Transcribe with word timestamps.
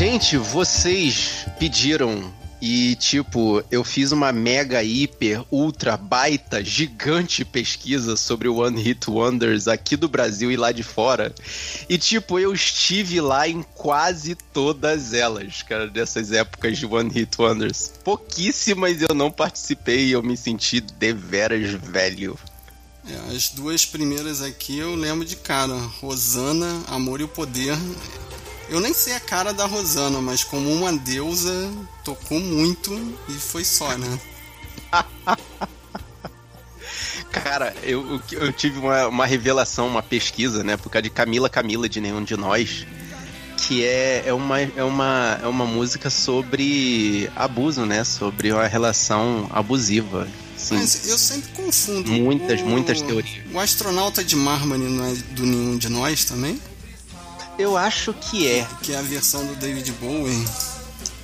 Gente, 0.00 0.38
vocês 0.38 1.44
pediram 1.58 2.32
e, 2.58 2.94
tipo, 2.94 3.62
eu 3.70 3.84
fiz 3.84 4.12
uma 4.12 4.32
mega, 4.32 4.82
hiper, 4.82 5.44
ultra, 5.50 5.94
baita, 5.94 6.64
gigante 6.64 7.44
pesquisa 7.44 8.16
sobre 8.16 8.48
o 8.48 8.60
One 8.60 8.80
Hit 8.80 9.10
Wonders 9.10 9.68
aqui 9.68 9.96
do 9.96 10.08
Brasil 10.08 10.50
e 10.50 10.56
lá 10.56 10.72
de 10.72 10.82
fora. 10.82 11.34
E, 11.86 11.98
tipo, 11.98 12.38
eu 12.38 12.54
estive 12.54 13.20
lá 13.20 13.46
em 13.46 13.62
quase 13.74 14.34
todas 14.34 15.12
elas, 15.12 15.60
cara, 15.60 15.86
dessas 15.86 16.32
épocas 16.32 16.78
de 16.78 16.86
One 16.86 17.10
Hit 17.10 17.38
Wonders. 17.38 17.92
Pouquíssimas 18.02 19.02
eu 19.02 19.14
não 19.14 19.30
participei 19.30 20.06
e 20.06 20.12
eu 20.12 20.22
me 20.22 20.34
senti 20.34 20.80
deveras 20.80 21.72
velho. 21.72 22.38
É, 23.06 23.36
as 23.36 23.50
duas 23.50 23.84
primeiras 23.84 24.40
aqui 24.40 24.78
eu 24.78 24.94
lembro 24.94 25.26
de 25.26 25.36
cara: 25.36 25.74
Rosana, 26.00 26.84
Amor 26.88 27.20
e 27.20 27.24
o 27.24 27.28
Poder. 27.28 27.76
Eu 28.70 28.78
nem 28.78 28.94
sei 28.94 29.14
a 29.14 29.20
cara 29.20 29.52
da 29.52 29.66
Rosana, 29.66 30.20
mas 30.20 30.44
como 30.44 30.72
uma 30.72 30.92
deusa, 30.92 31.68
tocou 32.04 32.38
muito 32.38 32.94
e 33.28 33.32
foi 33.32 33.64
só, 33.64 33.98
né? 33.98 34.20
Cara, 37.32 37.74
eu, 37.82 38.20
eu 38.30 38.52
tive 38.52 38.78
uma, 38.78 39.08
uma 39.08 39.26
revelação, 39.26 39.88
uma 39.88 40.02
pesquisa, 40.02 40.62
né? 40.62 40.76
Por 40.76 40.88
causa 40.88 41.02
de 41.02 41.10
Camila 41.10 41.48
Camila 41.48 41.88
de 41.88 42.00
Nenhum 42.00 42.22
de 42.22 42.36
Nós. 42.36 42.86
Que 43.56 43.84
é, 43.84 44.22
é, 44.26 44.32
uma, 44.32 44.60
é, 44.60 44.84
uma, 44.84 45.40
é 45.42 45.46
uma 45.46 45.66
música 45.66 46.08
sobre 46.08 47.28
abuso, 47.34 47.84
né? 47.84 48.04
Sobre 48.04 48.52
uma 48.52 48.68
relação 48.68 49.48
abusiva. 49.52 50.28
Sim. 50.56 50.76
Mas 50.76 51.08
eu 51.08 51.18
sempre 51.18 51.50
confundo. 51.52 52.10
Muitas, 52.10 52.60
o, 52.60 52.66
muitas 52.66 53.02
teorias. 53.02 53.44
O 53.52 53.58
astronauta 53.58 54.22
de 54.22 54.36
mármore 54.36 54.82
não 54.82 55.04
é 55.04 55.14
do 55.32 55.44
Nenhum 55.44 55.76
de 55.76 55.88
Nós 55.88 56.24
também? 56.24 56.60
Eu 57.60 57.76
acho 57.76 58.14
que 58.14 58.48
é. 58.48 58.66
Que 58.82 58.94
é 58.94 58.98
a 58.98 59.02
versão 59.02 59.44
do 59.44 59.54
David 59.56 59.92
Bowie. 59.92 60.46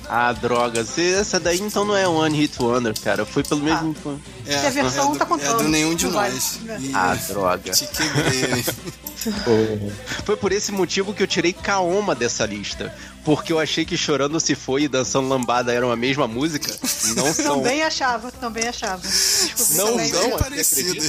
Ah, 0.09 0.31
droga. 0.31 0.85
Essa 1.19 1.39
daí 1.39 1.59
então 1.59 1.83
não 1.83 1.95
é 1.95 2.07
One 2.07 2.37
Hit 2.37 2.61
Wonder, 2.61 2.97
cara. 2.99 3.25
Foi 3.25 3.43
pelo 3.43 3.61
ah, 3.61 3.81
mesmo. 3.81 4.21
É, 4.45 4.67
a 4.67 4.69
versão 4.69 5.13
é 5.13 5.17
tá 5.17 5.25
contando. 5.25 5.61
É 5.61 5.63
do 5.63 5.69
nenhum 5.69 5.95
de 5.95 6.07
nós. 6.07 6.59
E 6.79 6.91
ah, 6.93 7.15
droga. 7.27 7.71
Te 7.71 7.87
quebrei. 7.87 8.63
Foi 10.23 10.37
por 10.37 10.51
esse 10.51 10.71
motivo 10.71 11.13
que 11.13 11.21
eu 11.21 11.27
tirei 11.27 11.51
Kaoma 11.51 12.15
dessa 12.15 12.45
lista. 12.45 12.95
Porque 13.25 13.51
eu 13.51 13.59
achei 13.59 13.83
que 13.83 13.97
Chorando 13.97 14.39
Se 14.39 14.55
Foi 14.55 14.83
e 14.83 14.87
Dançando 14.87 15.27
Lambada 15.27 15.73
eram 15.73 15.91
a 15.91 15.95
mesma 15.95 16.27
música. 16.27 16.73
Não 17.15 17.33
são. 17.33 17.57
também 17.57 17.83
achava, 17.83 18.31
também 18.31 18.67
achava. 18.67 19.01
Desculpa, 19.01 19.73
não 19.73 19.87
também. 19.91 20.09
são, 20.09 20.37
parecido. 20.37 21.05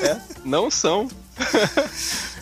É, 0.00 0.20
não 0.44 0.70
são. 0.70 1.08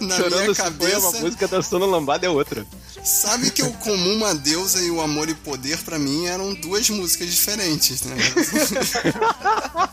Na 0.00 0.16
Chorando 0.16 0.42
minha 0.42 0.54
cabeça, 0.54 0.92
é 0.92 0.98
uma 0.98 1.12
música, 1.12 1.48
dançando 1.48 1.86
lambada 1.86 2.26
é 2.26 2.30
outra. 2.30 2.66
Sabe 3.04 3.50
que 3.50 3.62
o 3.62 3.70
Comum 3.74 4.16
Uma 4.16 4.34
Deusa 4.34 4.80
e 4.80 4.90
o 4.90 5.00
Amor 5.00 5.28
e 5.28 5.34
Poder, 5.34 5.76
para 5.78 5.98
mim, 5.98 6.26
eram 6.26 6.54
duas 6.54 6.88
músicas 6.88 7.30
diferentes, 7.30 8.02
né? 8.02 8.16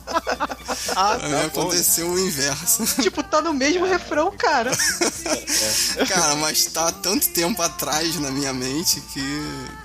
ah, 0.95 1.17
pra 1.17 1.29
tá 1.29 1.45
aconteceu 1.45 2.07
bom. 2.07 2.13
o 2.13 2.19
inverso. 2.19 2.85
Tipo, 3.01 3.21
tá 3.23 3.41
no 3.41 3.53
mesmo 3.53 3.85
refrão, 3.85 4.31
cara. 4.31 4.71
cara, 6.07 6.35
mas 6.35 6.65
tá 6.65 6.87
há 6.87 6.91
tanto 6.91 7.27
tempo 7.29 7.61
atrás 7.61 8.15
na 8.17 8.31
minha 8.31 8.53
mente 8.53 9.01
que, 9.13 9.21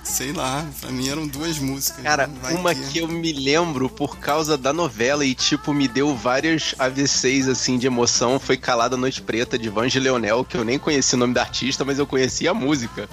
sei 0.03 0.31
lá, 0.31 0.65
pra 0.79 0.89
mim 0.89 1.09
eram 1.09 1.27
duas 1.27 1.57
músicas. 1.57 2.01
Cara, 2.03 2.29
uma 2.51 2.73
que... 2.73 2.87
que 2.87 2.99
eu 2.99 3.07
me 3.07 3.33
lembro 3.33 3.89
por 3.89 4.17
causa 4.19 4.57
da 4.57 4.71
novela 4.71 5.25
e, 5.25 5.35
tipo, 5.35 5.73
me 5.73 5.87
deu 5.87 6.15
várias 6.15 6.75
AVCs, 6.79 7.47
assim, 7.47 7.77
de 7.77 7.87
emoção, 7.87 8.39
foi 8.39 8.55
Calada 8.55 8.95
Noite 9.07 9.21
Preta, 9.21 9.57
de 9.57 9.69
Vange 9.69 9.99
Leonel, 9.99 10.43
que 10.43 10.57
eu 10.57 10.65
nem 10.65 10.77
conheci 10.77 11.15
o 11.15 11.17
nome 11.17 11.33
da 11.33 11.41
artista, 11.41 11.85
mas 11.85 11.97
eu 11.97 12.05
conhecia 12.05 12.51
a 12.51 12.53
música. 12.53 13.07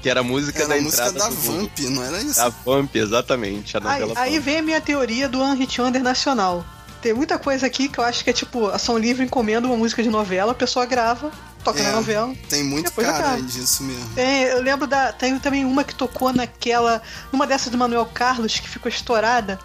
Que 0.00 0.08
era 0.08 0.20
a 0.20 0.22
música 0.22 0.60
era 0.60 0.68
da 0.68 0.74
a 0.76 0.80
música 0.80 1.12
da 1.12 1.28
Vamp, 1.28 1.78
não 1.80 2.04
era 2.04 2.22
isso? 2.22 2.36
Da 2.36 2.50
Vamp, 2.50 2.94
exatamente. 2.94 3.76
Aí, 3.76 4.12
aí 4.14 4.38
vem 4.38 4.58
a 4.58 4.62
minha 4.62 4.80
teoria 4.80 5.28
do 5.28 5.40
One 5.40 5.58
Hit 5.58 5.80
Wonder 5.80 6.02
nacional. 6.02 6.64
Tem 7.02 7.12
muita 7.12 7.38
coisa 7.38 7.66
aqui 7.66 7.88
que 7.88 7.98
eu 7.98 8.04
acho 8.04 8.22
que 8.22 8.30
é 8.30 8.32
tipo, 8.32 8.66
a 8.68 8.78
São 8.78 8.96
Livre 8.96 9.24
encomenda 9.24 9.66
uma 9.66 9.76
música 9.76 10.02
de 10.02 10.08
novela, 10.08 10.52
a 10.52 10.54
pessoa 10.54 10.86
grava, 10.86 11.32
toca 11.64 11.80
é, 11.80 11.82
na 11.82 11.92
novela. 11.92 12.32
Tem 12.48 12.62
muito 12.62 12.92
cara 12.92 13.40
disso 13.40 13.82
mesmo. 13.82 14.08
Tem, 14.14 14.44
eu 14.44 14.62
lembro 14.62 14.86
da. 14.86 15.12
Tem 15.12 15.36
também 15.40 15.64
uma 15.64 15.82
que 15.82 15.94
tocou 15.94 16.32
naquela. 16.32 17.02
Numa 17.32 17.46
dessas 17.46 17.70
do 17.70 17.78
Manuel 17.78 18.06
Carlos, 18.06 18.60
que 18.60 18.68
ficou 18.68 18.88
estourada, 18.88 19.58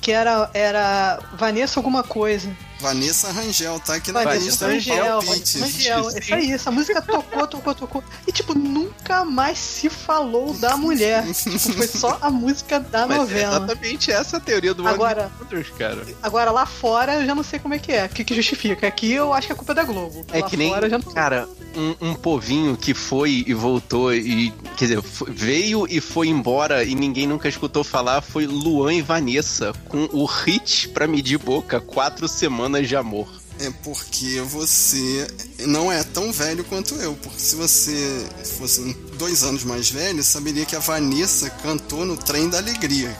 que 0.00 0.12
era, 0.12 0.48
era 0.54 1.18
Vanessa 1.36 1.80
alguma 1.80 2.04
coisa. 2.04 2.54
Vanessa 2.84 3.32
Rangel, 3.32 3.80
tá 3.80 3.94
aqui 3.94 4.12
na 4.12 4.22
Vanessa 4.22 4.66
Rangel, 4.66 5.22
Vanessa 5.22 5.58
Rangel. 5.58 6.08
Isso 6.18 6.34
aí, 6.34 6.52
essa 6.52 6.70
música 6.70 7.00
tocou, 7.00 7.46
tocou, 7.46 7.74
tocou. 7.74 8.04
E, 8.26 8.32
tipo, 8.32 8.52
nunca 8.52 9.24
mais 9.24 9.56
se 9.56 9.88
falou 9.88 10.52
da 10.52 10.76
mulher. 10.76 11.24
tipo, 11.32 11.58
foi 11.58 11.88
só 11.88 12.18
a 12.20 12.30
música 12.30 12.78
da 12.78 13.06
Mas 13.06 13.16
é 13.16 13.20
novela. 13.20 13.54
É 13.54 13.56
exatamente 13.56 14.12
essa 14.12 14.36
a 14.36 14.40
teoria 14.40 14.74
do 14.74 14.86
agora, 14.86 15.32
Wonders, 15.40 15.70
cara. 15.70 16.06
Agora, 16.22 16.50
lá 16.50 16.66
fora, 16.66 17.14
eu 17.14 17.26
já 17.26 17.34
não 17.34 17.42
sei 17.42 17.58
como 17.58 17.72
é 17.72 17.78
que 17.78 17.90
é. 17.90 18.04
O 18.04 18.08
que, 18.10 18.22
que 18.22 18.34
justifica? 18.34 18.86
Aqui 18.86 19.12
eu 19.12 19.32
acho 19.32 19.46
que 19.46 19.52
a 19.54 19.56
culpa 19.56 19.72
é 19.72 19.76
da 19.76 19.84
Globo. 19.84 20.26
É 20.30 20.40
lá 20.40 20.50
que 20.50 20.56
nem, 20.56 20.68
fora, 20.70 20.90
já 20.90 20.98
não... 20.98 21.10
cara, 21.10 21.48
um, 21.76 22.10
um 22.10 22.14
povinho 22.14 22.76
que 22.76 22.94
foi 22.94 23.44
e 23.46 23.54
voltou 23.54 24.14
e, 24.14 24.52
quer 24.76 24.86
dizer, 24.86 25.00
veio 25.28 25.86
e 25.88 26.00
foi 26.00 26.28
embora 26.28 26.84
e 26.84 26.94
ninguém 26.94 27.26
nunca 27.26 27.48
escutou 27.48 27.82
falar 27.84 28.20
foi 28.20 28.46
Luan 28.46 28.94
e 28.94 29.02
Vanessa 29.02 29.72
com 29.88 30.08
o 30.12 30.24
hit 30.24 30.88
pra 30.88 31.06
medir 31.06 31.38
boca, 31.38 31.80
quatro 31.80 32.28
semanas 32.28 32.73
semanas 32.74 32.88
de 32.88 32.96
amor. 32.96 33.28
É 33.60 33.70
porque 33.84 34.40
você 34.40 35.26
não 35.60 35.90
é 35.92 36.02
tão 36.02 36.32
velho 36.32 36.64
quanto 36.64 36.94
eu. 36.96 37.14
Porque 37.14 37.38
se 37.38 37.54
você 37.54 38.26
fosse 38.58 38.94
dois 39.16 39.44
anos 39.44 39.62
mais 39.62 39.88
velho, 39.88 40.24
saberia 40.24 40.64
que 40.64 40.74
a 40.74 40.80
Vanessa 40.80 41.48
cantou 41.50 42.04
no 42.04 42.16
Trem 42.16 42.48
da 42.48 42.58
Alegria. 42.58 43.16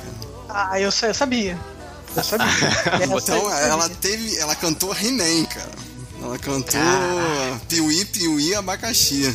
Ah, 0.48 0.80
eu, 0.80 0.86
eu 0.86 1.14
sabia. 1.14 1.58
Eu 2.16 2.24
sabia. 2.24 2.46
então 3.16 3.50
ela 3.52 3.88
teve. 3.88 4.36
Ela 4.38 4.56
cantou 4.56 4.92
He-Man, 4.92 5.46
cara. 5.46 5.72
Ela 6.20 6.38
cantou 6.38 6.80
Piuí, 7.68 8.04
Piuí, 8.06 8.54
Abacaxi. 8.54 9.32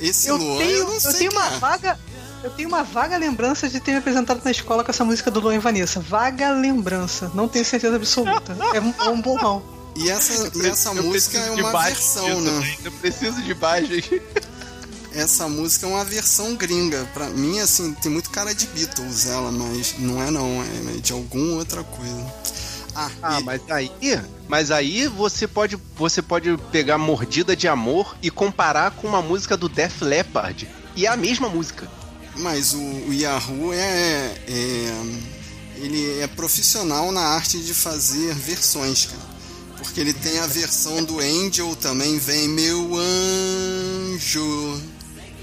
Esse 0.00 0.28
eu 0.28 0.36
Luan, 0.36 0.58
tenho, 0.58 0.78
eu 0.78 0.88
não 0.88 1.00
sei. 1.00 1.10
Eu 1.10 1.18
tenho 1.18 1.32
uma 1.32 1.46
é. 1.46 1.58
vaga. 1.58 1.98
Eu 2.42 2.50
tenho 2.50 2.68
uma 2.68 2.82
vaga 2.82 3.16
lembrança 3.16 3.68
de 3.68 3.78
ter 3.78 3.92
me 3.92 3.98
apresentado 3.98 4.42
na 4.44 4.50
escola 4.50 4.82
com 4.82 4.90
essa 4.90 5.04
música 5.04 5.30
do 5.30 5.38
Luan 5.38 5.54
e 5.54 5.58
Vanessa. 5.58 6.00
Vaga 6.00 6.50
lembrança. 6.50 7.30
Não 7.34 7.46
tenho 7.46 7.64
certeza 7.64 7.96
absoluta. 7.96 8.56
É 8.74 8.80
um, 8.80 8.94
é 8.98 9.08
um 9.08 9.20
borrão. 9.20 9.62
E 9.94 10.10
essa, 10.10 10.50
e 10.56 10.66
essa 10.66 10.92
música 10.94 11.38
é 11.38 11.50
uma 11.50 11.70
versão, 11.82 12.40
né? 12.40 12.76
Eu 12.84 12.92
preciso 12.92 13.40
de 13.42 13.54
baixo. 13.54 13.92
Essa 15.14 15.48
música 15.48 15.86
é 15.86 15.88
uma 15.90 16.04
versão 16.04 16.56
gringa. 16.56 17.06
Pra 17.12 17.28
mim, 17.28 17.60
assim, 17.60 17.92
tem 17.94 18.10
muito 18.10 18.30
cara 18.30 18.54
de 18.54 18.66
Beatles 18.68 19.26
ela, 19.26 19.52
mas 19.52 19.94
não 19.98 20.22
é 20.22 20.30
não, 20.30 20.62
é 20.62 21.00
de 21.00 21.12
alguma 21.12 21.58
outra 21.58 21.84
coisa. 21.84 22.34
Ah, 22.94 23.10
ah 23.22 23.40
e... 23.40 23.44
mas 23.44 23.60
aí, 23.70 23.92
mas 24.48 24.70
aí 24.70 25.06
você 25.06 25.46
pode, 25.46 25.78
você 25.96 26.22
pode 26.22 26.56
pegar 26.72 26.98
Mordida 26.98 27.54
de 27.54 27.68
Amor 27.68 28.16
e 28.22 28.30
comparar 28.30 28.90
com 28.92 29.06
uma 29.06 29.22
música 29.22 29.56
do 29.56 29.68
Def 29.68 30.00
Leppard. 30.00 30.68
E 30.96 31.06
é 31.06 31.08
a 31.08 31.16
mesma 31.16 31.48
música. 31.48 31.88
Mas 32.36 32.72
o, 32.72 32.80
o 32.80 33.12
Yahoo 33.12 33.72
é, 33.72 34.38
é, 34.48 35.02
Ele 35.76 36.20
é 36.20 36.26
profissional 36.26 37.12
na 37.12 37.20
arte 37.20 37.58
de 37.58 37.74
fazer 37.74 38.34
versões, 38.34 39.06
cara. 39.06 39.32
Porque 39.78 40.00
ele 40.00 40.12
tem 40.12 40.38
a 40.38 40.46
versão 40.46 41.02
do 41.02 41.18
Angel 41.18 41.74
também, 41.76 42.18
vem 42.18 42.48
meu 42.48 42.96
anjo. 42.96 44.80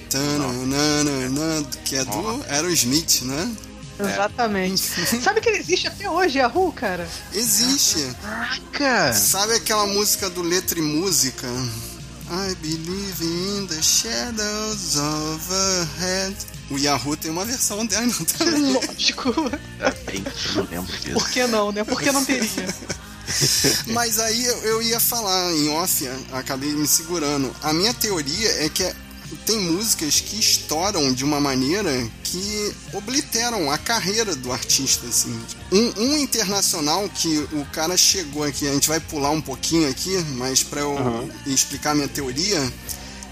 Tananana, 0.10 1.64
que 1.84 1.96
é 1.98 2.06
do 2.06 2.44
Aerosmith, 2.50 3.22
né? 3.24 3.56
Exatamente. 4.00 4.82
Sabe 5.22 5.42
que 5.42 5.50
ele 5.50 5.60
existe 5.60 5.88
até 5.88 6.10
hoje, 6.10 6.40
Yahoo, 6.40 6.72
cara? 6.72 7.08
Existe. 7.34 8.08
Caraca! 8.22 9.14
Sabe 9.14 9.54
aquela 9.56 9.86
música 9.86 10.30
do 10.30 10.42
Letra 10.42 10.80
e 10.80 10.82
Música? 10.82 11.48
I 12.32 12.56
believe 12.62 13.24
in 13.24 13.68
the 13.68 13.82
shadows 13.82 14.96
overhead. 14.96 16.36
O 16.70 16.78
Yahoo 16.78 17.18
tem 17.18 17.32
uma 17.32 17.46
versão 17.46 17.86
dela 17.86 18.14
também. 18.38 18.74
Lógico. 18.74 19.34
É, 19.80 19.92
bem, 20.06 20.24
eu 20.26 20.56
não 20.56 20.70
lembro 20.70 20.98
disso. 20.98 21.14
Por 21.14 21.30
que 21.30 21.48
não, 21.48 21.72
né? 21.72 21.84
Por 21.84 22.02
que 22.02 22.12
não 22.12 22.24
teria? 22.24 22.76
Mas 23.88 24.20
aí 24.20 24.46
eu 24.46 24.82
ia 24.82 25.00
falar 25.00 25.52
em 25.54 25.70
off, 25.70 26.08
acabei 26.32 26.72
me 26.72 26.88
segurando. 26.88 27.56
A 27.62 27.74
minha 27.74 27.94
teoria 27.94 28.50
é 28.64 28.70
que 28.70 28.84
tem 29.46 29.60
músicas 29.60 30.20
que 30.20 30.40
estouram 30.40 31.14
de 31.14 31.24
uma 31.24 31.40
maneira 31.40 31.92
que 32.24 32.76
obliteram 32.94 33.72
a 33.72 33.78
carreira 33.78 34.36
do 34.36 34.52
artista, 34.52 35.06
assim. 35.08 35.40
Um, 35.72 36.02
um, 36.02 36.18
internacional 36.18 37.08
que 37.10 37.38
o 37.54 37.66
cara 37.72 37.96
chegou 37.96 38.44
aqui, 38.44 38.68
a 38.68 38.74
gente 38.74 38.88
vai 38.88 39.00
pular 39.00 39.30
um 39.32 39.42
pouquinho 39.42 39.90
aqui, 39.90 40.18
mas 40.36 40.64
para 40.64 40.82
eu 40.82 40.92
uhum. 40.92 41.30
explicar 41.46 41.94
minha 41.94 42.08
teoria, 42.08 42.74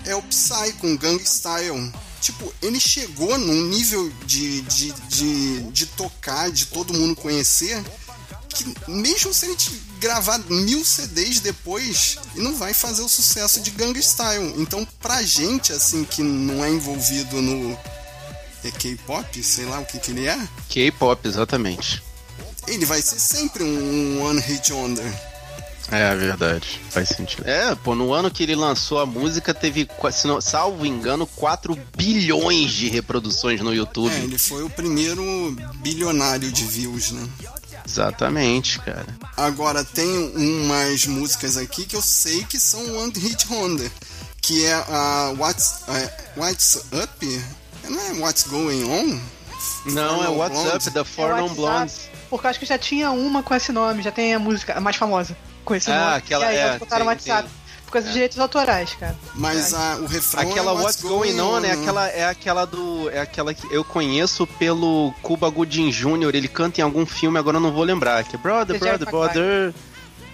é 0.05 0.15
o 0.15 0.21
Psy 0.21 0.73
com 0.79 0.95
Gang 0.95 1.21
Style 1.23 1.91
tipo, 2.21 2.53
ele 2.61 2.79
chegou 2.79 3.37
num 3.37 3.67
nível 3.67 4.11
de, 4.25 4.61
de, 4.61 4.91
de, 4.91 5.59
de 5.71 5.85
tocar, 5.85 6.51
de 6.51 6.67
todo 6.67 6.93
mundo 6.93 7.15
conhecer, 7.15 7.83
que 8.49 8.65
mesmo 8.89 9.33
se 9.33 9.45
ele 9.45 9.55
gravar 9.99 10.39
mil 10.49 10.83
CDs 10.83 11.39
depois, 11.39 12.17
não 12.35 12.55
vai 12.55 12.73
fazer 12.73 13.01
o 13.01 13.09
sucesso 13.09 13.59
de 13.59 13.71
Gang 13.71 13.97
Style. 14.01 14.53
Então, 14.57 14.87
pra 14.99 15.21
gente, 15.23 15.73
assim, 15.73 16.03
que 16.03 16.21
não 16.21 16.63
é 16.63 16.69
envolvido 16.69 17.41
no, 17.41 17.77
é 18.63 18.71
K-pop, 18.71 19.43
sei 19.43 19.65
lá 19.65 19.79
o 19.79 19.85
que 19.85 19.99
que 19.99 20.11
ele 20.11 20.27
é. 20.27 20.37
K-pop, 20.69 21.27
exatamente. 21.27 22.03
Ele 22.67 22.85
vai 22.85 23.01
ser 23.01 23.19
sempre 23.19 23.63
um 23.63 24.21
One 24.21 24.41
Hit 24.41 24.73
Wonder. 24.73 25.36
É, 25.91 26.13
verdade. 26.15 26.81
Faz 26.89 27.09
sentido. 27.09 27.47
É, 27.47 27.73
pô, 27.75 27.95
no 27.95 28.13
ano 28.13 28.29
que 28.29 28.43
ele 28.43 28.55
lançou 28.55 28.99
a 28.99 29.05
música, 29.05 29.53
teve, 29.53 29.87
se 30.11 30.27
não, 30.27 30.41
salvo 30.41 30.85
engano, 30.85 31.25
4 31.25 31.77
bilhões 31.95 32.71
de 32.71 32.89
reproduções 32.89 33.61
no 33.61 33.73
YouTube. 33.73 34.13
É, 34.13 34.19
ele 34.19 34.37
foi 34.37 34.63
o 34.63 34.69
primeiro 34.69 35.23
bilionário 35.75 36.51
de 36.51 36.65
views, 36.65 37.11
né? 37.11 37.27
Exatamente, 37.85 38.79
cara. 38.79 39.05
Agora, 39.37 39.83
tem 39.83 40.31
umas 40.35 41.05
músicas 41.05 41.55
aqui 41.55 41.85
que 41.85 41.95
eu 41.95 42.01
sei 42.01 42.43
que 42.43 42.59
são 42.59 42.97
One 42.97 43.13
Hit 43.15 43.47
Wonder, 43.49 43.89
que 44.41 44.65
é 44.65 44.73
a 44.73 45.33
What's, 45.37 45.83
uh, 45.87 46.39
What's 46.39 46.83
Up? 46.91 47.43
Não 47.89 47.99
é 47.99 48.11
What's 48.19 48.43
Going 48.43 48.83
On? 48.83 49.19
Não, 49.85 50.21
é 50.21 50.27
What's 50.27 50.59
Blonde. 50.59 50.75
Up 50.75 50.89
da 50.89 51.05
Four 51.05 51.37
Non 51.37 51.53
Blondes. 51.53 52.09
Porque 52.29 52.45
eu 52.45 52.49
acho 52.49 52.59
que 52.59 52.65
já 52.65 52.77
tinha 52.77 53.09
uma 53.11 53.41
com 53.41 53.55
esse 53.55 53.71
nome, 53.71 54.03
já 54.03 54.11
tem 54.11 54.33
a 54.33 54.39
música 54.39 54.77
a 54.77 54.81
mais 54.81 54.97
famosa 54.97 55.35
com 55.67 55.75
esse 55.75 55.91
ah, 55.91 55.99
nome. 55.99 56.17
Aquela, 56.17 56.45
e 56.45 56.47
aí 56.47 56.55
é, 56.55 56.67
eles 56.67 56.79
botaram 56.79 57.05
o 57.05 57.09
WhatsApp. 57.09 57.49
Por 57.85 57.93
causa 57.93 58.05
é. 58.05 58.07
dos 58.07 58.13
direitos 58.13 58.39
autorais, 58.39 58.93
cara. 58.99 59.15
Mas 59.35 59.73
a, 59.73 59.97
o 59.97 60.05
refrão 60.05 60.43
é 60.43 60.51
Aquela 60.51 60.71
é 60.71 60.75
What's 60.75 61.01
Going 61.01 61.39
On, 61.39 61.63
é 61.63 61.71
aquela, 61.71 62.07
é 62.07 62.25
aquela 62.25 62.65
do. 62.65 63.09
É 63.09 63.19
aquela 63.19 63.53
que 63.53 63.67
eu 63.73 63.83
conheço 63.83 64.47
pelo 64.47 65.13
Cuba 65.21 65.49
Gooding 65.49 65.89
Jr., 65.89 66.33
ele 66.33 66.47
canta 66.47 66.81
em 66.81 66.83
algum 66.83 67.05
filme, 67.05 67.37
agora 67.37 67.57
eu 67.57 67.61
não 67.61 67.71
vou 67.71 67.83
lembrar. 67.83 68.23
Que 68.23 68.35
é 68.35 68.39
Brother, 68.39 68.79
Brother, 68.79 69.09
Brother. 69.09 69.73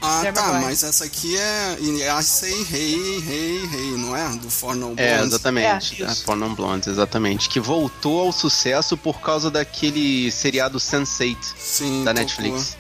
Ah, 0.05 0.21
tá, 0.33 0.59
mas 0.61 0.83
essa 0.83 1.05
aqui 1.05 1.37
é 1.37 1.77
I 1.79 2.23
Say 2.23 2.67
Hey, 2.69 3.23
Hey, 3.25 3.69
Hey, 3.73 3.97
não 3.97 4.13
é? 4.13 4.27
Do 4.35 4.49
For 4.49 4.75
No 4.75 4.87
Blondes. 4.87 5.05
É, 5.05 5.21
exatamente. 5.21 6.03
É, 6.03 6.07
é 6.07 6.15
For 6.15 6.35
No 6.35 6.49
Blondes, 6.49 6.89
exatamente. 6.89 7.47
Que 7.47 7.59
voltou 7.59 8.19
ao 8.19 8.31
sucesso 8.33 8.97
por 8.97 9.21
causa 9.21 9.49
daquele 9.49 10.29
seriado 10.29 10.77
Sense8 10.77 11.37
Sim, 11.57 12.03
da 12.03 12.13
tocou. 12.13 12.21
Netflix. 12.21 12.75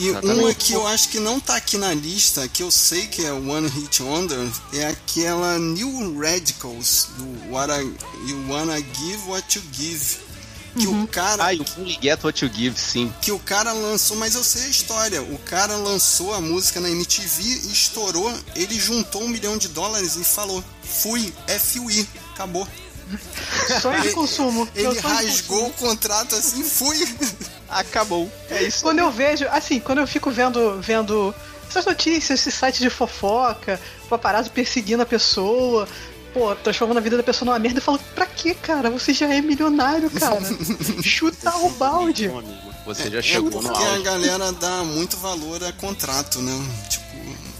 E 0.00 0.08
Exatamente. 0.08 0.40
uma 0.40 0.54
que 0.54 0.72
eu 0.72 0.86
acho 0.86 1.10
que 1.10 1.20
não 1.20 1.38
tá 1.38 1.56
aqui 1.56 1.76
na 1.76 1.92
lista, 1.92 2.48
que 2.48 2.62
eu 2.62 2.70
sei 2.70 3.06
que 3.06 3.22
é 3.22 3.32
One 3.34 3.68
Hit 3.68 4.02
Wonder, 4.02 4.50
é 4.72 4.86
aquela 4.86 5.58
New 5.58 6.18
Radicals, 6.18 7.08
do 7.18 7.52
What 7.52 7.70
I, 7.70 7.82
You 8.26 8.46
Wanna 8.48 8.78
Give 8.78 9.28
What 9.28 9.58
You 9.58 9.64
Give. 9.70 10.16
Que 10.78 10.86
uhum. 10.86 11.02
o 11.02 11.06
cara. 11.06 11.44
Ah, 11.44 11.52
o 11.52 11.80
Only 11.82 11.98
Get 12.00 12.24
What 12.24 12.42
You 12.42 12.50
Give, 12.50 12.80
sim. 12.80 13.12
Que 13.20 13.30
o 13.30 13.38
cara 13.38 13.72
lançou, 13.72 14.16
mas 14.16 14.34
eu 14.34 14.44
sei 14.44 14.62
a 14.62 14.68
história. 14.68 15.22
O 15.22 15.36
cara 15.38 15.76
lançou 15.76 16.32
a 16.32 16.40
música 16.40 16.80
na 16.80 16.88
MTV 16.88 17.42
e 17.42 17.72
estourou. 17.72 18.32
Ele 18.54 18.80
juntou 18.80 19.24
um 19.24 19.28
milhão 19.28 19.58
de 19.58 19.68
dólares 19.68 20.16
e 20.16 20.24
falou: 20.24 20.64
Fui, 20.82 21.34
FUI, 21.58 22.08
acabou. 22.32 22.66
Sonho 23.82 24.00
de 24.00 24.12
consumo. 24.12 24.68
Ele 24.74 24.98
rasgou 25.00 25.66
o 25.66 25.72
contrato 25.72 26.36
assim, 26.36 26.62
fui. 26.62 26.96
Acabou. 27.70 28.30
É 28.50 28.62
isso. 28.62 28.82
Quando 28.82 28.98
eu 28.98 29.10
vejo, 29.10 29.46
assim, 29.50 29.80
quando 29.80 29.98
eu 29.98 30.06
fico 30.06 30.30
vendo, 30.30 30.80
vendo 30.80 31.34
essas 31.68 31.86
notícias, 31.86 32.40
esse 32.40 32.50
site 32.50 32.80
de 32.80 32.90
fofoca, 32.90 33.80
paparazzo 34.08 34.50
perseguindo 34.50 35.02
a 35.02 35.06
pessoa, 35.06 35.86
pô, 36.34 36.54
transformando 36.56 36.98
a 36.98 37.00
vida 37.00 37.16
da 37.16 37.22
pessoa 37.22 37.46
numa 37.46 37.58
merda 37.58 37.78
e 37.78 37.82
falo, 37.82 38.00
pra 38.14 38.26
que, 38.26 38.54
cara? 38.54 38.90
Você 38.90 39.12
já 39.12 39.32
é 39.32 39.40
milionário, 39.40 40.10
cara. 40.10 40.40
Chuta 41.02 41.56
o 41.58 41.70
balde. 41.70 42.30
Você 42.84 43.10
já 43.10 43.18
é, 43.18 43.22
chegou 43.22 43.48
é 43.48 43.62
porque 43.62 43.84
no 43.84 43.94
a 43.94 43.98
galera 43.98 44.52
dá 44.52 44.82
muito 44.82 45.16
valor 45.16 45.62
a 45.62 45.72
contrato, 45.72 46.40
né? 46.40 46.52
Tipo, 46.88 47.04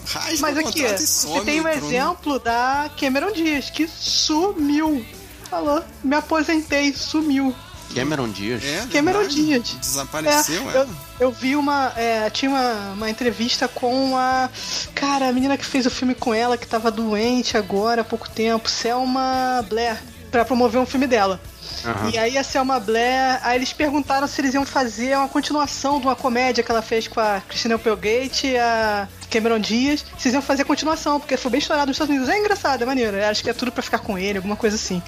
rasga 0.07 0.41
Mas 0.41 0.59
aqui, 0.59 0.83
você 0.89 1.41
tem 1.43 1.61
um 1.61 1.69
exemplo 1.69 2.39
da 2.41 2.91
Cameron 2.99 3.31
Diaz, 3.31 3.71
que 3.71 3.87
sumiu 3.87 5.05
falou, 5.51 5.83
me 6.03 6.15
aposentei, 6.15 6.95
sumiu. 6.95 7.55
Cameron 7.95 8.29
Diaz? 8.29 8.65
É, 8.65 8.87
Cameron 8.93 9.27
Diaz. 9.27 9.77
Desapareceu, 9.81 10.71
é. 10.71 10.77
Eu, 10.77 10.89
eu 11.21 11.33
vi 11.33 11.57
uma. 11.57 11.93
É, 11.97 12.31
tinha 12.31 12.51
uma, 12.51 12.93
uma 12.93 13.11
entrevista 13.11 13.69
com 13.69 14.17
a. 14.17 14.49
Cara, 14.95 15.29
a 15.29 15.33
menina 15.33 15.57
que 15.57 15.65
fez 15.65 15.87
o 15.87 15.91
filme 15.91 16.15
com 16.15 16.33
ela, 16.33 16.57
que 16.57 16.67
tava 16.67 16.91
doente 16.91 17.57
agora 17.57 18.03
há 18.03 18.05
pouco 18.05 18.29
tempo, 18.29 18.69
Selma 18.69 19.65
Blair, 19.69 20.01
para 20.31 20.45
promover 20.45 20.81
um 20.81 20.87
filme 20.87 21.07
dela. 21.07 21.41
Uhum. 21.85 22.11
E 22.11 22.19
aí 22.19 22.37
a 22.37 22.45
Selma 22.45 22.79
Blair, 22.79 23.41
aí 23.43 23.57
eles 23.57 23.73
perguntaram 23.73 24.27
se 24.27 24.41
eles 24.41 24.55
iam 24.55 24.67
fazer 24.67 25.17
uma 25.17 25.29
continuação 25.29 25.99
de 25.99 26.07
uma 26.07 26.17
comédia 26.17 26.63
que 26.63 26.71
ela 26.71 26.83
fez 26.83 27.09
com 27.09 27.21
a 27.21 27.41
Christina 27.49 27.77
Applegate 27.77 28.49
e 28.49 28.59
a 28.59 29.09
Cameron 29.31 29.59
Diaz, 29.59 30.05
se 30.19 30.29
eles 30.29 30.35
iam 30.35 30.43
fazer 30.43 30.63
a 30.63 30.65
continuação, 30.65 31.19
porque 31.19 31.37
foi 31.37 31.51
bem 31.51 31.59
estourado 31.59 31.87
nos 31.87 31.95
Estados 31.95 32.15
Unidos. 32.15 32.29
É 32.29 32.39
engraçado, 32.39 32.83
é 32.83 32.87
maneiro. 32.87 33.17
Acho 33.25 33.43
que 33.43 33.51
é 33.51 33.55
tudo 33.55 33.73
para 33.73 33.83
ficar 33.83 34.01
com 34.01 34.19
ele, 34.19 34.39
alguma 34.39 34.57
coisa 34.57 34.77
assim. 34.77 35.03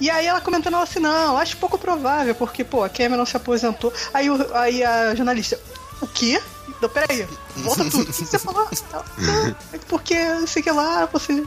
E 0.00 0.10
aí 0.10 0.26
ela 0.26 0.40
comentando 0.40 0.74
ela 0.74 0.82
assim, 0.82 0.98
não, 0.98 1.38
acho 1.38 1.56
pouco 1.56 1.78
provável, 1.78 2.34
porque, 2.34 2.62
pô, 2.62 2.84
a 2.84 2.88
Cameron 2.88 3.24
se 3.24 3.36
aposentou. 3.36 3.92
Aí, 4.12 4.28
o, 4.28 4.54
aí 4.54 4.84
a 4.84 5.14
jornalista, 5.14 5.58
o 6.00 6.06
quê? 6.06 6.40
Não, 6.80 6.88
peraí, 6.88 7.26
volta 7.56 7.84
tudo. 7.84 8.02
O 8.02 8.12
que 8.12 8.24
você 8.24 8.38
falou? 8.38 8.68
Não, 9.16 9.56
é 9.72 9.78
porque, 9.88 10.14
sei 10.46 10.62
que 10.62 10.70
lá, 10.70 11.06
você. 11.06 11.44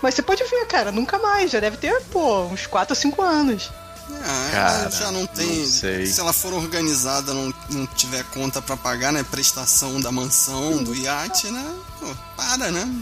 Mas 0.00 0.14
você 0.14 0.22
pode 0.22 0.42
ver, 0.44 0.66
cara, 0.66 0.90
nunca 0.90 1.18
mais. 1.18 1.50
Já 1.50 1.60
deve 1.60 1.76
ter, 1.76 2.00
pô, 2.04 2.44
uns 2.44 2.66
4 2.66 2.92
ou 2.92 2.96
5 2.96 3.20
anos. 3.20 3.70
É, 4.10 4.50
Cara, 4.50 4.90
já 4.90 5.10
não 5.12 5.26
tem. 5.26 5.58
Não 5.58 5.66
se 5.66 6.18
ela 6.18 6.32
for 6.32 6.52
organizada, 6.52 7.32
não, 7.32 7.54
não 7.70 7.86
tiver 7.86 8.24
conta 8.24 8.60
para 8.60 8.76
pagar, 8.76 9.12
né? 9.12 9.22
Prestação 9.22 10.00
da 10.00 10.10
mansão, 10.10 10.82
do 10.82 10.94
iate, 10.94 11.48
né? 11.50 11.74
Pô, 11.98 12.06
para, 12.36 12.70
né? 12.70 12.92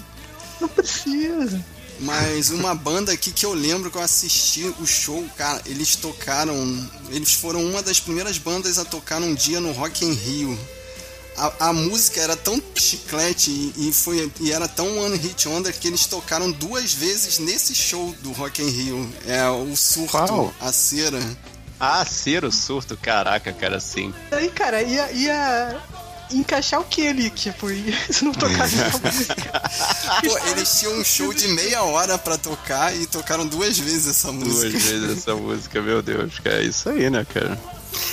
Não 0.61 0.69
precisa. 0.69 1.65
Mas 2.01 2.51
uma 2.51 2.75
banda 2.75 3.13
aqui 3.13 3.33
que 3.33 3.45
eu 3.45 3.53
lembro 3.53 3.91
que 3.91 3.97
eu 3.97 4.03
assisti 4.03 4.65
o 4.81 4.87
show, 4.87 5.25
cara, 5.37 5.61
eles 5.67 5.97
tocaram. 5.97 6.55
Eles 7.11 7.35
foram 7.35 7.65
uma 7.65 7.83
das 7.83 7.99
primeiras 7.99 8.39
bandas 8.39 8.79
a 8.79 8.85
tocar 8.85 9.21
um 9.21 9.35
dia 9.35 9.61
no 9.61 9.73
Rock 9.73 10.05
in 10.05 10.13
Rio 10.13 10.59
a, 11.39 11.69
a, 11.69 11.73
música 11.73 12.21
era 12.21 12.37
tão 12.37 12.61
chiclete 12.75 13.51
e, 13.51 13.89
e, 13.89 13.93
foi, 13.93 14.31
e 14.41 14.53
era 14.53 14.67
tão 14.67 14.99
One 14.99 15.17
Hit 15.17 15.49
Wonder 15.49 15.73
que 15.73 15.87
eles 15.87 16.07
tocaram 16.07 16.51
duas 16.51 16.93
vezes 16.93 17.39
nesse 17.39 17.75
show 17.75 18.15
do 18.21 18.33
Rock 18.33 18.63
in 18.63 18.69
Rio. 18.69 19.13
É 19.27 19.49
o 19.49 19.77
surto, 19.77 20.11
Qual? 20.11 20.55
a 20.61 20.73
cera. 20.73 21.21
Ah, 21.79 22.05
cera, 22.05 22.49
o 22.49 22.53
surto, 22.53 22.97
caraca, 22.97 23.53
cara, 23.53 23.79
sim. 23.79 24.13
Aí, 24.33 24.51
cara, 24.51 24.83
ia, 24.83 25.13
ia 25.13 25.81
encaixar 26.31 26.81
o 26.81 26.85
que 26.85 27.07
ali, 27.07 27.31
tipo, 27.31 27.69
se 28.11 28.25
não 28.25 28.33
música. 29.03 29.63
Pô, 30.25 30.39
eles 30.51 30.79
tinham 30.79 30.99
um 30.99 31.05
show 31.05 31.33
de 31.33 31.49
meia 31.49 31.83
hora 31.83 32.19
pra 32.19 32.37
tocar 32.37 32.95
e 32.95 33.07
tocaram 33.07 33.47
duas 33.47 33.79
vezes 33.79 34.09
essa 34.09 34.33
música. 34.33 34.71
Duas 34.71 34.83
vezes 34.83 35.19
essa 35.19 35.35
música, 35.35 35.81
meu 35.81 36.03
Deus, 36.03 36.39
cara, 36.39 36.63
é 36.63 36.65
isso 36.65 36.89
aí, 36.89 37.11
né, 37.11 37.27
cara? 37.33 37.59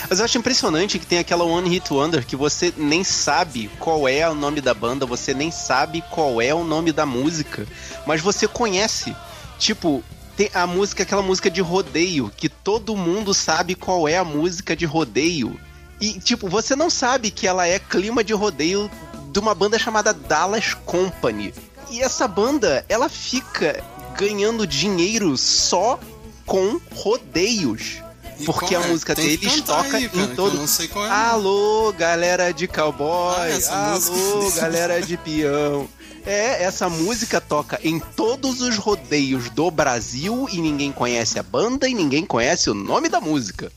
Mas 0.09 0.19
eu 0.19 0.25
acho 0.25 0.37
impressionante 0.37 0.99
que 0.99 1.05
tem 1.05 1.19
aquela 1.19 1.43
One 1.43 1.69
Hit 1.69 1.91
Wonder 1.91 2.25
que 2.25 2.35
você 2.35 2.73
nem 2.77 3.03
sabe 3.03 3.69
qual 3.79 4.07
é 4.07 4.27
o 4.29 4.33
nome 4.33 4.61
da 4.61 4.73
banda, 4.73 5.05
você 5.05 5.33
nem 5.33 5.51
sabe 5.51 6.03
qual 6.09 6.41
é 6.41 6.53
o 6.53 6.63
nome 6.63 6.91
da 6.91 7.05
música, 7.05 7.67
mas 8.05 8.21
você 8.21 8.47
conhece. 8.47 9.15
Tipo, 9.57 10.03
tem 10.35 10.49
a 10.53 10.67
música, 10.67 11.03
aquela 11.03 11.21
música 11.21 11.49
de 11.49 11.61
rodeio, 11.61 12.31
que 12.35 12.49
todo 12.49 12.95
mundo 12.95 13.33
sabe 13.33 13.73
qual 13.73 14.07
é 14.07 14.17
a 14.17 14.23
música 14.23 14.75
de 14.75 14.85
rodeio. 14.85 15.59
E, 15.99 16.19
tipo, 16.19 16.49
você 16.49 16.75
não 16.75 16.89
sabe 16.89 17.31
que 17.31 17.47
ela 17.47 17.67
é 17.67 17.79
clima 17.79 18.23
de 18.23 18.33
rodeio 18.33 18.89
de 19.31 19.39
uma 19.39 19.55
banda 19.55 19.79
chamada 19.79 20.13
Dallas 20.13 20.73
Company. 20.73 21.53
E 21.89 22.01
essa 22.01 22.27
banda, 22.27 22.85
ela 22.89 23.09
fica 23.09 23.83
ganhando 24.17 24.65
dinheiro 24.65 25.37
só 25.37 25.99
com 26.45 26.79
rodeios. 26.93 28.01
Porque 28.45 28.75
a 28.75 28.81
é? 28.81 28.87
música 28.87 29.15
deles 29.15 29.61
toca 29.61 29.97
aí, 29.97 30.05
em 30.05 30.35
todo. 30.35 30.57
não 30.57 30.67
sei 30.67 30.87
qual 30.87 31.05
é. 31.05 31.09
Alô, 31.09 31.93
galera 31.97 32.51
de 32.51 32.67
cowboy. 32.67 33.35
Ah, 33.69 33.93
Alô, 33.93 34.51
galera 34.51 34.99
de 35.01 35.15
peão. 35.15 35.87
É, 36.25 36.63
essa 36.63 36.89
música 36.89 37.39
toca 37.39 37.79
em 37.83 37.99
todos 37.99 38.59
os 38.59 38.77
rodeios 38.77 39.49
do 39.51 39.69
Brasil 39.69 40.47
e 40.51 40.59
ninguém 40.59 40.91
conhece 40.91 41.37
a 41.37 41.43
banda 41.43 41.87
e 41.87 41.93
ninguém 41.93 42.25
conhece 42.25 42.69
o 42.69 42.73
nome 42.73 43.07
da 43.09 43.21
música. 43.21 43.71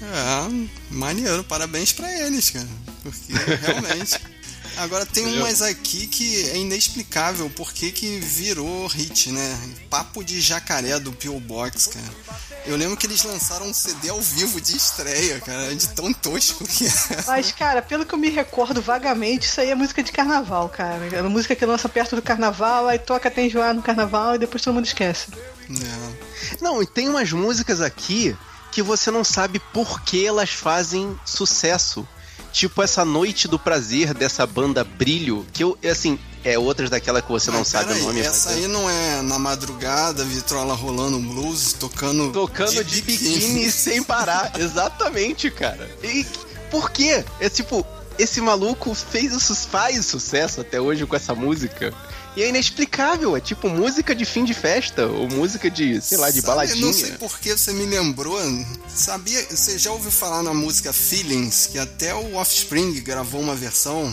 É, 0.00 0.68
maneiro, 0.90 1.42
parabéns 1.44 1.92
para 1.92 2.10
eles, 2.24 2.50
cara. 2.50 2.68
Porque 3.02 3.32
realmente. 3.32 4.20
Agora 4.78 5.04
tem 5.04 5.26
umas 5.26 5.60
aqui 5.60 6.06
que 6.06 6.50
é 6.50 6.56
inexplicável 6.56 7.50
porque 7.56 7.90
que 7.90 8.20
virou 8.20 8.86
hit, 8.86 9.32
né? 9.32 9.58
Papo 9.90 10.22
de 10.22 10.40
jacaré 10.40 11.00
do 11.00 11.12
Pio 11.12 11.38
Box, 11.40 11.88
cara. 11.88 12.38
Eu 12.64 12.76
lembro 12.76 12.96
que 12.96 13.06
eles 13.06 13.24
lançaram 13.24 13.66
um 13.66 13.74
CD 13.74 14.08
ao 14.08 14.20
vivo 14.20 14.60
de 14.60 14.76
estreia, 14.76 15.40
cara, 15.40 15.74
de 15.74 15.88
tão 15.88 16.12
tosco 16.12 16.64
que 16.64 16.86
é. 16.86 16.92
Mas, 17.26 17.50
cara, 17.50 17.82
pelo 17.82 18.06
que 18.06 18.14
eu 18.14 18.18
me 18.18 18.28
recordo 18.28 18.80
vagamente, 18.80 19.46
isso 19.46 19.60
aí 19.60 19.70
é 19.70 19.74
música 19.74 20.00
de 20.00 20.12
carnaval, 20.12 20.68
cara. 20.68 21.08
É 21.12 21.20
uma 21.22 21.30
música 21.30 21.56
que 21.56 21.66
lança 21.66 21.88
perto 21.88 22.14
do 22.14 22.22
carnaval, 22.22 22.86
aí 22.86 23.00
toca 23.00 23.28
até 23.28 23.44
enjoar 23.44 23.74
no 23.74 23.82
carnaval 23.82 24.36
e 24.36 24.38
depois 24.38 24.62
todo 24.62 24.74
mundo 24.74 24.86
esquece. 24.86 25.28
Não. 25.68 26.16
Não, 26.60 26.82
e 26.82 26.86
tem 26.86 27.08
umas 27.08 27.32
músicas 27.32 27.80
aqui 27.80 28.36
que 28.70 28.82
você 28.82 29.10
não 29.10 29.24
sabe 29.24 29.58
por 29.72 30.02
que 30.02 30.26
elas 30.26 30.50
fazem 30.50 31.18
sucesso 31.24 32.06
tipo 32.52 32.82
essa 32.82 33.04
noite 33.04 33.46
do 33.46 33.58
prazer 33.58 34.14
dessa 34.14 34.46
banda 34.46 34.82
Brilho, 34.82 35.46
que 35.52 35.62
eu, 35.62 35.78
assim, 35.88 36.18
é 36.44 36.58
outras 36.58 36.90
daquela 36.90 37.20
que 37.20 37.30
você 37.30 37.50
não 37.50 37.64
sabe 37.64 37.92
aí, 37.92 38.00
o 38.00 38.04
nome. 38.04 38.20
Essa 38.20 38.50
aí 38.50 38.66
não 38.66 38.88
é 38.88 39.22
na 39.22 39.38
madrugada, 39.38 40.24
vitrola 40.24 40.74
rolando 40.74 41.18
blues, 41.18 41.72
tocando. 41.74 42.32
Tocando 42.32 42.84
de, 42.84 42.96
de 42.96 43.02
biquíni. 43.02 43.34
biquíni 43.34 43.70
sem 43.72 44.02
parar. 44.02 44.52
Exatamente, 44.58 45.50
cara. 45.50 45.88
E 46.02 46.26
por 46.70 46.90
quê? 46.90 47.24
É 47.40 47.48
tipo, 47.48 47.86
esse 48.18 48.40
maluco 48.40 48.94
fez 48.94 49.32
faz 49.66 50.06
sucesso 50.06 50.60
até 50.60 50.80
hoje 50.80 51.06
com 51.06 51.16
essa 51.16 51.34
música. 51.34 51.94
E 52.38 52.42
é 52.44 52.50
inexplicável, 52.50 53.36
é 53.36 53.40
tipo 53.40 53.68
música 53.68 54.14
de 54.14 54.24
fim 54.24 54.44
de 54.44 54.54
festa, 54.54 55.06
ou 55.06 55.28
música 55.28 55.68
de, 55.68 56.00
sei 56.00 56.16
lá, 56.16 56.30
de 56.30 56.36
Sabe, 56.36 56.46
baladinha. 56.46 56.86
Não 56.86 56.92
sei 56.92 57.10
por 57.14 57.36
que 57.40 57.50
você 57.50 57.72
me 57.72 57.84
lembrou. 57.84 58.38
Sabia, 58.86 59.44
você 59.50 59.76
já 59.76 59.90
ouviu 59.90 60.12
falar 60.12 60.44
na 60.44 60.54
música 60.54 60.92
Feelings, 60.92 61.66
que 61.66 61.80
até 61.80 62.14
o 62.14 62.36
Offspring 62.36 62.92
gravou 63.00 63.40
uma 63.40 63.56
versão? 63.56 64.08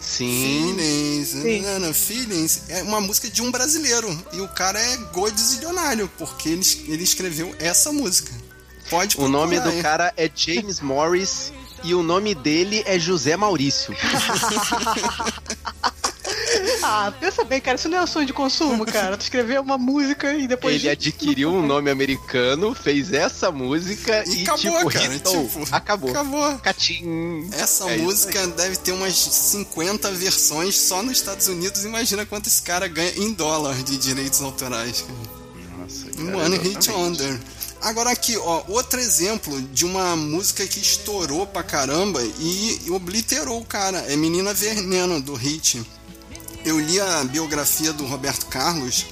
Sim. 0.00 0.74
Feelings, 0.74 1.28
Sim. 1.28 1.60
Não, 1.60 1.80
não, 1.80 1.92
Feelings 1.92 2.62
é 2.70 2.82
uma 2.82 2.98
música 2.98 3.28
de 3.28 3.42
um 3.42 3.50
brasileiro. 3.50 4.08
E 4.32 4.40
o 4.40 4.48
cara 4.48 4.80
é 4.80 4.96
godzilionário, 5.12 6.10
porque 6.16 6.48
ele, 6.48 6.64
ele 6.88 7.04
escreveu 7.04 7.54
essa 7.58 7.92
música. 7.92 8.32
Pode 8.88 9.20
O 9.20 9.28
nome 9.28 9.60
do 9.60 9.82
cara 9.82 10.14
é 10.16 10.30
James 10.34 10.80
Morris 10.80 11.52
e 11.84 11.94
o 11.94 12.02
nome 12.02 12.34
dele 12.34 12.82
é 12.86 12.98
José 12.98 13.36
Maurício. 13.36 13.94
ah, 16.82 17.12
pensa 17.18 17.44
bem, 17.44 17.60
cara, 17.60 17.76
isso 17.76 17.88
não 17.88 17.98
é 17.98 18.02
um 18.02 18.06
sonho 18.06 18.26
de 18.26 18.32
consumo, 18.32 18.84
cara. 18.86 19.16
Tu 19.16 19.22
escreveu 19.22 19.62
uma 19.62 19.78
música 19.78 20.34
e 20.34 20.46
depois. 20.46 20.76
Ele 20.76 20.88
adquiriu 20.88 21.50
um 21.50 21.66
nome 21.66 21.90
americano, 21.90 22.74
fez 22.74 23.12
essa 23.12 23.50
música 23.50 24.24
e, 24.26 24.40
e 24.40 24.42
acabou, 24.42 24.78
tipo, 24.78 24.90
cara. 24.90 25.18
Tipo, 25.18 25.68
acabou. 25.70 26.10
Acabou. 26.10 26.58
Catim. 26.58 27.48
Essa 27.52 27.90
é 27.90 27.96
música 27.98 28.46
deve 28.48 28.76
ter 28.76 28.92
umas 28.92 29.14
50 29.14 30.10
versões 30.12 30.76
só 30.76 31.02
nos 31.02 31.18
Estados 31.18 31.48
Unidos. 31.48 31.84
Imagina 31.84 32.24
quanto 32.26 32.48
esse 32.48 32.62
cara 32.62 32.88
ganha 32.88 33.12
em 33.16 33.32
dólar 33.32 33.74
de 33.82 33.96
direitos 33.96 34.40
autorais. 34.42 35.04
Nossa, 35.78 36.10
cara, 36.10 36.38
One 36.38 36.58
Hit 36.58 36.90
Wonder. 36.90 37.38
Agora 37.82 38.10
aqui, 38.10 38.36
ó, 38.36 38.64
outro 38.68 38.98
exemplo 38.98 39.60
de 39.60 39.84
uma 39.84 40.16
música 40.16 40.66
que 40.66 40.80
estourou 40.80 41.46
pra 41.46 41.62
caramba 41.62 42.20
e 42.40 42.90
obliterou 42.90 43.60
o 43.60 43.64
cara. 43.64 43.98
É 44.08 44.16
Menina 44.16 44.52
Veneno, 44.54 45.20
do 45.20 45.34
Hit. 45.34 45.84
Eu 46.66 46.80
li 46.80 47.00
a 47.00 47.22
biografia 47.22 47.92
do 47.92 48.04
Roberto 48.04 48.46
Carlos. 48.46 49.06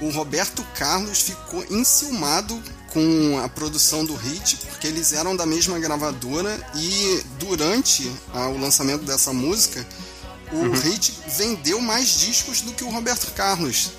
O 0.00 0.10
Roberto 0.10 0.62
Carlos 0.76 1.20
ficou 1.22 1.66
enciumado 1.68 2.62
com 2.92 3.40
a 3.42 3.48
produção 3.48 4.04
do 4.04 4.14
Hit, 4.14 4.58
porque 4.68 4.86
eles 4.86 5.12
eram 5.12 5.34
da 5.34 5.44
mesma 5.44 5.80
gravadora 5.80 6.64
e 6.76 7.20
durante 7.40 8.08
o 8.32 8.56
lançamento 8.56 9.04
dessa 9.04 9.32
música, 9.32 9.84
o 10.52 10.58
uhum. 10.58 10.70
Hit 10.70 11.12
vendeu 11.36 11.80
mais 11.80 12.20
discos 12.20 12.60
do 12.60 12.72
que 12.72 12.84
o 12.84 12.88
Roberto 12.90 13.32
Carlos 13.32 13.90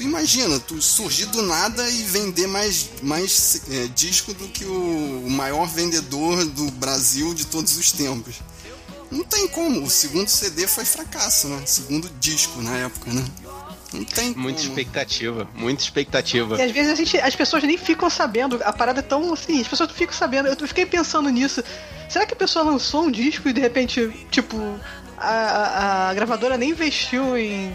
tu 0.00 0.02
imagina, 0.02 0.58
tu 0.58 0.80
surgir 0.80 1.26
do 1.26 1.42
nada 1.42 1.86
e 1.90 2.02
vender 2.04 2.46
mais, 2.46 2.88
mais 3.02 3.60
é, 3.70 3.86
disco 3.88 4.32
do 4.32 4.48
que 4.48 4.64
o 4.64 5.26
maior 5.28 5.66
vendedor 5.66 6.42
do 6.46 6.70
Brasil 6.70 7.34
de 7.34 7.44
todos 7.44 7.76
os 7.76 7.92
tempos. 7.92 8.36
Não 9.10 9.24
tem 9.24 9.48
como, 9.48 9.82
o 9.82 9.90
segundo 9.90 10.28
CD 10.28 10.66
foi 10.66 10.84
fracasso, 10.84 11.48
né? 11.48 11.62
Segundo 11.66 12.08
disco 12.20 12.62
na 12.62 12.76
época, 12.76 13.12
né? 13.12 13.24
Não 13.92 14.04
tem 14.04 14.32
Muita 14.36 14.60
como. 14.60 14.70
expectativa, 14.70 15.48
muita 15.52 15.82
expectativa. 15.82 16.56
E 16.56 16.62
às 16.62 16.70
vezes 16.70 16.92
a 16.92 16.94
gente, 16.94 17.18
as 17.18 17.34
pessoas 17.34 17.62
nem 17.64 17.76
ficam 17.76 18.08
sabendo, 18.08 18.60
a 18.64 18.72
parada 18.72 19.00
é 19.00 19.02
tão 19.02 19.32
assim, 19.32 19.60
as 19.60 19.66
pessoas 19.66 19.88
não 19.88 19.96
ficam 19.96 20.14
sabendo. 20.14 20.48
Eu 20.48 20.68
fiquei 20.68 20.86
pensando 20.86 21.28
nisso. 21.28 21.62
Será 22.08 22.24
que 22.24 22.34
a 22.34 22.36
pessoa 22.36 22.64
lançou 22.64 23.04
um 23.04 23.10
disco 23.10 23.48
e 23.48 23.52
de 23.52 23.60
repente, 23.60 24.08
tipo, 24.30 24.56
a, 25.18 25.28
a, 25.28 26.10
a 26.10 26.14
gravadora 26.14 26.56
nem 26.56 26.70
investiu 26.70 27.36
em 27.36 27.72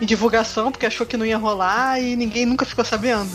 em 0.00 0.06
divulgação, 0.06 0.70
porque 0.70 0.86
achou 0.86 1.06
que 1.06 1.16
não 1.16 1.24
ia 1.24 1.38
rolar 1.38 2.00
e 2.00 2.16
ninguém 2.16 2.44
nunca 2.44 2.64
ficou 2.64 2.84
sabendo. 2.84 3.30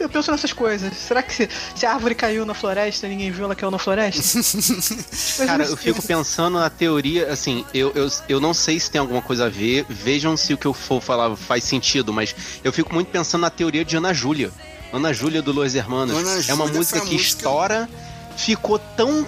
Eu 0.00 0.08
penso 0.08 0.30
nessas 0.30 0.52
coisas. 0.52 0.96
Será 0.96 1.22
que 1.22 1.34
se, 1.34 1.48
se 1.74 1.86
a 1.86 1.92
árvore 1.92 2.14
caiu 2.14 2.44
na 2.46 2.54
floresta 2.54 3.06
e 3.06 3.10
ninguém 3.10 3.30
viu 3.30 3.44
ela 3.44 3.54
caiu 3.54 3.70
na 3.70 3.78
floresta? 3.78 4.40
Cara, 5.46 5.64
eu 5.64 5.76
fico 5.76 6.02
pensando 6.02 6.58
na 6.58 6.70
teoria, 6.70 7.30
assim, 7.32 7.64
eu, 7.74 7.92
eu, 7.94 8.08
eu 8.28 8.40
não 8.40 8.54
sei 8.54 8.80
se 8.80 8.90
tem 8.90 9.00
alguma 9.00 9.20
coisa 9.20 9.46
a 9.46 9.48
ver, 9.48 9.84
vejam 9.88 10.36
se 10.36 10.54
o 10.54 10.58
que 10.58 10.66
eu 10.66 10.72
for 10.72 11.02
falar 11.02 11.34
faz 11.36 11.64
sentido, 11.64 12.12
mas 12.12 12.34
eu 12.64 12.72
fico 12.72 12.94
muito 12.94 13.08
pensando 13.08 13.42
na 13.42 13.50
teoria 13.50 13.84
de 13.84 13.96
Ana 13.96 14.14
Júlia. 14.14 14.50
Ana 14.92 15.12
Júlia 15.12 15.42
do 15.42 15.52
Los 15.52 15.74
Hermanos. 15.74 16.48
é 16.48 16.54
uma 16.54 16.66
música 16.66 17.00
que 17.00 17.12
música... 17.12 17.22
estoura 17.22 17.88
ficou 18.36 18.78
tão. 18.78 19.26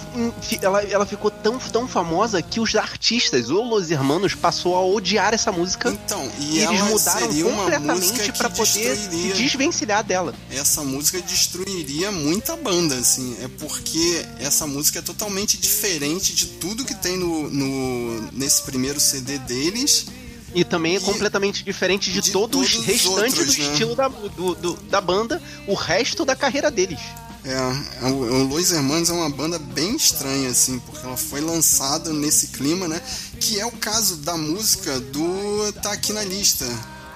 Ela, 0.61 0.83
ela 0.85 1.07
ficou 1.07 1.31
tão, 1.31 1.59
tão 1.59 1.89
famosa 1.89 2.43
que 2.43 2.61
os 2.61 2.75
artistas, 2.77 3.51
ou 3.51 3.65
Los 3.65 3.91
Hermanos, 3.91 4.35
passou 4.35 4.77
a 4.77 4.85
odiar 4.85 5.35
essa 5.35 5.51
música. 5.51 5.91
Então, 5.91 6.31
e, 6.39 6.59
e 6.59 6.65
eles 6.65 6.81
mudaram 6.83 7.29
completamente 7.29 8.33
para 8.33 8.51
poder 8.51 8.97
se 8.97 9.33
desvencilhar 9.35 10.05
dela. 10.05 10.35
Essa 10.51 10.83
música 10.83 11.21
destruiria 11.23 12.13
muita 12.13 12.57
banda, 12.57 12.95
assim. 12.97 13.37
É 13.43 13.49
porque 13.59 14.27
essa 14.39 14.67
música 14.67 14.99
é 14.99 15.03
totalmente 15.03 15.57
diferente 15.57 16.35
de 16.35 16.47
tudo 16.47 16.85
que 16.85 16.95
tem 16.95 17.17
no, 17.17 17.51
no 17.51 18.29
nesse 18.33 18.63
primeiro 18.63 19.01
CD 19.01 19.39
deles. 19.39 20.07
E 20.55 20.65
também 20.65 20.97
é 20.97 21.01
completamente 21.01 21.63
diferente 21.63 22.11
de, 22.11 22.21
de 22.21 22.33
todos, 22.33 22.51
todos 22.51 22.79
os 22.79 22.85
restantes 22.87 23.39
outros, 23.39 23.55
do 23.55 23.63
né? 23.63 23.71
estilo 23.71 23.95
da, 23.95 24.09
do, 24.09 24.55
do, 24.55 24.73
da 24.85 25.01
banda, 25.01 25.43
o 25.67 25.75
resto 25.75 26.25
da 26.25 26.35
carreira 26.35 26.71
deles. 26.71 27.01
É, 27.49 28.05
o, 28.05 28.15
o 28.15 28.43
Los 28.45 28.73
Hermanos 28.73 29.09
é 29.09 29.13
uma 29.15 29.31
banda 29.31 29.59
bem 29.59 29.97
estranha, 29.97 30.51
assim, 30.51 30.79
porque 30.81 31.07
ela 31.07 31.17
foi 31.17 31.41
lançada 31.41 32.13
nesse 32.13 32.49
clima, 32.49 32.87
né? 32.87 33.01
Que 33.41 33.59
é 33.59 33.65
o 33.65 33.73
caso 33.73 34.17
da 34.17 34.37
música 34.37 35.01
do 35.01 35.73
Tá 35.83 35.93
Aqui 35.93 36.13
na 36.13 36.23
Lista, 36.23 36.67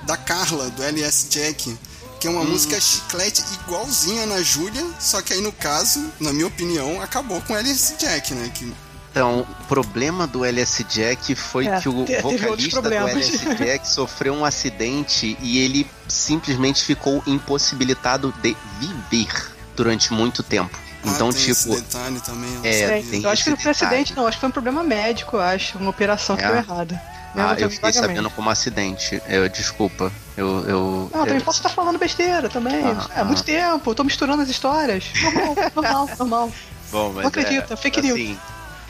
da 0.04 0.16
Carla, 0.16 0.70
do 0.70 0.82
LS 0.82 1.28
Jack, 1.28 1.76
que 2.18 2.26
é 2.26 2.30
uma 2.30 2.40
hum. 2.40 2.48
música 2.48 2.80
chiclete 2.80 3.44
igualzinha 3.62 4.24
na 4.24 4.42
Júlia, 4.42 4.86
só 4.98 5.20
que 5.20 5.34
aí 5.34 5.42
no 5.42 5.52
caso, 5.52 6.02
na 6.18 6.32
minha 6.32 6.46
opinião, 6.46 7.02
acabou 7.02 7.42
com 7.42 7.52
o 7.52 7.56
LS 7.56 7.96
Jack, 7.98 8.32
né? 8.32 8.50
Que 8.54 8.72
então, 9.10 9.40
o 9.40 9.64
problema 9.64 10.26
do 10.26 10.42
LS 10.42 10.84
Jack 10.84 11.34
foi 11.34 11.66
é, 11.66 11.78
que 11.78 11.86
o 11.86 12.06
vocalista 12.22 12.80
do 12.80 12.88
LS 12.88 13.38
Jack 13.56 13.84
sofreu 13.92 14.32
um 14.32 14.42
acidente 14.42 15.36
e 15.42 15.58
ele 15.58 15.86
simplesmente 16.08 16.82
ficou 16.82 17.22
impossibilitado 17.26 18.32
de 18.42 18.56
viver 18.80 19.51
durante 19.76 20.12
muito 20.12 20.42
tempo. 20.42 20.76
Ah, 21.04 21.08
então, 21.08 21.32
tem 21.32 21.40
tipo. 21.40 21.72
Esse 21.72 21.82
detalhe 21.82 22.20
também, 22.20 22.50
é, 22.62 23.02
eu 23.22 23.30
acho 23.30 23.44
que 23.44 23.50
não 23.50 23.56
foi 23.56 23.70
acidente, 23.72 24.14
não. 24.14 24.26
Acho 24.26 24.36
que 24.36 24.40
foi 24.40 24.48
um 24.48 24.52
problema 24.52 24.82
médico, 24.82 25.36
eu 25.36 25.40
acho. 25.40 25.78
Uma 25.78 25.90
operação 25.90 26.36
que 26.36 26.44
é. 26.44 26.46
deu 26.46 26.56
errada. 26.56 27.02
ah, 27.34 27.54
eu 27.58 27.70
fiquei 27.70 27.92
sabendo 27.92 28.30
como 28.30 28.48
acidente. 28.50 29.20
Eu, 29.26 29.48
desculpa. 29.48 30.12
Eu. 30.36 30.64
eu 30.68 31.10
não, 31.12 31.20
eu 31.20 31.26
também 31.26 31.40
posso 31.40 31.58
estar 31.58 31.70
falando 31.70 31.98
besteira 31.98 32.48
também. 32.48 32.84
Ah, 32.84 33.06
é 33.16 33.20
ah. 33.20 33.24
muito 33.24 33.42
tempo, 33.42 33.90
eu 33.90 33.94
tô 33.94 34.04
misturando 34.04 34.42
as 34.42 34.48
histórias. 34.48 35.04
Normal, 35.22 35.56
normal, 35.74 36.10
normal. 36.18 36.52
Bom, 36.90 37.12
mas. 37.14 37.22
Não 37.22 37.28
acredita, 37.28 37.74
é, 37.74 37.76
fake 37.76 38.00
assim, 38.00 38.12
news. 38.12 38.38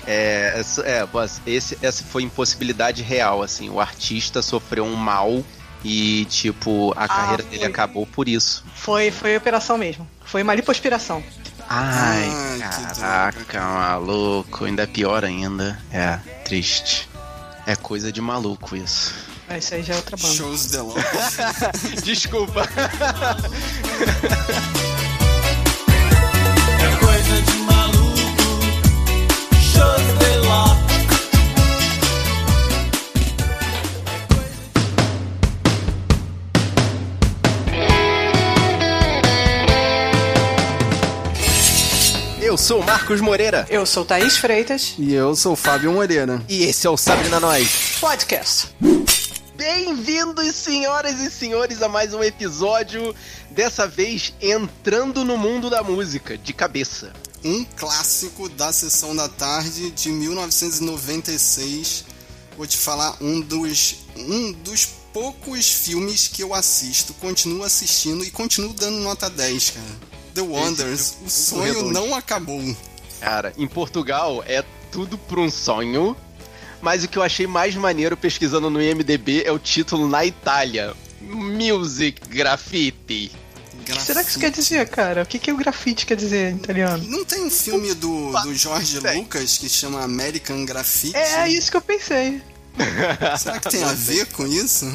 É, 0.07 0.63
é, 0.85 1.09
esse, 1.47 1.79
essa 1.81 2.05
foi 2.05 2.23
impossibilidade 2.25 3.03
real, 3.03 3.43
assim. 3.43 3.71
O 3.71 3.81
artista 3.81 4.43
sofreu 4.43 4.85
um 4.85 4.97
mal 4.97 5.43
e, 5.85 6.25
tipo, 6.27 6.93
a 6.97 7.05
ah, 7.05 7.09
carreira 7.09 7.43
foi. 7.43 7.53
dele 7.53 7.65
acabou 7.65 8.07
por 8.07 8.29
isso. 8.29 8.65
Foi, 8.75 9.11
foi 9.11 9.37
operação 9.37 9.77
mesmo. 9.77 10.09
Foi 10.25 10.43
uma 10.43 10.55
lipoaspiração. 10.55 11.23
Ai, 11.69 12.29
Ai 12.29 12.59
caraca, 12.59 13.61
maluco. 13.61 14.65
Ainda 14.65 14.83
é 14.83 14.87
pior 14.87 15.25
ainda. 15.25 15.79
É, 15.91 16.19
triste. 16.45 17.09
É 17.67 17.77
coisa 17.77 18.13
de 18.13 18.21
maluco 18.21 18.77
isso. 18.77 19.15
É, 19.49 19.59
isso 19.59 19.75
aí 19.75 19.83
já 19.83 19.95
é 19.95 19.97
outra 19.97 20.17
banda. 20.17 20.35
Shows 20.35 20.71
de. 20.71 20.79
Desculpa. 22.03 22.69
Eu 42.53 42.59
sou 42.59 42.81
o 42.81 42.85
Marcos 42.85 43.19
Moreira. 43.23 43.67
Eu 43.71 43.87
sou 43.87 44.05
Thaís 44.05 44.37
Freitas. 44.37 44.93
E 44.99 45.15
eu 45.15 45.35
sou 45.35 45.55
o 45.55 45.57
Fábio 45.57 45.91
Moreira. 45.91 46.45
E 46.47 46.65
esse 46.65 46.87
é 46.87 46.91
o 46.91 46.99
Sabrina 46.99 47.41
Nós 47.41 47.97
Podcast. 47.99 48.69
Bem-vindos, 49.57 50.55
senhoras 50.55 51.19
e 51.21 51.31
senhores, 51.31 51.81
a 51.81 51.89
mais 51.89 52.13
um 52.13 52.23
episódio. 52.23 53.17
Dessa 53.51 53.89
vez 53.89 54.35
entrando 54.39 55.25
no 55.25 55.39
mundo 55.39 55.71
da 55.71 55.83
música, 55.83 56.37
de 56.37 56.53
cabeça. 56.53 57.15
Um 57.43 57.65
clássico 57.65 58.51
da 58.51 58.71
sessão 58.71 59.17
da 59.17 59.31
tarde 59.31 59.91
de 59.91 60.11
1996. 60.11 62.05
Vou 62.55 62.67
te 62.67 62.77
falar 62.77 63.17
um 63.19 63.41
dos, 63.41 64.05
um 64.15 64.53
dos 64.53 64.85
poucos 65.11 65.73
filmes 65.73 66.29
que 66.29 66.43
eu 66.43 66.53
assisto, 66.53 67.15
continuo 67.15 67.65
assistindo 67.65 68.23
e 68.23 68.31
continuo 68.31 68.75
dando 68.75 68.99
nota 68.99 69.31
10, 69.31 69.71
cara. 69.71 70.12
The 70.35 70.41
Wonders, 70.43 71.17
o 71.25 71.31
sonho 71.31 71.91
não 71.93 72.15
acabou. 72.15 72.61
Cara, 73.21 73.53
em 73.57 73.67
Portugal 73.69 74.43
é 74.47 74.65
tudo 74.91 75.17
por 75.17 75.39
um 75.39 75.51
sonho, 75.51 76.17
Mas 76.81 77.05
o 77.05 77.09
que 77.09 77.17
eu 77.17 77.23
achei 77.23 77.47
mais 77.47 77.75
maneiro 77.77 78.17
pesquisando 78.17 78.69
no 78.69 78.83
IMDB 78.83 79.45
é 79.45 79.53
o 79.53 79.59
título 79.59 80.09
na 80.09 80.27
Itália: 80.27 80.95
Music 81.21 82.29
Graffiti. 82.29 83.31
O 83.75 83.85
que 83.85 84.01
será 84.01 84.23
que 84.23 84.31
isso 84.31 84.39
quer 84.39 84.51
dizer, 84.51 84.89
cara? 84.89 85.23
O 85.23 85.27
que, 85.27 85.39
que 85.39 85.51
o 85.51 85.57
grafite 85.57 86.07
quer 86.07 86.17
dizer 86.17 86.53
em 86.53 86.57
italiano? 86.57 87.05
Não 87.09 87.25
tem 87.25 87.43
um 87.45 87.51
filme 87.51 87.95
do, 87.95 88.31
do 88.43 88.55
Jorge 88.55 88.99
Lucas 89.01 89.59
que 89.59 89.69
chama 89.69 90.03
American 90.03 90.65
Graffiti? 90.65 91.17
É 91.17 91.49
isso 91.49 91.71
que 91.71 91.77
eu 91.77 91.81
pensei. 91.81 92.41
Será 93.39 93.59
que 93.59 93.71
tem 93.71 93.83
a 93.83 93.93
ver 93.93 94.27
com 94.27 94.47
isso? 94.47 94.87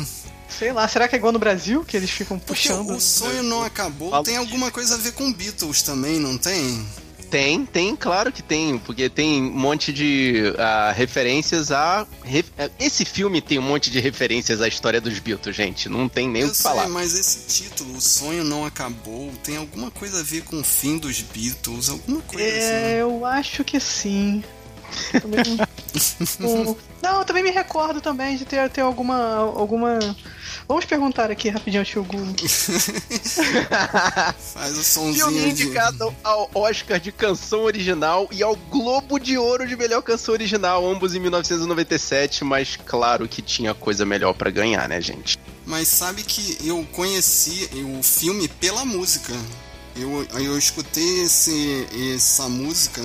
Sei 0.58 0.72
lá, 0.74 0.88
será 0.88 1.08
que 1.08 1.16
é 1.16 1.18
igual 1.20 1.32
no 1.34 1.40
Brasil 1.40 1.84
que 1.86 1.96
eles 1.98 2.10
ficam 2.10 2.40
Porque 2.40 2.68
puxando? 2.70 2.96
o 2.96 3.00
sonho 3.02 3.44
não 3.44 3.64
acabou. 3.64 4.24
Tem 4.24 4.38
alguma 4.38 4.72
coisa 4.72 4.96
a 4.96 4.98
ver 4.98 5.12
com 5.14 5.32
Beatles 5.32 5.82
também, 5.82 6.20
não 6.20 6.38
tem? 6.38 6.86
Tem, 7.30 7.66
tem, 7.66 7.94
claro 7.94 8.32
que 8.32 8.42
tem, 8.42 8.78
porque 8.80 9.10
tem 9.10 9.44
um 9.44 9.52
monte 9.52 9.92
de 9.92 10.54
ah, 10.58 10.94
referências 10.96 11.72
a. 11.72 12.08
re- 12.24 12.46
Esse 12.80 13.04
filme 13.04 13.42
tem 13.42 13.60
um 13.60 13.64
monte 13.64 13.92
de 13.92 14.00
referências 14.00 14.62
à 14.62 14.68
história 14.70 15.02
dos 15.02 15.20
Beatles, 15.20 15.54
gente. 15.54 15.90
Não 15.90 16.08
tem 16.08 16.30
nem 16.30 16.46
o 16.46 16.50
que 16.50 16.56
sei, 16.56 16.64
falar. 16.64 16.88
mas 16.88 17.14
esse 17.16 17.64
título, 17.64 17.98
O 17.98 18.02
Sonho 18.02 18.46
Não 18.46 18.64
Acabou, 18.66 19.30
tem 19.44 19.58
alguma 19.58 19.92
coisa 19.92 20.22
a 20.22 20.24
ver 20.24 20.44
com 20.44 20.62
o 20.62 20.64
fim 20.64 20.98
dos 20.98 21.20
Beatles, 21.22 21.90
alguma 21.90 22.22
coisa 22.22 22.48
assim. 22.48 22.60
É, 22.62 23.02
eu 23.02 23.26
acho 23.26 23.62
que 23.66 23.78
sim. 23.78 24.42
Também- 25.22 25.60
O- 26.40 26.78
Não, 27.04 27.20
eu 27.20 27.26
também 27.26 27.44
me 27.44 27.52
recordo 27.52 28.00
também 28.00 28.38
de 28.38 28.46
ter, 28.46 28.70
ter 28.70 28.82
alguma, 28.82 29.36
alguma. 29.36 30.00
Vamos 30.68 30.84
perguntar 30.84 31.32
aqui 31.32 31.48
rapidinho 31.48 31.82
ao 31.82 31.86
tio 31.86 32.04
Google. 32.04 32.36
Faz 34.38 34.78
o 34.78 34.84
sonzinho 34.84 35.28
Filme 35.28 35.40
de... 35.54 35.64
indicado 35.64 36.14
ao 36.22 36.50
Oscar 36.54 37.00
de 37.00 37.10
canção 37.12 37.62
original 37.62 38.28
e 38.32 38.44
ao 38.44 38.54
Globo 38.56 39.18
de 39.18 39.38
Ouro 39.38 39.66
de 39.66 39.78
melhor 39.78 40.02
canção 40.02 40.34
original, 40.34 40.86
ambos 40.86 41.16
em 41.16 41.22
1997, 41.22 42.44
mas 42.44 42.76
claro 42.76 43.30
que 43.30 43.42
tinha 43.42 43.74
coisa 43.74 44.06
melhor 44.06 44.34
pra 44.34 44.50
ganhar, 44.50 44.90
né, 44.90 45.00
gente? 45.00 45.40
Mas 45.66 45.88
sabe 45.88 46.22
que 46.24 46.58
eu 46.68 46.86
conheci 46.92 47.70
o 47.98 48.04
filme 48.04 48.50
pela 48.50 48.84
música. 48.84 49.34
Eu, 49.96 50.28
eu 50.34 50.58
escutei 50.58 51.22
esse, 51.22 51.88
essa 52.14 52.50
música 52.50 53.02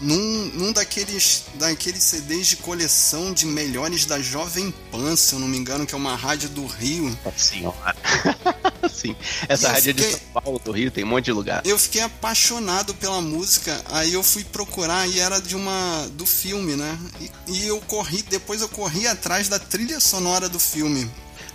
num, 0.00 0.50
num 0.54 0.72
daqueles, 0.72 1.44
daqueles 1.54 2.02
CDs 2.02 2.48
de 2.48 2.56
coleção 2.56 3.32
de 3.32 3.46
melhores 3.46 4.04
da 4.06 4.20
Jovem 4.20 4.72
Pan, 4.90 5.16
se 5.16 5.34
eu 5.34 5.38
não 5.38 5.48
me 5.48 5.56
engano, 5.56 5.86
que 5.86 5.94
é 5.94 5.96
uma 5.98 6.16
rádio 6.16 6.48
do 6.50 6.66
Rio. 6.66 7.16
Senhora. 7.36 7.96
Sim. 8.92 9.16
Essa 9.48 9.68
E 9.68 9.72
rádio 9.72 9.90
é 9.90 9.92
de 9.94 10.02
fiquei- 10.02 10.18
São 10.32 10.42
Paulo, 10.42 10.60
do 10.64 10.72
Rio, 10.72 10.90
tem 10.90 11.04
um 11.04 11.08
monte 11.08 11.24
de 11.26 11.32
lugar. 11.32 11.62
Eu 11.64 11.78
fiquei 11.78 12.02
apaixonado 12.02 12.94
pela 12.94 13.20
música, 13.20 13.80
aí 13.90 14.12
eu 14.12 14.22
fui 14.22 14.44
procurar 14.44 15.08
e 15.08 15.18
era 15.20 15.40
de 15.40 15.56
uma 15.56 16.06
do 16.12 16.26
filme, 16.26 16.76
né? 16.76 16.98
E, 17.20 17.52
e 17.52 17.66
eu 17.66 17.80
corri, 17.82 18.22
depois 18.22 18.60
eu 18.60 18.68
corri 18.68 19.06
atrás 19.06 19.48
da 19.48 19.58
trilha 19.58 20.00
sonora 20.00 20.48
do 20.48 20.58
filme. 20.60 21.10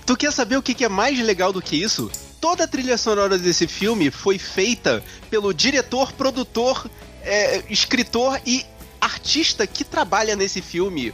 Tu 0.06 0.18
quer 0.18 0.34
saber 0.34 0.58
o 0.58 0.62
que 0.64 0.74
que 0.74 0.84
é 0.84 0.90
mais 0.90 1.20
legal 1.20 1.54
do 1.54 1.62
que 1.62 1.76
isso? 1.76 2.10
Toda 2.42 2.64
a 2.64 2.68
trilha 2.68 2.98
sonora 2.98 3.38
desse 3.38 3.68
filme 3.68 4.10
foi 4.10 4.40
feita 4.40 5.04
pelo 5.30 5.54
diretor, 5.54 6.14
produtor, 6.14 6.90
é, 7.24 7.64
escritor 7.70 8.40
e 8.46 8.66
artista 9.00 9.66
que 9.66 9.84
trabalha 9.84 10.36
nesse 10.36 10.62
filme, 10.62 11.14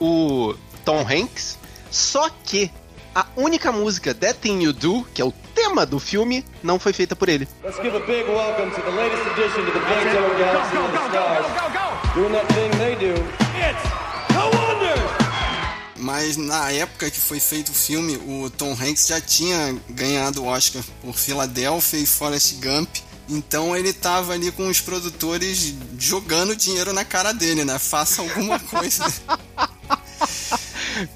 o 0.00 0.54
Tom 0.84 1.00
Hanks. 1.00 1.58
Só 1.90 2.28
que 2.44 2.70
a 3.14 3.26
única 3.36 3.70
música, 3.70 4.14
That 4.14 4.40
Thing 4.40 4.62
You 4.62 4.72
Do, 4.72 5.04
que 5.14 5.22
é 5.22 5.24
o 5.24 5.32
tema 5.54 5.86
do 5.86 6.00
filme, 6.00 6.44
não 6.62 6.78
foi 6.78 6.92
feita 6.92 7.14
por 7.14 7.28
ele. 7.28 7.48
Let's 7.62 7.80
give 7.80 7.96
a 7.96 8.00
big 8.00 8.24
welcome 8.28 8.70
to 8.70 8.80
the 8.82 8.90
latest 8.90 9.22
addition 9.30 9.64
to 9.64 9.72
the 9.72 9.78
Big 9.78 10.12
Zone 10.12 10.38
Galaxy 10.38 10.76
of 10.76 10.90
the 10.90 11.08
Stars. 11.08 12.14
Doing 12.14 12.32
that 12.32 12.46
thing 12.54 12.70
they 12.78 12.96
do. 12.96 13.14
It's 13.56 14.04
No 14.34 14.50
Wonder! 14.50 15.24
Mas 15.96 16.36
na 16.36 16.70
época 16.72 17.10
que 17.10 17.20
foi 17.20 17.40
feito 17.40 17.70
o 17.70 17.74
filme, 17.74 18.16
o 18.16 18.50
Tom 18.50 18.72
Hanks 18.72 19.06
já 19.06 19.20
tinha 19.20 19.76
ganhado 19.88 20.42
o 20.42 20.46
Oscar 20.46 20.82
por 21.00 21.14
Filadélfia 21.14 22.00
e 22.00 22.06
Forrest 22.06 22.60
Gump. 22.60 22.88
Então 23.28 23.76
ele 23.76 23.92
tava 23.92 24.32
ali 24.32 24.52
com 24.52 24.68
os 24.68 24.80
produtores 24.80 25.74
jogando 25.98 26.54
dinheiro 26.54 26.92
na 26.92 27.04
cara 27.04 27.32
dele, 27.32 27.64
né? 27.64 27.78
Faça 27.78 28.22
alguma 28.22 28.58
coisa. 28.70 29.04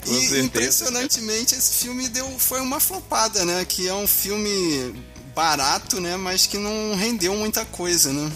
E 0.07 0.40
impressionantemente 0.40 1.55
esse 1.55 1.85
filme 1.85 2.09
deu 2.09 2.27
foi 2.38 2.61
uma 2.61 2.81
flopada, 2.81 3.44
né? 3.44 3.64
Que 3.64 3.88
é 3.88 3.94
um 3.94 4.07
filme 4.07 4.94
barato, 5.35 6.01
né? 6.01 6.16
Mas 6.16 6.47
que 6.47 6.59
não 6.59 6.97
rendeu 6.97 7.35
muita 7.37 7.64
coisa, 7.64 8.12
né? 8.12 8.31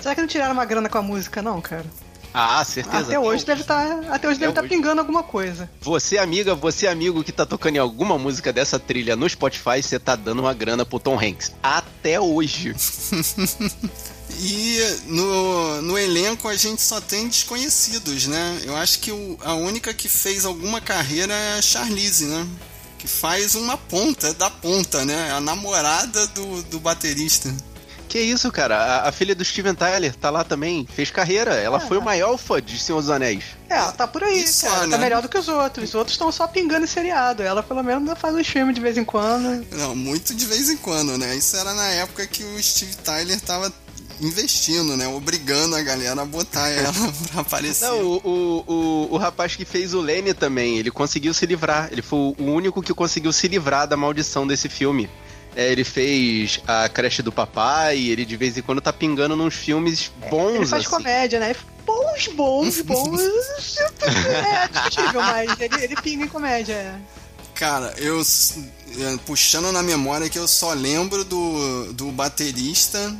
Será 0.00 0.14
que 0.14 0.20
não 0.20 0.28
tiraram 0.28 0.54
uma 0.54 0.64
grana 0.64 0.88
com 0.88 0.98
a 0.98 1.02
música, 1.02 1.42
não, 1.42 1.60
cara? 1.60 1.84
Ah, 2.32 2.64
certeza. 2.64 3.04
Até 3.04 3.18
hoje 3.18 3.44
deve 3.44 3.62
estar. 3.62 4.04
até 4.10 4.28
hoje 4.28 4.38
deve 4.38 4.52
estar 4.52 4.60
hoje. 4.62 4.68
pingando 4.70 5.00
alguma 5.00 5.22
coisa. 5.22 5.68
Você, 5.80 6.16
amiga, 6.16 6.54
você, 6.54 6.86
amigo 6.86 7.24
que 7.24 7.32
tá 7.32 7.44
tocando 7.44 7.76
em 7.76 7.78
alguma 7.80 8.16
música 8.16 8.52
dessa 8.52 8.78
trilha 8.78 9.16
no 9.16 9.28
Spotify, 9.28 9.82
você 9.82 9.98
tá 9.98 10.14
dando 10.14 10.40
uma 10.40 10.54
grana 10.54 10.86
pro 10.86 11.00
Tom 11.00 11.18
Hanks. 11.18 11.52
Até 11.62 12.20
hoje. 12.20 12.74
E 14.42 14.78
no, 15.06 15.82
no 15.82 15.98
elenco 15.98 16.48
a 16.48 16.56
gente 16.56 16.80
só 16.80 17.00
tem 17.00 17.28
desconhecidos, 17.28 18.26
né? 18.28 18.60
Eu 18.64 18.76
acho 18.76 19.00
que 19.00 19.10
o- 19.10 19.36
a 19.42 19.54
única 19.54 19.92
que 19.92 20.08
fez 20.08 20.44
alguma 20.44 20.80
carreira 20.80 21.34
é 21.34 21.58
a 21.58 21.62
Charlize, 21.62 22.26
né? 22.26 22.46
Que 22.96 23.08
faz 23.08 23.54
uma 23.54 23.76
ponta 23.76 24.32
da 24.34 24.48
ponta, 24.48 25.04
né? 25.04 25.32
A 25.32 25.40
namorada 25.40 26.26
do, 26.28 26.62
do 26.62 26.78
baterista. 26.78 27.52
Que 28.10 28.18
isso, 28.18 28.50
cara? 28.50 28.76
A, 28.76 29.08
a 29.08 29.12
filha 29.12 29.36
do 29.36 29.44
Steven 29.44 29.72
Tyler 29.72 30.12
tá 30.16 30.30
lá 30.30 30.42
também, 30.42 30.84
fez 30.92 31.12
carreira. 31.12 31.54
Ela 31.54 31.78
foi 31.78 31.96
o 31.96 32.02
maior 32.02 32.36
fã 32.36 32.60
de 32.60 32.76
Senhor 32.76 33.00
dos 33.00 33.08
Anéis. 33.08 33.44
É, 33.68 33.76
ela 33.76 33.92
tá 33.92 34.04
por 34.04 34.24
aí, 34.24 34.44
só, 34.48 34.68
cara. 34.68 34.86
né? 34.88 34.96
Tá 34.96 34.98
melhor 34.98 35.22
do 35.22 35.28
que 35.28 35.38
os 35.38 35.46
outros. 35.46 35.90
Os 35.90 35.94
outros 35.94 36.14
estão 36.14 36.32
só 36.32 36.48
pingando 36.48 36.84
em 36.84 36.88
seriado. 36.88 37.40
Ela 37.40 37.62
pelo 37.62 37.84
menos 37.84 38.18
faz 38.18 38.34
um 38.34 38.42
filme 38.42 38.72
de 38.74 38.80
vez 38.80 38.98
em 38.98 39.04
quando. 39.04 39.64
Não, 39.76 39.94
muito 39.94 40.34
de 40.34 40.44
vez 40.44 40.68
em 40.68 40.76
quando, 40.76 41.16
né? 41.16 41.36
Isso 41.36 41.56
era 41.56 41.72
na 41.72 41.86
época 41.86 42.26
que 42.26 42.42
o 42.42 42.60
Steve 42.60 42.96
Tyler 42.96 43.40
tava 43.40 43.72
investindo, 44.20 44.96
né? 44.96 45.06
Obrigando 45.06 45.76
a 45.76 45.82
galera 45.82 46.20
a 46.20 46.24
botar 46.24 46.68
ela 46.68 46.92
pra 47.30 47.42
aparecer. 47.42 47.86
Não, 47.86 48.02
o, 48.02 48.16
o, 48.16 48.64
o, 48.66 49.14
o 49.14 49.16
rapaz 49.18 49.54
que 49.54 49.64
fez 49.64 49.94
o 49.94 50.00
Lenny 50.00 50.34
também, 50.34 50.78
ele 50.78 50.90
conseguiu 50.90 51.32
se 51.32 51.46
livrar. 51.46 51.88
Ele 51.92 52.02
foi 52.02 52.18
o 52.18 52.44
único 52.44 52.82
que 52.82 52.92
conseguiu 52.92 53.32
se 53.32 53.46
livrar 53.46 53.86
da 53.86 53.96
maldição 53.96 54.46
desse 54.46 54.68
filme. 54.68 55.08
É, 55.56 55.72
ele 55.72 55.82
fez 55.84 56.60
a 56.66 56.88
creche 56.88 57.22
do 57.22 57.32
papai, 57.32 57.98
ele 57.98 58.24
de 58.24 58.36
vez 58.36 58.56
em 58.56 58.62
quando 58.62 58.80
tá 58.80 58.92
pingando 58.92 59.34
nos 59.34 59.54
filmes 59.54 60.10
bons, 60.30 60.54
Ele 60.54 60.66
faz 60.66 60.82
assim. 60.86 60.90
comédia, 60.96 61.40
né? 61.40 61.54
Bons, 61.84 62.28
bons, 62.28 62.80
bons. 62.86 63.20
é 63.20 64.68
discutível, 64.68 65.20
mas 65.22 65.58
ele, 65.58 65.84
ele 65.84 65.96
pinga 65.96 66.24
em 66.24 66.28
comédia. 66.28 66.74
é. 66.74 66.94
Cara, 67.54 67.92
eu 67.98 68.20
eh, 68.22 69.18
puxando 69.26 69.70
na 69.70 69.82
memória 69.82 70.30
que 70.30 70.38
eu 70.38 70.48
só 70.48 70.72
lembro 70.72 71.24
do, 71.24 71.92
do 71.92 72.10
baterista 72.10 73.14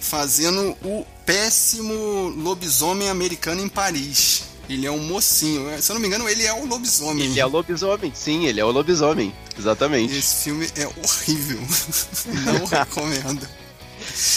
fazendo 0.00 0.76
o 0.84 1.06
péssimo 1.24 2.28
lobisomem 2.36 3.08
americano 3.08 3.62
em 3.62 3.68
Paris. 3.68 4.42
Ele 4.68 4.86
é 4.86 4.90
um 4.90 4.98
mocinho. 4.98 5.70
Se 5.80 5.90
eu 5.90 5.94
não 5.94 6.00
me 6.00 6.08
engano, 6.08 6.28
ele 6.28 6.44
é 6.44 6.52
o 6.52 6.66
lobisomem. 6.66 7.24
Ele 7.24 7.40
é 7.40 7.46
o 7.46 7.48
lobisomem, 7.48 8.12
sim, 8.14 8.46
ele 8.46 8.60
é 8.60 8.64
o 8.64 8.70
lobisomem. 8.70 9.34
Exatamente. 9.58 10.14
Esse 10.14 10.44
filme 10.44 10.68
é 10.76 10.86
horrível. 10.86 11.60
não 12.44 12.66
recomendo. 12.66 13.48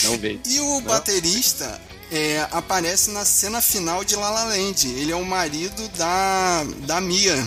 Não 0.04 0.18
veio. 0.18 0.40
E 0.46 0.60
o 0.60 0.82
baterista 0.82 1.80
é, 2.12 2.48
aparece 2.52 3.12
na 3.12 3.26
cena 3.26 3.62
final 3.62 4.04
de 4.04 4.16
La 4.16 4.30
La 4.30 4.44
Land. 4.46 4.88
Ele 4.88 5.12
é 5.12 5.16
o 5.16 5.26
marido 5.26 5.88
da, 5.98 6.64
da 6.86 7.02
Mia. 7.02 7.46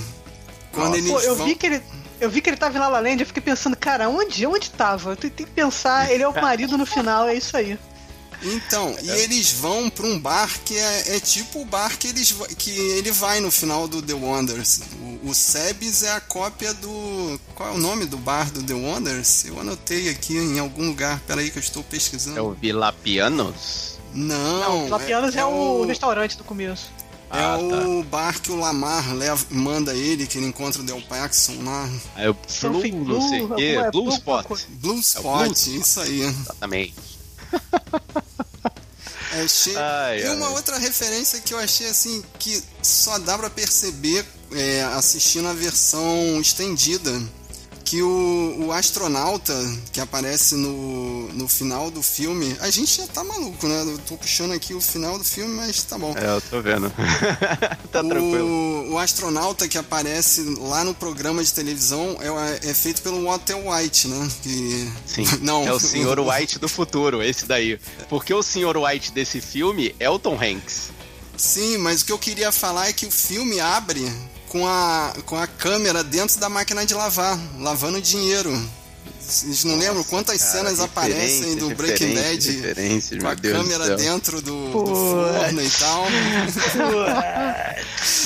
Quando 0.73 0.97
eles 0.97 1.11
Pô, 1.11 1.21
eu 1.21 1.37
vão... 1.37 1.47
vi 1.47 1.55
que 1.55 1.67
ele. 1.67 1.83
Eu 2.21 2.31
vi 2.31 2.41
que 2.41 2.49
ele 2.49 2.57
tava 2.57 2.77
em 2.77 2.81
La 2.81 2.89
La 2.89 3.01
Land, 3.01 3.21
eu 3.21 3.27
fiquei 3.27 3.43
pensando, 3.43 3.77
cara, 3.77 4.09
onde, 4.09 4.47
onde 4.47 4.71
tava? 4.71 5.11
Eu 5.11 5.17
tenho 5.17 5.33
que 5.33 5.47
pensar, 5.47 6.11
ele 6.11 6.23
é 6.23 6.29
o 6.29 6.33
marido 6.41 6.79
no 6.79 6.87
final, 6.87 7.29
é 7.29 7.35
isso 7.35 7.57
aí. 7.57 7.79
Então, 8.45 8.95
e 9.03 9.11
eles 9.11 9.53
vão 9.53 9.89
pra 9.89 10.07
um 10.07 10.19
bar 10.19 10.51
que 10.65 10.77
é, 10.77 11.17
é 11.17 11.21
tipo 11.21 11.63
o 11.63 11.65
bar 11.65 11.97
que, 11.99 12.09
eles, 12.09 12.35
que 12.59 12.71
ele 12.71 13.11
vai 13.11 13.41
no 13.41 13.51
final 13.51 13.89
do 13.89 14.03
The 14.03 14.13
Wonders. 14.15 14.81
O, 15.23 15.31
o 15.31 15.35
Sebes 15.35 16.03
é 16.03 16.13
a 16.13 16.21
cópia 16.21 16.75
do. 16.75 17.41
Qual 17.55 17.71
é 17.71 17.73
o 17.73 17.79
nome 17.79 18.05
do 18.05 18.19
bar 18.19 18.51
do 18.51 18.63
The 18.63 18.75
Wonders? 18.75 19.45
Eu 19.47 19.59
anotei 19.61 20.09
aqui 20.11 20.37
em 20.37 20.59
algum 20.59 20.89
lugar. 20.89 21.21
Peraí 21.27 21.51
que 21.51 21.59
eu 21.59 21.63
estou 21.63 21.83
pesquisando. 21.83 22.39
É 22.39 22.43
o 22.43 22.51
Vilapianos? 22.53 23.99
Não, 24.13 24.61
Não, 24.61 24.89
Lapianos 24.91 25.35
é, 25.35 25.45
o 25.45 25.85
restaurante 25.87 26.37
do 26.37 26.45
começo. 26.45 26.89
É 27.33 27.43
Ah, 27.43 27.59
o 27.59 28.05
bar 28.05 28.41
que 28.41 28.53
o 28.53 28.57
Lamar 28.57 29.13
leva, 29.13 29.45
manda 29.51 29.93
ele, 29.93 30.25
que 30.27 30.39
ele 30.39 30.47
encontra 30.47 30.83
o 30.83 30.85
Del 30.85 31.01
Paxson 31.03 31.55
lá. 31.65 31.89
Aí 32.15 32.29
o 32.29 32.37
Something 32.47 33.03
Blue, 33.03 33.19
não 33.19 33.29
sei 33.29 33.41
o 33.43 33.47
Blue, 33.49 33.57
quê, 33.57 33.75
alguma- 33.77 33.91
Blue 33.91 34.13
alguma 34.13 34.41
Spot. 34.41 34.61
Blue 34.69 35.01
Spot, 35.01 35.57
Spot. 35.57 35.67
isso 35.81 36.01
aí. 36.01 36.21
Exatamente. 36.21 36.95
É 39.35 39.49
cheio. 39.49 39.79
Ai, 39.79 40.23
e 40.23 40.29
uma 40.29 40.47
ai. 40.47 40.53
outra 40.53 40.79
referência 40.79 41.41
que 41.41 41.53
eu 41.53 41.59
achei 41.59 41.89
assim 41.89 42.23
que 42.39 42.63
só 42.83 43.19
dá 43.19 43.37
pra 43.37 43.51
perceber 43.51 44.25
é, 44.53 44.83
assistindo 44.97 45.49
a 45.49 45.53
versão 45.53 46.41
estendida. 46.41 47.11
Que 47.85 48.03
o, 48.03 48.67
o 48.67 48.73
astronauta 48.73 49.55
que 49.93 50.01
aparece 50.01 50.55
no, 50.55 51.29
no 51.35 51.47
final 51.47 51.91
do 51.91 52.03
filme, 52.03 52.57
a 52.61 52.71
gente 52.71 52.97
já 52.97 53.07
tá 53.07 53.23
maluco, 53.23 53.67
né? 53.69 53.83
Eu 53.83 53.99
tô 53.99 54.17
puxando 54.17 54.53
aqui 54.53 54.73
o 54.73 54.81
final 54.81 55.19
do 55.19 55.25
filme, 55.25 55.55
mas 55.55 55.83
tá 55.83 55.99
bom. 55.99 56.15
É, 56.17 56.27
eu 56.35 56.41
tô 56.41 56.63
vendo. 56.63 56.91
tá 57.93 58.03
tranquilo. 58.03 58.89
O, 58.89 58.93
o 58.95 58.99
astronauta 58.99 59.69
que 59.69 59.77
aparece 59.77 60.43
lá 60.59 60.83
no 60.83 60.95
programa 60.95 61.45
de 61.45 61.53
televisão 61.53 62.17
é, 62.21 62.71
é 62.71 62.75
feito 62.75 63.03
pelo 63.03 63.23
Walter 63.25 63.57
White, 63.57 64.09
né? 64.09 64.29
Que... 64.43 64.93
Sim, 65.07 65.25
Não, 65.43 65.67
é 65.67 65.73
o 65.73 65.79
Sr. 65.79 66.19
White 66.21 66.59
do 66.59 66.69
futuro, 66.69 67.23
esse 67.23 67.45
daí. 67.45 67.79
Porque 68.09 68.33
o 68.33 68.43
Sr. 68.43 68.77
White 68.79 69.13
desse 69.13 69.41
filme 69.41 69.95
é 70.01 70.09
o 70.09 70.19
Tom 70.19 70.39
Hanks. 70.41 70.91
Sim, 71.37 71.79
mas 71.79 72.01
o 72.01 72.07
que 72.07 72.13
eu 72.13 72.19
queria 72.19 72.51
falar 72.51 72.89
é 72.89 72.93
que 72.93 73.07
o 73.07 73.11
filme 73.11 73.61
abre 73.61 74.11
com 74.55 74.65
a, 74.69 75.13
com 75.27 75.37
a 75.37 75.49
câmera 75.49 76.05
dentro 76.05 76.39
da 76.39 76.49
máquina 76.49 76.87
de 76.87 76.95
lavar, 76.95 77.37
lavando 77.59 78.01
dinheiro. 78.01 78.57
Vocês 79.21 79.65
não 79.65 79.77
lembram 79.77 80.05
quantas 80.05 80.39
Cara, 80.39 80.53
cenas 80.53 80.79
aparecem 80.79 81.57
do 81.57 81.75
Breaking 81.75 82.15
Bad 82.15 83.19
com 83.21 83.27
a 83.27 83.35
Deus 83.35 83.57
câmera 83.57 83.85
céu. 83.85 83.97
dentro 83.97 84.41
do, 84.41 84.71
do 84.71 84.95
forno 84.95 85.61
e 85.61 85.71
tal? 85.71 86.05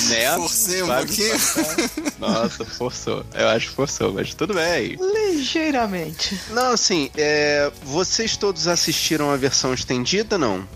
Né? 0.08 0.34
Forcei 0.34 0.82
um 0.82 0.86
pouquinho. 0.88 1.34
Nossa, 2.18 2.64
forçou. 2.64 3.24
Eu 3.32 3.48
acho 3.48 3.68
que 3.68 3.74
forçou, 3.74 4.12
mas 4.12 4.34
tudo 4.34 4.52
bem. 4.52 4.98
Ligeiramente. 5.00 6.38
Não, 6.50 6.72
assim, 6.72 7.10
é, 7.16 7.70
vocês 7.84 8.36
todos 8.36 8.66
assistiram 8.66 9.30
a 9.30 9.36
versão 9.36 9.72
estendida, 9.72 10.36
não? 10.36 10.66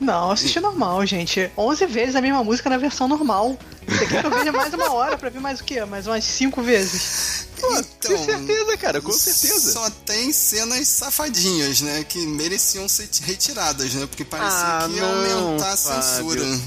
Não, 0.00 0.30
assisti 0.30 0.58
normal, 0.58 1.04
gente. 1.04 1.50
11 1.56 1.86
vezes 1.86 2.16
a 2.16 2.22
mesma 2.22 2.42
música 2.42 2.70
na 2.70 2.78
versão 2.78 3.06
normal. 3.06 3.58
Você 3.90 4.06
quer 4.06 4.20
que 4.20 4.26
eu 4.26 4.30
veja 4.30 4.52
mais 4.52 4.72
uma 4.74 4.92
hora 4.92 5.18
pra 5.18 5.28
ver 5.30 5.40
mais 5.40 5.60
o 5.60 5.64
quê? 5.64 5.84
Mais 5.84 6.06
umas 6.06 6.24
5 6.24 6.62
vezes. 6.62 7.46
Então, 7.58 7.70
com 8.16 8.24
certeza, 8.24 8.76
cara, 8.78 9.00
com 9.02 9.12
certeza. 9.12 9.72
Só 9.72 9.90
tem 10.06 10.32
cenas 10.32 10.88
safadinhas, 10.88 11.80
né? 11.82 12.04
Que 12.04 12.18
mereciam 12.26 12.88
ser 12.88 13.08
retiradas, 13.22 13.92
né? 13.94 14.06
Porque 14.06 14.24
parecia 14.24 14.58
Ah, 14.58 14.88
que 14.88 14.96
ia 14.96 15.02
não, 15.02 15.48
aumentar 15.48 15.72
a 15.72 15.76
Fábio. 15.76 16.02
censura. 16.44 16.60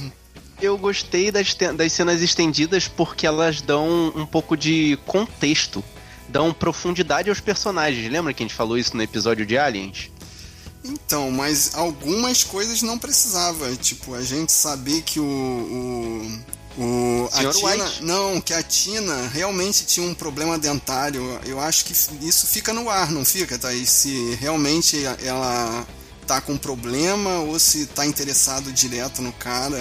Eu 0.61 0.77
gostei 0.77 1.31
das, 1.31 1.53
das 1.75 1.91
cenas 1.93 2.21
estendidas 2.21 2.87
porque 2.87 3.25
elas 3.25 3.59
dão 3.61 4.13
um 4.15 4.25
pouco 4.25 4.55
de 4.55 4.97
contexto. 5.05 5.83
Dão 6.29 6.53
profundidade 6.53 7.29
aos 7.29 7.39
personagens. 7.39 8.11
Lembra 8.11 8.33
que 8.33 8.43
a 8.43 8.45
gente 8.47 8.55
falou 8.55 8.77
isso 8.77 8.95
no 8.95 9.03
episódio 9.03 9.45
de 9.45 9.57
Aliens? 9.57 10.09
Então, 10.85 11.31
mas 11.31 11.75
algumas 11.75 12.43
coisas 12.43 12.81
não 12.81 12.97
precisava. 12.97 13.73
Tipo, 13.75 14.13
a 14.15 14.21
gente 14.21 14.51
saber 14.51 15.01
que 15.01 15.19
o. 15.19 15.23
o 15.23 16.39
o, 16.77 17.29
a 17.31 17.37
Senhor 17.37 17.53
Tina, 17.53 17.85
White. 17.85 18.03
não, 18.03 18.41
que 18.41 18.53
a 18.53 18.63
Tina 18.63 19.27
realmente 19.27 19.85
tinha 19.85 20.07
um 20.07 20.13
problema 20.13 20.57
dentário. 20.57 21.39
Eu 21.45 21.59
acho 21.59 21.85
que 21.85 21.93
isso 22.21 22.47
fica 22.47 22.73
no 22.73 22.89
ar, 22.89 23.11
não 23.11 23.23
fica, 23.23 23.57
Thaís? 23.57 23.89
Se 23.89 24.35
realmente 24.35 25.03
ela 25.23 25.85
tá 26.25 26.41
com 26.41 26.57
problema 26.57 27.39
ou 27.39 27.59
se 27.59 27.85
tá 27.85 28.05
interessado 28.05 28.71
direto 28.71 29.21
no 29.21 29.31
cara. 29.33 29.79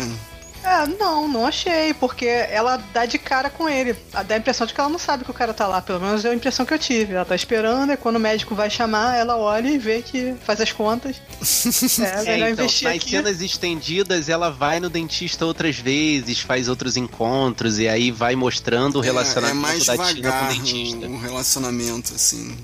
É, 0.65 0.87
não, 0.87 1.27
não 1.27 1.45
achei, 1.47 1.93
porque 1.95 2.25
ela 2.25 2.77
dá 2.95 3.05
de 3.05 3.19
cara 3.19 3.51
com 3.51 3.69
ele. 3.69 3.97
Dá 4.27 4.35
a 4.35 4.39
impressão 4.39 4.67
de 4.67 4.73
que 4.73 4.81
ela 4.81 4.89
não 4.89 4.99
sabe 4.99 5.25
que 5.25 5.31
o 5.31 5.35
cara 5.35 5.53
tá 5.53 5.67
lá, 5.67 5.83
pelo 5.83 5.99
menos 6.01 6.25
é 6.25 6.31
a 6.31 6.35
impressão 6.35 6.65
que 6.65 6.73
eu 6.73 6.79
tive. 6.79 7.15
Ela 7.15 7.25
tá 7.25 7.35
esperando, 7.35 7.93
e 7.93 7.97
quando 7.97 8.17
o 8.17 8.21
médico 8.21 8.55
vai 8.55 8.71
chamar, 8.71 9.17
ela 9.17 9.37
olha 9.37 9.69
e 9.69 9.77
vê 9.77 10.03
que 10.03 10.35
faz 10.45 10.61
as 10.61 10.71
contas. 10.73 11.17
É, 12.03 12.23
melhor 12.25 12.49
então, 12.51 12.65
investir 12.65 12.89
nas 12.89 12.97
aqui. 12.97 13.11
cenas 13.11 13.41
estendidas, 13.41 14.29
ela 14.29 14.51
vai 14.51 14.79
no 14.81 14.89
dentista 14.89 15.45
outras 15.45 15.77
vezes, 15.79 16.41
faz 16.41 16.69
outros 16.69 16.97
encontros 16.97 17.79
e 17.79 17.89
aí 17.89 18.11
vai 18.11 18.35
mostrando 18.37 18.97
o 19.01 19.03
É, 19.03 19.07
é 19.07 19.11
relacionamento 19.11 19.61
mais 19.61 19.85
da 19.87 19.99
Tina 19.99 20.33
com 20.33 20.45
o 20.45 20.49
dentista. 20.49 21.07
o, 21.07 21.13
o 21.15 21.19
relacionamento, 21.21 22.15
assim. 22.15 22.57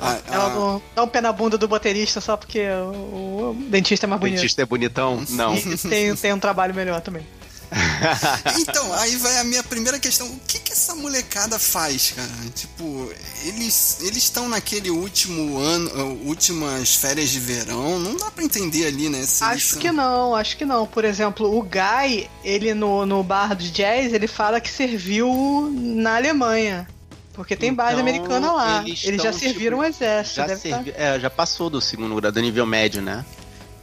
A- 0.00 0.18
Ela 0.30 0.44
a- 0.46 0.50
não 0.50 0.82
dá 0.94 1.02
um 1.02 1.08
pé 1.08 1.20
na 1.20 1.32
bunda 1.32 1.56
do 1.58 1.66
baterista 1.66 2.20
só 2.20 2.36
porque 2.36 2.60
o, 2.68 3.52
o 3.52 3.56
dentista 3.68 4.04
é 4.04 4.08
mais 4.08 4.18
O 4.18 4.20
bonito. 4.20 4.36
dentista 4.36 4.62
é 4.62 4.66
bonitão? 4.66 5.22
Não. 5.30 5.54
E 5.56 5.76
tem, 5.78 6.14
tem 6.14 6.32
um 6.32 6.38
trabalho 6.38 6.74
melhor 6.74 7.00
também. 7.00 7.26
Então, 8.60 8.92
aí 8.94 9.16
vai 9.16 9.38
a 9.38 9.44
minha 9.44 9.62
primeira 9.62 9.98
questão. 9.98 10.26
O 10.26 10.40
que 10.46 10.58
que 10.58 10.72
essa 10.72 10.94
molecada 10.94 11.58
faz, 11.58 12.12
cara? 12.14 12.28
Tipo, 12.54 13.10
eles 13.44 13.98
eles 14.00 14.18
estão 14.24 14.48
naquele 14.48 14.90
último 14.90 15.58
ano, 15.58 15.90
uh, 15.90 16.26
últimas 16.28 16.94
férias 16.96 17.30
de 17.30 17.38
verão. 17.40 17.98
Não 17.98 18.16
dá 18.16 18.30
pra 18.30 18.42
entender 18.44 18.86
ali, 18.86 19.08
né? 19.08 19.20
Acho 19.40 19.66
são- 19.72 19.78
que 19.80 19.90
não, 19.90 20.34
acho 20.34 20.56
que 20.56 20.64
não. 20.64 20.86
Por 20.86 21.04
exemplo, 21.04 21.56
o 21.56 21.62
Guy, 21.62 22.28
ele 22.44 22.74
no, 22.74 23.04
no 23.06 23.22
bar 23.22 23.54
de 23.54 23.70
jazz, 23.70 24.12
ele 24.12 24.26
fala 24.26 24.60
que 24.60 24.70
serviu 24.70 25.70
na 25.74 26.16
Alemanha. 26.16 26.86
Porque 27.34 27.54
tem 27.54 27.72
base 27.72 27.92
Então, 27.92 28.00
americana 28.00 28.52
lá. 28.52 28.82
eles 28.84 29.04
Eles, 29.04 29.22
já 29.22 29.30
estão, 29.30 29.38
serviram 29.48 29.78
tipo, 29.78 29.82
o 29.82 29.84
exército. 29.88 30.36
Já, 30.36 30.46
deve 30.48 30.68
tá- 30.68 30.76
servi- 30.76 30.94
é, 30.96 31.20
já 31.20 31.30
passou 31.30 31.70
do 31.70 31.80
segundo 31.80 32.16
grau, 32.16 32.32
do 32.32 32.40
nível 32.40 32.66
médio, 32.66 33.00
né? 33.00 33.24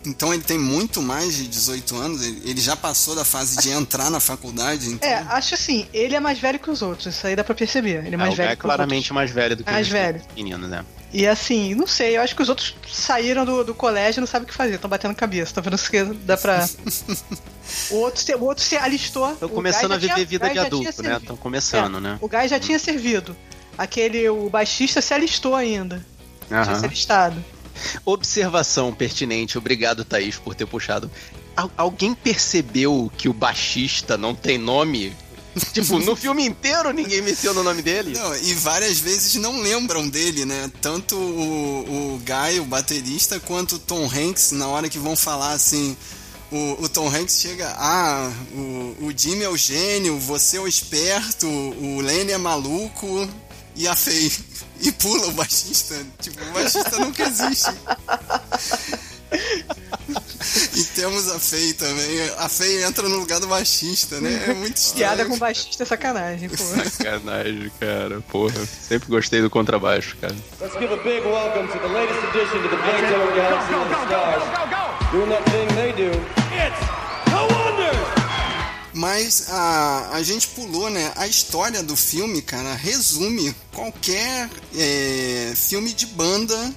Então 0.06 0.34
ele 0.34 0.44
tem 0.44 0.58
muito 0.60 1.02
mais 1.02 1.36
de 1.36 1.48
18 1.48 1.96
anos. 1.96 2.22
Ele 2.24 2.60
já 2.62 2.76
passou 2.76 3.15
da 3.15 3.26
fase 3.26 3.58
de 3.58 3.70
entrar 3.72 4.10
na 4.10 4.20
faculdade. 4.20 4.89
Então... 4.89 5.08
É, 5.10 5.15
acho 5.30 5.54
assim, 5.56 5.88
ele 5.94 6.15
é 6.15 6.20
mais 6.20 6.39
velho 6.39 6.60
que 6.60 6.70
os 6.70 6.82
outros, 6.82 7.13
isso 7.15 7.26
aí 7.28 7.36
dá 7.36 7.44
pra 7.44 7.56
perceber. 7.56 8.06
Ele 8.06 8.15
é 8.15 8.18
mais 8.18 8.32
É, 8.32 8.34
o 8.34 8.36
velho 8.36 8.50
Guy 8.50 8.54
é 8.54 8.56
claramente 8.56 9.13
mais 9.13 9.32
velho 9.32 9.56
do 9.56 9.63
que 9.63 9.72
Mais 9.72 9.88
os 9.88 9.91
velho. 9.94 10.22
meninos, 10.36 10.70
né? 10.70 10.86
E 11.13 11.26
assim, 11.26 11.74
não 11.76 11.88
sei, 11.88 12.18
eu 12.18 12.22
acho 12.22 12.36
que 12.36 12.41
os 12.41 12.50
outros 12.50 12.76
saíram 12.91 13.46
do, 13.46 13.63
do 13.63 13.74
colégio 13.74 14.20
e 14.20 14.22
não 14.22 14.28
sabem 14.28 14.44
o 14.46 14.48
que 14.50 14.54
fazer, 14.54 14.76
estão 14.76 14.89
batendo 14.89 15.15
cabeça, 15.15 15.52
estão 15.52 15.63
vendo 15.63 15.78
se 15.78 16.04
dá 16.26 16.36
pra. 16.36 16.68
o, 17.91 17.96
outro 17.96 18.22
se, 18.22 18.36
o 18.36 18.44
outro 18.44 18.63
se 18.63 18.76
alistou. 18.76 19.32
Estão 19.32 19.48
começando 19.48 19.94
a 19.94 19.98
viver 19.98 20.13
tinha- 20.13 20.26
vida 20.26 20.48
de 20.48 20.52
tinha 20.54 20.65
adulto, 20.65 21.04
né? 21.04 21.18
Estão 21.18 21.38
começando, 21.38 21.98
É, 21.98 22.02
né? 22.02 22.18
O 22.20 22.28
Guy 22.28 22.48
já 22.50 22.60
tinha 22.60 22.78
servido. 22.78 23.36
Aquele, 23.78 24.28
o 24.30 24.50
baixista 24.50 25.02
se 25.02 25.13
alistou 25.13 25.56
ainda. 25.56 26.06
Tinha 26.48 26.62
Aham. 26.62 26.80
se 26.80 26.86
alistado. 26.86 27.44
Observação 28.03 28.93
pertinente, 28.93 29.57
obrigado 29.57 30.05
Thaís 30.05 30.38
por 30.38 30.55
ter 30.55 30.65
puxado. 30.65 31.09
Al- 31.55 31.71
alguém 31.77 32.13
percebeu 32.13 33.11
que 33.17 33.29
o 33.29 33.33
baixista 33.33 34.17
não 34.17 34.35
tem 34.35 34.57
nome? 34.57 35.15
tipo, 35.73 35.99
no 35.99 36.15
filme 36.15 36.45
inteiro 36.45 36.91
ninguém 36.91 37.21
menciona 37.21 37.61
o 37.61 37.63
nome 37.63 37.81
dele? 37.81 38.11
Não, 38.17 38.35
e 38.35 38.53
várias 38.55 38.99
vezes 38.99 39.35
não 39.35 39.61
lembram 39.61 40.07
dele, 40.07 40.43
né? 40.45 40.69
Tanto 40.81 41.15
o, 41.15 42.15
o 42.15 42.21
Guy, 42.25 42.59
o 42.59 42.65
baterista, 42.65 43.39
quanto 43.39 43.75
o 43.75 43.79
Tom 43.79 44.05
Hanks, 44.05 44.51
na 44.51 44.67
hora 44.67 44.89
que 44.89 44.99
vão 44.99 45.15
falar 45.15 45.53
assim. 45.53 45.95
O, 46.51 46.83
o 46.83 46.89
Tom 46.89 47.07
Hanks 47.09 47.39
chega, 47.41 47.73
ah, 47.77 48.31
o, 48.53 49.07
o 49.07 49.13
Jimmy 49.15 49.43
é 49.43 49.49
o 49.49 49.57
gênio, 49.57 50.19
você 50.19 50.57
é 50.57 50.59
o 50.59 50.67
esperto, 50.67 51.47
o 51.47 51.99
Lenny 52.01 52.33
é 52.33 52.38
maluco 52.38 53.27
e 53.75 53.88
a 53.88 53.95
Faye. 53.95 54.31
E 54.81 54.91
pula 54.91 55.27
o 55.27 55.31
baixista. 55.31 55.95
Tipo, 56.21 56.43
o 56.43 56.51
baixista 56.53 56.97
nunca 56.99 57.23
existe. 57.23 57.71
E 60.75 60.83
temos 60.95 61.29
a 61.29 61.39
Faye 61.39 61.73
também. 61.73 62.29
A 62.38 62.47
Faye 62.49 62.83
entra 62.83 63.07
no 63.07 63.17
lugar 63.17 63.39
do 63.39 63.47
baixista, 63.47 64.19
né? 64.21 64.45
É 64.49 64.53
muito 64.53 64.75
Piada 64.93 65.13
estranho. 65.15 65.29
com 65.29 65.38
baixista 65.38 65.83
é 65.83 65.85
sacanagem, 65.85 66.49
pô. 66.49 66.55
Sacanagem, 66.57 67.71
cara. 67.79 68.21
Porra, 68.29 68.65
sempre 68.88 69.09
gostei 69.09 69.41
do 69.41 69.49
contrabaixo, 69.49 70.15
cara. 70.21 70.35
Let's 70.61 70.73
give 70.77 70.93
a 70.93 70.97
big 70.97 71.25
welcome 71.25 71.67
to 71.67 71.79
the 71.79 71.88
latest 71.88 72.19
addition 72.29 72.61
to 72.61 72.69
the 72.69 72.77
Beethoven 72.77 73.35
Galaxy 73.35 73.73
of 73.73 73.89
the 73.89 74.05
Stars. 74.05 75.11
Doing 75.11 75.29
that 75.29 75.43
thing 75.49 75.67
they 75.75 75.91
do. 75.93 76.44
Mas 79.06 79.52
a, 79.52 80.10
a 80.13 80.24
gente 80.24 80.48
pulou, 80.48 80.89
né? 80.89 81.13
A 81.15 81.28
história 81.28 81.84
do 81.84 81.96
filme, 81.96 82.41
cara, 82.41 82.74
resume 82.74 83.54
qualquer 83.72 84.50
é, 84.76 85.54
filme 85.56 85.94
de 85.94 86.08
banda, 86.08 86.74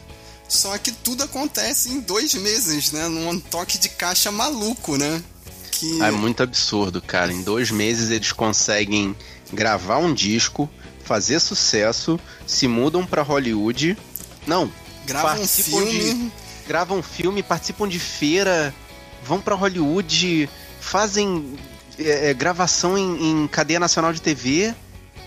só 0.46 0.76
que 0.76 0.92
tudo 0.92 1.22
acontece 1.22 1.88
em 1.88 2.00
dois 2.00 2.34
meses, 2.34 2.92
né? 2.92 3.08
Num 3.08 3.40
toque 3.40 3.78
de 3.78 3.88
caixa 3.88 4.30
maluco, 4.30 4.98
né? 4.98 5.22
Que 5.70 6.02
É 6.02 6.10
muito 6.10 6.42
absurdo, 6.42 7.00
cara. 7.00 7.32
Em 7.32 7.40
dois 7.40 7.70
meses 7.70 8.10
eles 8.10 8.30
conseguem 8.30 9.16
gravar 9.50 9.96
um 9.96 10.12
disco, 10.12 10.68
fazer 11.04 11.40
sucesso, 11.40 12.20
se 12.46 12.68
mudam 12.68 13.06
pra 13.06 13.22
Hollywood. 13.22 13.96
Não, 14.46 14.70
grava 15.06 15.40
um 15.40 15.46
filme. 15.46 16.14
de- 16.14 16.32
gravam 16.66 17.02
filme, 17.02 17.42
participam 17.42 17.88
de 17.88 17.98
feira, 17.98 18.74
vão 19.24 19.40
pra 19.40 19.54
Hollywood, 19.54 20.46
fazem 20.78 21.56
é, 21.98 22.30
é, 22.30 22.34
gravação 22.34 22.96
em, 22.96 23.44
em 23.44 23.48
cadeia 23.48 23.80
nacional 23.80 24.12
de 24.12 24.20
TV 24.20 24.74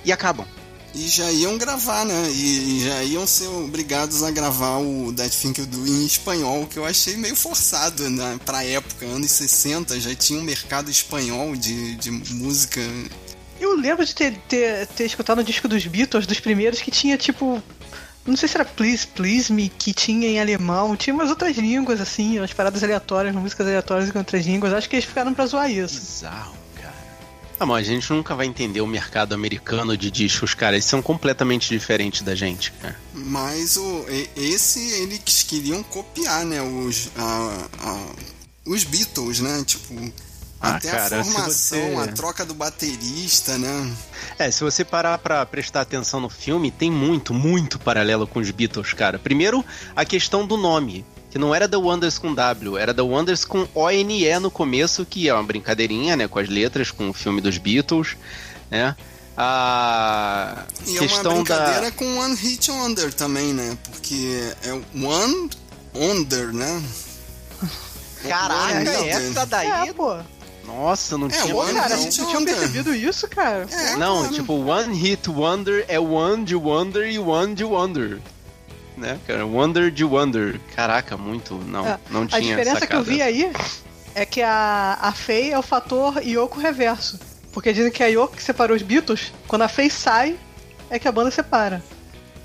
e 0.05 0.12
acabam. 0.12 0.45
E 0.93 1.07
já 1.07 1.31
iam 1.31 1.57
gravar, 1.57 2.05
né? 2.05 2.29
E, 2.31 2.84
já 2.84 3.03
iam 3.03 3.25
ser 3.25 3.47
obrigados 3.47 4.23
a 4.23 4.31
gravar 4.31 4.77
o 4.77 5.13
That 5.13 5.36
Thing 5.36 5.53
You 5.57 5.65
Do 5.65 5.88
em 5.88 6.05
espanhol, 6.05 6.67
que 6.67 6.77
eu 6.77 6.86
achei 6.86 7.15
meio 7.15 7.36
forçado 7.36 8.10
né? 8.10 8.38
pra 8.45 8.65
época, 8.65 9.05
anos 9.05 9.31
60, 9.31 9.99
já 9.99 10.13
tinha 10.13 10.39
um 10.39 10.43
mercado 10.43 10.91
espanhol 10.91 11.55
de, 11.55 11.95
de 11.95 12.12
música. 12.12 12.81
Eu 13.60 13.75
lembro 13.75 14.05
de 14.05 14.13
ter, 14.13 14.36
ter, 14.49 14.88
ter 14.88 15.05
escutado 15.05 15.39
o 15.39 15.43
disco 15.43 15.67
dos 15.67 15.86
Beatles, 15.86 16.27
dos 16.27 16.39
primeiros, 16.39 16.81
que 16.81 16.91
tinha 16.91 17.17
tipo. 17.17 17.62
Não 18.25 18.36
sei 18.36 18.47
se 18.47 18.55
era 18.55 18.65
Please, 18.65 19.07
Please 19.07 19.51
Me, 19.51 19.69
que 19.69 19.93
tinha 19.93 20.27
em 20.27 20.39
alemão, 20.39 20.95
tinha 20.95 21.13
umas 21.13 21.29
outras 21.29 21.57
línguas, 21.57 21.99
assim, 21.99 22.38
umas 22.38 22.53
paradas 22.53 22.84
aleatórias, 22.84 23.34
músicas 23.34 23.65
aleatórias 23.65 24.13
em 24.13 24.17
outras 24.17 24.45
línguas. 24.45 24.73
Acho 24.73 24.89
que 24.89 24.95
eles 24.95 25.05
ficaram 25.05 25.34
pra 25.34 25.45
zoar 25.47 25.71
isso. 25.71 25.99
Bizarro. 25.99 26.61
Ah, 27.62 27.65
mas 27.67 27.88
a 27.88 27.91
gente 27.91 28.12
nunca 28.12 28.34
vai 28.34 28.47
entender 28.47 28.82
o 28.82 28.88
mercado 28.88 29.34
americano 29.36 29.95
de 29.95 30.10
discos, 30.10 30.56
cara. 30.56 30.76
Eles 30.76 30.86
são 30.86 31.00
completamente 31.00 31.69
diferentes 31.69 32.24
da 32.24 32.34
gente, 32.34 32.71
cara. 32.71 33.00
Mas 33.13 33.78
o, 33.78 34.04
esse 34.36 34.80
eles 34.93 35.43
queriam 35.43 35.84
copiar, 35.84 36.43
né? 36.43 36.60
Os, 36.60 37.10
a- 37.15 37.67
a- 37.84 38.08
os 38.65 38.84
Beatles, 38.84 39.41
né? 39.41 39.63
Tipo, 39.63 40.12
Ah, 40.60 40.78
até 40.78 40.89
cara, 40.89 41.21
a 41.21 41.24
formação, 41.24 41.78
você- 41.95 41.95
a 42.00 42.08
troca 42.13 42.43
do 42.43 42.56
baterista, 42.56 43.60
né? 43.60 43.93
É, 44.39 44.50
se 44.50 44.63
você 44.63 44.84
parar 44.84 45.19
pra 45.19 45.45
prestar 45.45 45.82
atenção 45.82 46.19
no 46.19 46.30
filme, 46.30 46.71
tem 46.71 46.89
muito, 46.89 47.32
muito 47.32 47.78
paralelo 47.78 48.26
com 48.26 48.39
os 48.39 48.50
Beatles, 48.50 48.91
cara. 48.93 49.19
Primeiro, 49.19 49.63
a 49.95 50.04
questão 50.04 50.47
do 50.47 50.58
nome, 50.58 51.06
que 51.32 51.39
não 51.39 51.56
era 51.56 51.67
The 51.67 51.78
Wonders 51.78 52.17
com 52.20 52.34
W, 52.36 52.78
era 52.78 52.94
The 52.94 53.02
Wonders 53.02 53.46
com 53.46 53.67
O-N-E 53.74 54.38
no 54.39 54.52
começo, 54.52 55.06
que 55.06 55.28
é 55.30 55.34
uma 55.34 55.41
brincadeirinha, 55.44 56.15
né, 56.15 56.28
com 56.28 56.38
as 56.38 56.50
letras, 56.50 56.91
com 56.91 57.10
o 57.10 57.13
filme 57.13 57.39
dos 57.41 57.58
Beatles, 57.58 58.17
né? 58.70 58.96
A 59.38 60.65
E 60.86 60.98
é 60.98 61.00
questão 61.00 61.32
uma 61.36 61.44
brincadeira 61.44 61.82
da... 61.89 61.91
com 61.91 62.17
One 62.17 62.36
Hit 62.36 62.70
Wonder 62.70 63.13
também, 63.13 63.54
né? 63.54 63.78
Porque 63.89 64.52
é 64.63 64.72
One 64.74 65.50
Wonder, 65.96 66.54
né? 66.54 66.84
Caraca, 68.28 68.76
Wonder. 68.78 69.08
essa 69.08 69.46
daí... 69.46 69.89
É, 69.89 69.94
pô. 69.94 70.17
Nossa, 70.65 71.17
não 71.17 71.28
É, 71.28 71.30
tinha... 71.32 71.56
One 71.56 71.74
Cara, 71.74 71.98
vocês 71.98 72.15
tinham 72.15 72.34
Wonder. 72.34 72.54
percebido 72.56 72.94
isso, 72.94 73.28
cara? 73.28 73.65
É, 73.72 73.96
Não, 73.96 74.20
claro. 74.20 74.34
tipo, 74.34 74.54
One 74.54 74.96
Hit 74.96 75.30
Wonder 75.30 75.86
é 75.88 76.00
One 76.00 76.44
de 76.44 76.56
Wonder 76.56 77.10
e 77.12 77.17
One 77.17 77.56
de 77.56 77.63
Wonder. 77.63 78.20
Né, 78.97 79.19
cara? 79.25 79.45
Wonder 79.45 79.89
de 79.89 80.04
Wonder. 80.04 80.60
Caraca, 80.75 81.17
muito. 81.17 81.56
Não, 81.56 81.88
É, 81.88 81.97
não 82.10 82.27
tinha 82.27 82.38
A 82.38 82.41
diferença 82.41 82.86
que 82.88 82.93
eu 82.93 82.99
sacada. 82.99 83.04
vi 83.04 83.21
aí 83.21 83.51
é 84.13 84.25
que 84.25 84.41
a, 84.41 84.97
a 85.01 85.12
Faye 85.13 85.51
é 85.51 85.58
o 85.58 85.62
fator 85.62 86.17
Yoko 86.25 86.60
reverso. 86.60 87.19
Porque 87.51 87.73
dizem 87.73 87.91
que 87.91 88.04
a 88.04 88.08
Yoko 88.08 88.36
que 88.36 88.43
separou 88.43 88.75
os 88.75 88.82
Beatles, 88.84 89.34
quando 89.47 89.63
a 89.63 89.67
Faye 89.67 89.89
sai, 89.89 90.38
é 90.89 90.99
que 90.99 91.08
a 91.08 91.12
banda 91.12 91.32
separa. 91.32 91.82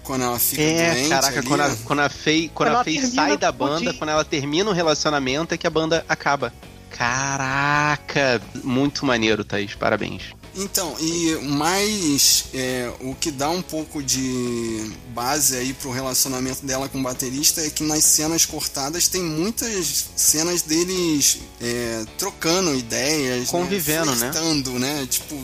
Quando 0.02 0.22
ela 0.22 0.38
fica 0.38 0.62
É, 0.62 0.92
doente 0.94 1.09
caraca, 1.09 1.38
ali, 1.40 1.46
quando 1.48 1.61
a, 1.62 1.76
quando 1.85 2.00
a 2.00 2.09
Faye, 2.09 2.48
quando 2.54 2.68
Quando 2.70 2.80
a 2.80 2.85
Faye 2.85 3.02
sai 3.06 3.37
da 3.37 3.50
banda, 3.50 3.92
quando 3.94 4.11
ela 4.11 4.24
termina 4.24 4.70
o 4.70 4.72
relacionamento, 4.72 5.52
é 5.52 5.56
que 5.59 5.66
a 5.66 5.70
banda 5.70 6.04
acaba. 6.09 6.52
Caraca, 6.90 8.40
muito 8.62 9.04
maneiro, 9.04 9.44
Thaís. 9.44 9.74
Parabéns. 9.74 10.32
Então, 10.59 10.97
e 10.99 11.35
mais 11.42 12.47
é, 12.55 12.90
o 13.01 13.14
que 13.14 13.31
dá 13.31 13.51
um 13.51 13.61
pouco 13.61 14.03
de 14.03 14.90
base 15.11 15.55
aí 15.57 15.75
pro 15.75 15.90
relacionamento 15.90 16.64
dela 16.64 16.88
com 16.88 16.99
o 16.99 17.03
baterista 17.03 17.61
é 17.61 17.69
que 17.69 17.83
nas 17.83 18.03
cenas 18.05 18.47
cortadas 18.47 19.07
tem 19.07 19.23
muitas 19.23 20.07
cenas 20.16 20.62
deles 20.62 21.38
é, 21.61 22.05
trocando 22.16 22.75
ideias, 22.75 23.49
Convivendo, 23.51 24.07
né? 24.07 24.27
né? 24.27 24.33
Flertando, 24.33 24.79
né? 24.79 25.07
Tipo, 25.11 25.38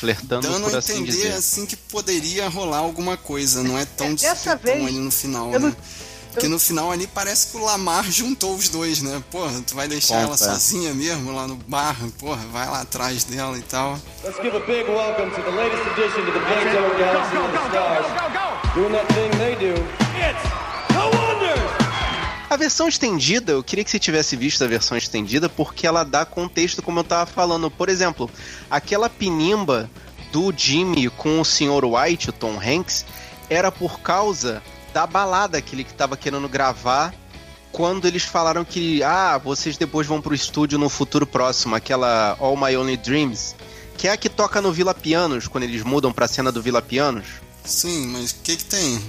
Flertando 0.00 0.48
dando 0.48 0.64
por 0.64 0.74
a 0.74 0.78
assim 0.78 0.94
entender 0.94 1.12
dizer. 1.12 1.32
assim 1.34 1.66
que 1.66 1.76
poderia 1.76 2.48
rolar 2.48 2.78
alguma 2.78 3.16
coisa, 3.18 3.62
não 3.62 3.78
é 3.78 3.84
tão 3.84 4.06
É, 4.08 4.14
de 4.14 4.22
dessa 4.22 4.52
supetão 4.52 4.74
vez, 4.76 4.86
ali 4.86 4.98
no 4.98 5.10
final, 5.10 5.52
eu 5.52 5.60
né? 5.60 5.68
não- 5.68 5.76
Porque 6.34 6.48
no 6.48 6.58
final 6.58 6.90
ali 6.90 7.06
parece 7.06 7.52
que 7.52 7.56
o 7.56 7.64
Lamar 7.64 8.10
juntou 8.10 8.56
os 8.56 8.68
dois, 8.68 9.00
né? 9.00 9.22
Porra, 9.30 9.62
tu 9.64 9.76
vai 9.76 9.86
deixar 9.86 10.16
ela 10.16 10.36
sozinha 10.36 10.92
mesmo 10.92 11.32
lá 11.32 11.46
no 11.46 11.54
bar? 11.54 11.96
Porra, 12.18 12.44
vai 12.52 12.66
lá 12.66 12.80
atrás 12.80 13.22
dela 13.22 13.56
e 13.56 13.62
tal. 13.62 13.96
Let's 14.24 14.42
give 14.42 14.56
a 14.56 14.60
big 14.60 14.90
welcome 14.90 15.30
to 15.30 15.42
the 15.42 15.50
latest 15.50 15.82
addition 15.92 16.24
to 16.26 16.32
the 16.32 16.40
Big 16.40 16.72
Zone 16.72 16.98
Galaxy 16.98 17.36
of 17.36 17.52
the 17.52 17.68
Stars. 17.68 18.74
Doing 18.74 18.92
that 18.92 19.06
thing 19.14 19.30
they 19.38 19.54
do. 19.54 19.80
It's 20.18 20.42
the 20.88 21.16
Wonders! 21.16 21.70
A 22.50 22.56
versão 22.56 22.88
estendida, 22.88 23.52
eu 23.52 23.62
queria 23.62 23.84
que 23.84 23.90
você 23.90 24.00
tivesse 24.00 24.34
visto 24.34 24.64
a 24.64 24.66
versão 24.66 24.98
estendida, 24.98 25.48
porque 25.48 25.86
ela 25.86 26.02
dá 26.02 26.24
contexto, 26.24 26.82
como 26.82 26.98
eu 26.98 27.04
tava 27.04 27.26
falando. 27.26 27.70
Por 27.70 27.88
exemplo, 27.88 28.28
aquela 28.68 29.08
pinimba 29.08 29.88
do 30.32 30.52
Jimmy 30.56 31.08
com 31.10 31.40
o 31.40 31.44
Sr. 31.44 31.84
White, 31.84 32.30
o 32.30 32.32
Tom 32.32 32.58
Hanks, 32.60 33.06
era 33.48 33.70
por 33.70 34.00
causa 34.00 34.60
da 34.94 35.06
balada 35.08 35.60
que 35.60 35.74
ele 35.74 35.82
tava 35.82 36.16
querendo 36.16 36.48
gravar 36.48 37.12
quando 37.72 38.06
eles 38.06 38.22
falaram 38.22 38.64
que, 38.64 39.02
ah, 39.02 39.36
vocês 39.36 39.76
depois 39.76 40.06
vão 40.06 40.22
pro 40.22 40.32
estúdio 40.32 40.78
no 40.78 40.88
futuro 40.88 41.26
próximo, 41.26 41.74
aquela 41.74 42.36
All 42.38 42.56
My 42.56 42.76
Only 42.76 42.96
Dreams, 42.96 43.56
que 43.98 44.06
é 44.06 44.12
a 44.12 44.16
que 44.16 44.28
toca 44.28 44.62
no 44.62 44.72
Vila 44.72 44.94
Pianos, 44.94 45.48
quando 45.48 45.64
eles 45.64 45.82
mudam 45.82 46.12
pra 46.12 46.28
cena 46.28 46.52
do 46.52 46.62
Vila 46.62 46.80
Pianos. 46.80 47.26
Sim, 47.64 48.06
mas 48.12 48.30
o 48.30 48.36
que 48.44 48.56
que 48.56 48.64
tem? 48.64 49.02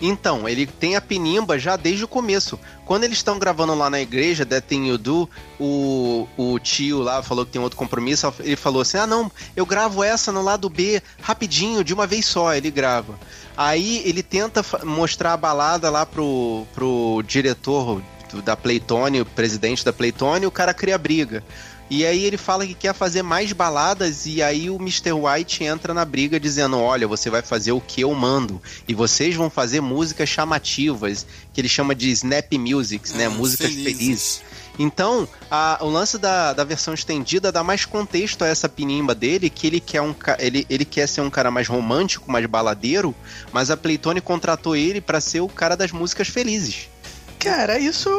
Então, 0.00 0.48
ele 0.48 0.66
tem 0.66 0.96
a 0.96 1.00
pinimba 1.00 1.58
já 1.58 1.76
desde 1.76 2.04
o 2.04 2.08
começo. 2.08 2.58
Quando 2.84 3.04
eles 3.04 3.18
estão 3.18 3.38
gravando 3.38 3.74
lá 3.74 3.90
na 3.90 4.00
igreja, 4.00 4.46
That 4.46 4.66
Thing 4.66 4.88
You 4.88 4.98
Do, 4.98 5.28
o, 5.58 6.28
o 6.36 6.58
tio 6.58 7.00
lá 7.00 7.22
falou 7.22 7.44
que 7.44 7.52
tem 7.52 7.60
outro 7.60 7.78
compromisso. 7.78 8.32
Ele 8.40 8.56
falou 8.56 8.82
assim: 8.82 8.98
Ah, 8.98 9.06
não, 9.06 9.30
eu 9.56 9.66
gravo 9.66 10.04
essa 10.04 10.30
no 10.30 10.42
lado 10.42 10.68
B 10.68 11.02
rapidinho, 11.20 11.82
de 11.82 11.92
uma 11.92 12.06
vez 12.06 12.26
só. 12.26 12.54
Ele 12.54 12.70
grava. 12.70 13.18
Aí 13.56 14.02
ele 14.04 14.22
tenta 14.22 14.64
mostrar 14.84 15.32
a 15.32 15.36
balada 15.36 15.90
lá 15.90 16.04
pro, 16.04 16.66
pro 16.74 17.22
diretor 17.26 18.02
da 18.44 18.56
Playtone, 18.56 19.22
o 19.22 19.26
presidente 19.26 19.84
da 19.84 19.92
Playtone, 19.92 20.44
e 20.44 20.46
o 20.46 20.50
cara 20.50 20.74
cria 20.74 20.98
briga. 20.98 21.42
E 21.88 22.04
aí 22.04 22.24
ele 22.24 22.36
fala 22.36 22.66
que 22.66 22.74
quer 22.74 22.92
fazer 22.92 23.22
mais 23.22 23.52
baladas 23.52 24.26
e 24.26 24.42
aí 24.42 24.68
o 24.68 24.76
Mr. 24.76 25.12
White 25.12 25.62
entra 25.62 25.94
na 25.94 26.04
briga 26.04 26.40
dizendo: 26.40 26.76
"Olha, 26.78 27.06
você 27.06 27.30
vai 27.30 27.42
fazer 27.42 27.70
o 27.72 27.80
que 27.80 28.00
eu 28.00 28.12
mando 28.12 28.60
e 28.88 28.94
vocês 28.94 29.36
vão 29.36 29.48
fazer 29.48 29.80
músicas 29.80 30.28
chamativas, 30.28 31.24
que 31.52 31.60
ele 31.60 31.68
chama 31.68 31.94
de 31.94 32.10
snap 32.10 32.52
musics, 32.58 33.12
né, 33.12 33.24
É, 33.24 33.28
músicas 33.28 33.72
felizes". 33.72 34.42
Então, 34.78 35.26
a- 35.50 35.78
o 35.80 35.88
lance 35.88 36.18
da, 36.18 36.52
da 36.52 36.62
versão 36.64 36.92
estendida 36.92 37.50
dá 37.50 37.62
mais 37.62 37.84
contexto 37.86 38.42
a 38.42 38.48
essa 38.48 38.68
pinimba 38.68 39.14
dele, 39.14 39.48
que 39.48 39.66
ele 39.66 39.80
quer, 39.80 40.02
um, 40.02 40.14
ele, 40.38 40.66
ele 40.68 40.84
quer 40.84 41.06
ser 41.08 41.22
um 41.22 41.30
cara 41.30 41.50
mais 41.50 41.66
romântico, 41.66 42.30
mais 42.30 42.44
baladeiro, 42.46 43.14
mas 43.52 43.70
a 43.70 43.76
Playtone 43.76 44.20
contratou 44.20 44.76
ele 44.76 45.00
pra 45.00 45.18
ser 45.20 45.40
o 45.40 45.48
cara 45.48 45.76
das 45.76 45.92
músicas 45.92 46.28
felizes. 46.28 46.90
Cara, 47.38 47.78
isso 47.78 48.10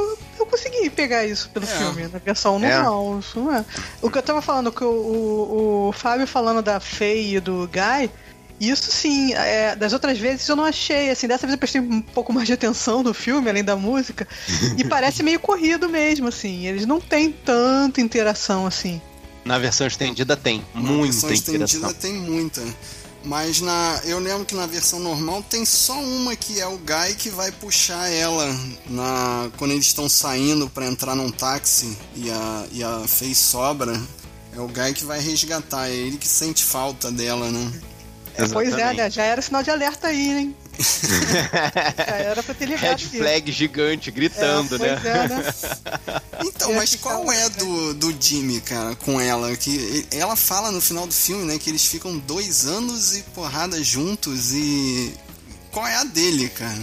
consegui 0.48 0.90
pegar 0.90 1.26
isso 1.26 1.50
pelo 1.50 1.66
É. 1.66 1.68
filme, 1.70 2.08
na 2.08 2.20
versão 2.20 2.56
É. 2.64 2.76
normal. 2.78 3.20
Isso 3.20 3.40
não 3.40 3.54
é. 3.56 3.64
O 4.02 4.10
que 4.10 4.18
eu 4.18 4.22
tava 4.24 4.42
falando, 4.42 4.72
que 4.72 4.84
o, 4.84 4.88
o, 4.88 5.88
o 5.90 5.92
Fábio 5.92 6.26
falando 6.28 6.62
da 6.62 6.80
Faye 6.80 7.36
e 7.36 7.40
do 7.40 7.70
Guy, 7.72 8.10
isso 8.60 8.90
sim, 8.92 9.34
é, 9.34 9.76
das 9.76 9.94
outras 9.94 10.18
vezes 10.18 10.48
eu 10.50 10.56
não 10.56 10.64
achei, 10.64 11.12
assim, 11.12 11.28
dessa 11.28 11.46
vez 11.46 11.54
eu 11.54 11.58
prestei 11.60 11.80
um 11.80 12.02
pouco 12.02 12.34
mais 12.34 12.48
de 12.48 12.54
atenção 12.54 13.04
no 13.04 13.14
filme, 13.14 13.50
além 13.50 13.64
da 13.64 13.76
música, 13.76 14.28
e 14.78 14.84
parece 14.86 15.22
meio 15.22 15.40
corrido 15.40 15.88
mesmo, 15.88 16.28
assim, 16.28 16.66
eles 16.66 16.86
não 16.86 17.00
têm 17.00 17.32
tanta 17.32 18.02
interação 18.02 18.66
assim. 18.66 19.00
Na 19.46 19.60
versão 19.60 19.86
estendida 19.88 20.36
tem 20.36 20.66
Na 20.74 20.82
muita 20.82 21.14
versão 21.14 21.32
estendida 21.32 21.66
interação. 21.66 21.94
tem 22.02 22.14
muita. 22.14 22.62
Mas 23.24 23.60
na, 23.60 24.02
eu 24.06 24.20
lembro 24.20 24.46
que 24.46 24.56
na 24.56 24.66
versão 24.66 25.00
normal 25.00 25.44
tem 25.44 25.66
só 25.66 26.00
uma 26.00 26.36
que 26.36 26.62
é 26.62 26.68
o 26.68 26.78
Guy 26.78 27.16
que 27.18 27.30
vai 27.30 27.52
puxar 27.52 28.10
ela 28.10 28.48
na, 28.90 29.50
quando 29.58 29.72
eles 29.72 29.86
estão 29.86 30.08
saindo 30.08 30.70
pra 30.70 30.86
entrar 30.86 31.16
num 31.16 31.30
táxi 31.30 31.98
e 32.16 32.30
a, 32.30 32.66
e 32.72 32.84
a 32.84 33.08
Faye 33.08 33.36
sobra. 33.36 34.00
É 34.56 34.60
o 34.60 34.68
Guy 34.68 34.94
que 34.94 35.04
vai 35.06 35.20
resgatar, 35.20 35.90
é 35.90 35.94
ele 35.94 36.18
que 36.18 36.28
sente 36.28 36.64
falta 36.64 37.12
dela, 37.12 37.52
né? 37.52 37.72
Pois 38.54 38.74
é, 38.78 38.94
né? 38.94 39.10
Já 39.10 39.24
era 39.24 39.42
sinal 39.42 39.64
de 39.64 39.72
alerta 39.72 40.08
aí, 40.08 40.38
hein? 40.38 40.56
Já 40.80 42.16
era 42.16 42.44
pra 42.44 42.54
ter 42.54 42.66
ligado 42.66 43.00
Red 43.00 43.18
flag 43.18 43.52
gigante 43.52 44.12
gritando, 44.12 44.76
é, 44.76 44.80
né? 44.80 45.02
é, 45.04 45.28
né? 45.28 45.54
Então, 46.40 46.74
mas 46.74 46.92
que 46.92 47.00
qual 47.00 47.32
é 47.32 47.50
do, 47.50 47.94
do 47.96 48.16
Jimmy, 48.20 48.62
cara, 48.62 48.96
com 48.96 49.20
ela? 49.20 49.56
Que 49.58 50.06
ela 50.12 50.36
fala 50.36 50.72
no 50.72 50.80
final 50.80 51.08
do 51.08 51.14
filme, 51.14 51.46
né, 51.46 51.58
que 51.58 51.70
eles 51.70 51.86
ficam 51.86 52.18
dois 52.20 52.66
anos 52.66 53.16
e 53.16 53.24
porrada 53.24 53.84
juntos 53.84 54.54
e. 54.54 55.14
Qual 55.72 55.86
é 55.88 55.96
a 55.96 56.04
dele, 56.04 56.50
cara? 56.50 56.82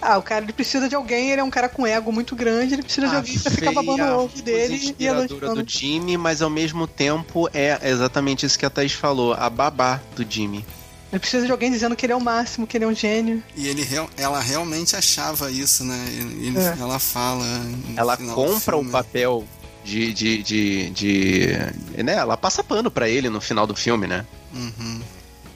Ah, 0.00 0.16
o 0.16 0.22
cara 0.22 0.44
ele 0.44 0.52
precisa 0.52 0.88
de 0.88 0.94
alguém, 0.94 1.30
ele 1.30 1.40
é 1.40 1.44
um 1.44 1.50
cara 1.50 1.68
com 1.68 1.86
ego 1.86 2.12
muito 2.12 2.36
grande, 2.36 2.74
ele 2.74 2.82
precisa 2.82 3.08
de 3.08 3.14
A 3.14 3.18
alguém 3.18 3.38
pra 3.38 3.50
ficar 3.50 3.72
babando 3.72 4.02
o 4.02 4.06
a 4.06 4.16
ovo 4.16 4.42
dele 4.42 4.94
e 4.98 5.06
elogiando. 5.06 5.62
do 5.62 5.68
Jimmy, 5.68 6.16
mas 6.16 6.40
ao 6.40 6.50
mesmo 6.50 6.86
tempo 6.86 7.48
é 7.52 7.78
exatamente 7.82 8.46
isso 8.46 8.58
que 8.58 8.64
a 8.64 8.70
Thaís 8.70 8.92
falou, 8.92 9.34
a 9.34 9.50
babá 9.50 10.00
do 10.14 10.24
Jimmy. 10.28 10.64
Ele 11.10 11.18
precisa 11.20 11.46
de 11.46 11.52
alguém 11.52 11.70
dizendo 11.70 11.96
que 11.96 12.04
ele 12.04 12.12
é 12.12 12.16
o 12.16 12.20
máximo, 12.20 12.66
que 12.66 12.76
ele 12.76 12.84
é 12.84 12.88
um 12.88 12.94
gênio. 12.94 13.42
E 13.56 13.66
ele, 13.66 13.86
ela 14.16 14.40
realmente 14.40 14.94
achava 14.94 15.50
isso, 15.50 15.84
né? 15.84 16.04
Ele, 16.40 16.58
É. 16.58 16.76
Ela 16.78 16.98
fala. 16.98 17.44
Ela 17.96 18.16
compra 18.16 18.76
o 18.76 18.84
papel 18.84 19.46
de, 19.84 20.12
de, 20.12 20.42
de, 20.42 20.90
de- 20.90 22.02
né? 22.02 22.14
Ela 22.14 22.36
passa 22.36 22.62
pano 22.62 22.90
pra 22.90 23.08
ele 23.08 23.30
no 23.30 23.40
final 23.40 23.66
do 23.66 23.74
filme, 23.74 24.06
né? 24.06 24.26
Uhum. 24.54 24.97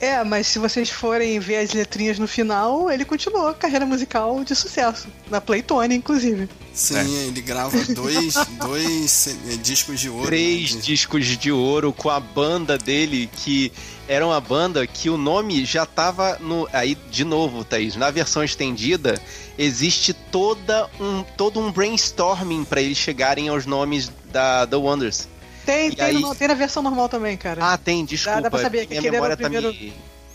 É, 0.03 0.25
mas 0.25 0.49
se 0.49 0.59
vocês 0.59 0.91
forem 0.91 1.39
ver 1.39 1.59
as 1.59 1.73
letrinhas 1.73 2.19
no 2.19 2.27
final, 2.27 2.91
ele 2.91 3.05
continuou 3.05 3.47
a 3.47 3.55
carreira 3.55 3.87
musical 3.87 4.43
de 4.43 4.53
sucesso. 4.53 5.07
Na 5.31 5.41
Playtone, 5.41 5.95
inclusive. 5.95 6.49
Sim, 6.75 6.97
É. 6.97 7.27
ele 7.29 7.41
grava 7.41 7.79
dois, 7.95 8.35
dois 8.59 9.29
eh, 9.29 9.57
discos 9.63 10.01
de 10.01 10.09
ouro. 10.11 10.27
Três 10.27 10.75
né? 10.75 10.81
discos 10.81 11.25
de 11.25 11.53
ouro 11.53 11.93
com 11.93 12.11
a 12.11 12.19
banda 12.19 12.77
dele, 12.77 13.31
que 13.33 13.71
era 14.09 14.27
uma 14.27 14.41
banda 14.41 14.85
que 14.89 15.09
o 15.09 15.17
nome 15.17 15.65
já 15.65 15.87
tava 15.87 16.37
no. 16.41 16.69
Aí, 16.73 16.99
de 17.09 17.25
novo, 17.25 17.63
Thaís, 17.63 17.95
na 17.95 18.11
versão 18.11 18.43
estendida, 18.43 19.23
existe 19.57 20.13
toda 20.13 20.91
um, 20.99 21.23
todo 21.37 21.61
um 21.61 21.71
brainstorming 21.71 22.65
pra 22.65 22.83
eles 22.83 22.99
chegarem 22.99 23.49
aos 23.49 23.67
nomes 23.67 24.11
da 24.33 24.67
The 24.67 24.75
Wonders. 24.75 25.29
Tem, 25.65 25.89
E 25.91 25.97
tem, 25.97 26.05
aí- 26.05 26.21
no- 26.21 26.35
tem 26.35 26.49
na 26.49 26.55
versão 26.55 26.83
normal 26.83 27.09
também, 27.09 27.37
cara. 27.37 27.73
Ah, 27.73 27.77
tem, 27.79 28.05
desculpa. 28.05 28.41
dá 28.43 28.51
pra 28.51 28.61
saber 28.61 28.87
que 28.87 28.99
aquele 28.99 29.17
era 29.17 29.25
o 29.27 29.29
tá 29.31 29.37
primeiro- 29.37 29.69
me... 29.69 29.93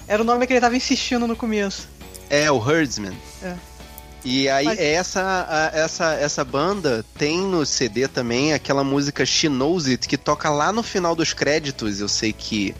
Era 0.07 0.21
o 0.21 0.25
nome 0.25 0.47
que 0.47 0.53
ele 0.53 0.61
tava 0.61 0.75
insistindo 0.75 1.27
no 1.27 1.35
começo. 1.35 1.87
É, 2.29 2.49
o 2.51 2.57
Herdsman. 2.59 3.13
É. 3.43 3.55
E 4.23 4.49
aí, 4.49 4.65
Mas- 4.65 4.79
essa, 4.79 5.71
essa, 5.73 6.13
essa 6.15 6.43
banda 6.43 7.05
tem 7.17 7.39
no 7.39 7.65
CD 7.65 8.07
também 8.07 8.53
aquela 8.53 8.83
música 8.83 9.25
She 9.25 9.47
Knows 9.47 9.85
It, 9.87 10.07
que 10.07 10.17
toca 10.17 10.49
lá 10.49 10.71
no 10.71 10.81
final 10.83 11.15
dos 11.15 11.33
créditos. 11.33 11.99
Eu 11.99 12.07
sei 12.09 12.33
que 12.33 12.73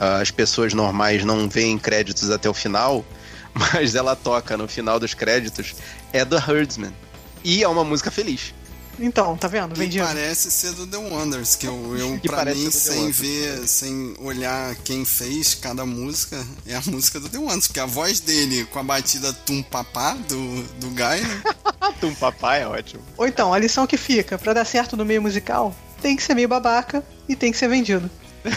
ah, 0.00 0.20
as 0.20 0.30
pessoas 0.30 0.72
normais 0.72 1.24
não 1.24 1.48
veem 1.48 1.78
créditos 1.78 2.30
até 2.30 2.48
o 2.48 2.54
final, 2.54 3.04
mas 3.54 3.94
ela 3.94 4.16
toca 4.16 4.56
no 4.56 4.66
final 4.66 4.98
dos 4.98 5.14
créditos. 5.14 5.74
É 6.12 6.24
do 6.24 6.36
Herdsman. 6.36 6.92
E 7.44 7.62
é 7.62 7.68
uma 7.68 7.84
música 7.84 8.10
feliz. 8.10 8.54
Então, 9.02 9.36
tá 9.36 9.48
vendo? 9.48 9.74
E 9.74 9.78
Vendido. 9.78 10.04
parece 10.04 10.50
ser 10.50 10.72
do 10.72 10.86
The 10.86 10.96
Wonders, 10.96 11.56
que 11.56 11.66
eu, 11.66 11.96
eu 11.98 12.14
E 12.22 12.28
pra 12.28 12.44
mim, 12.44 12.70
sem 12.70 13.10
ver, 13.10 13.66
sem 13.66 14.14
olhar 14.20 14.74
quem 14.76 15.04
fez 15.04 15.54
cada 15.54 15.84
música, 15.84 16.42
é 16.66 16.76
a 16.76 16.82
música 16.86 17.18
do 17.18 17.28
The 17.28 17.38
Wonders, 17.38 17.66
porque 17.66 17.80
a 17.80 17.86
voz 17.86 18.20
dele 18.20 18.64
com 18.66 18.78
a 18.78 18.82
batida 18.82 19.32
tum 19.32 19.62
papá 19.62 20.14
do, 20.14 20.62
do 20.78 20.88
Guy, 20.90 21.20
né? 21.20 21.42
Um 22.02 22.14
papai 22.16 22.62
é 22.62 22.66
ótimo. 22.66 23.00
Ou 23.16 23.28
então, 23.28 23.54
a 23.54 23.58
lição 23.58 23.86
que 23.86 23.96
fica, 23.96 24.36
pra 24.36 24.52
dar 24.52 24.64
certo 24.64 24.96
no 24.96 25.04
meio 25.04 25.22
musical, 25.22 25.72
tem 26.00 26.16
que 26.16 26.22
ser 26.22 26.34
meio 26.34 26.48
babaca 26.48 27.04
e 27.28 27.36
tem 27.36 27.52
que 27.52 27.58
ser 27.58 27.68
vendido. 27.68 28.10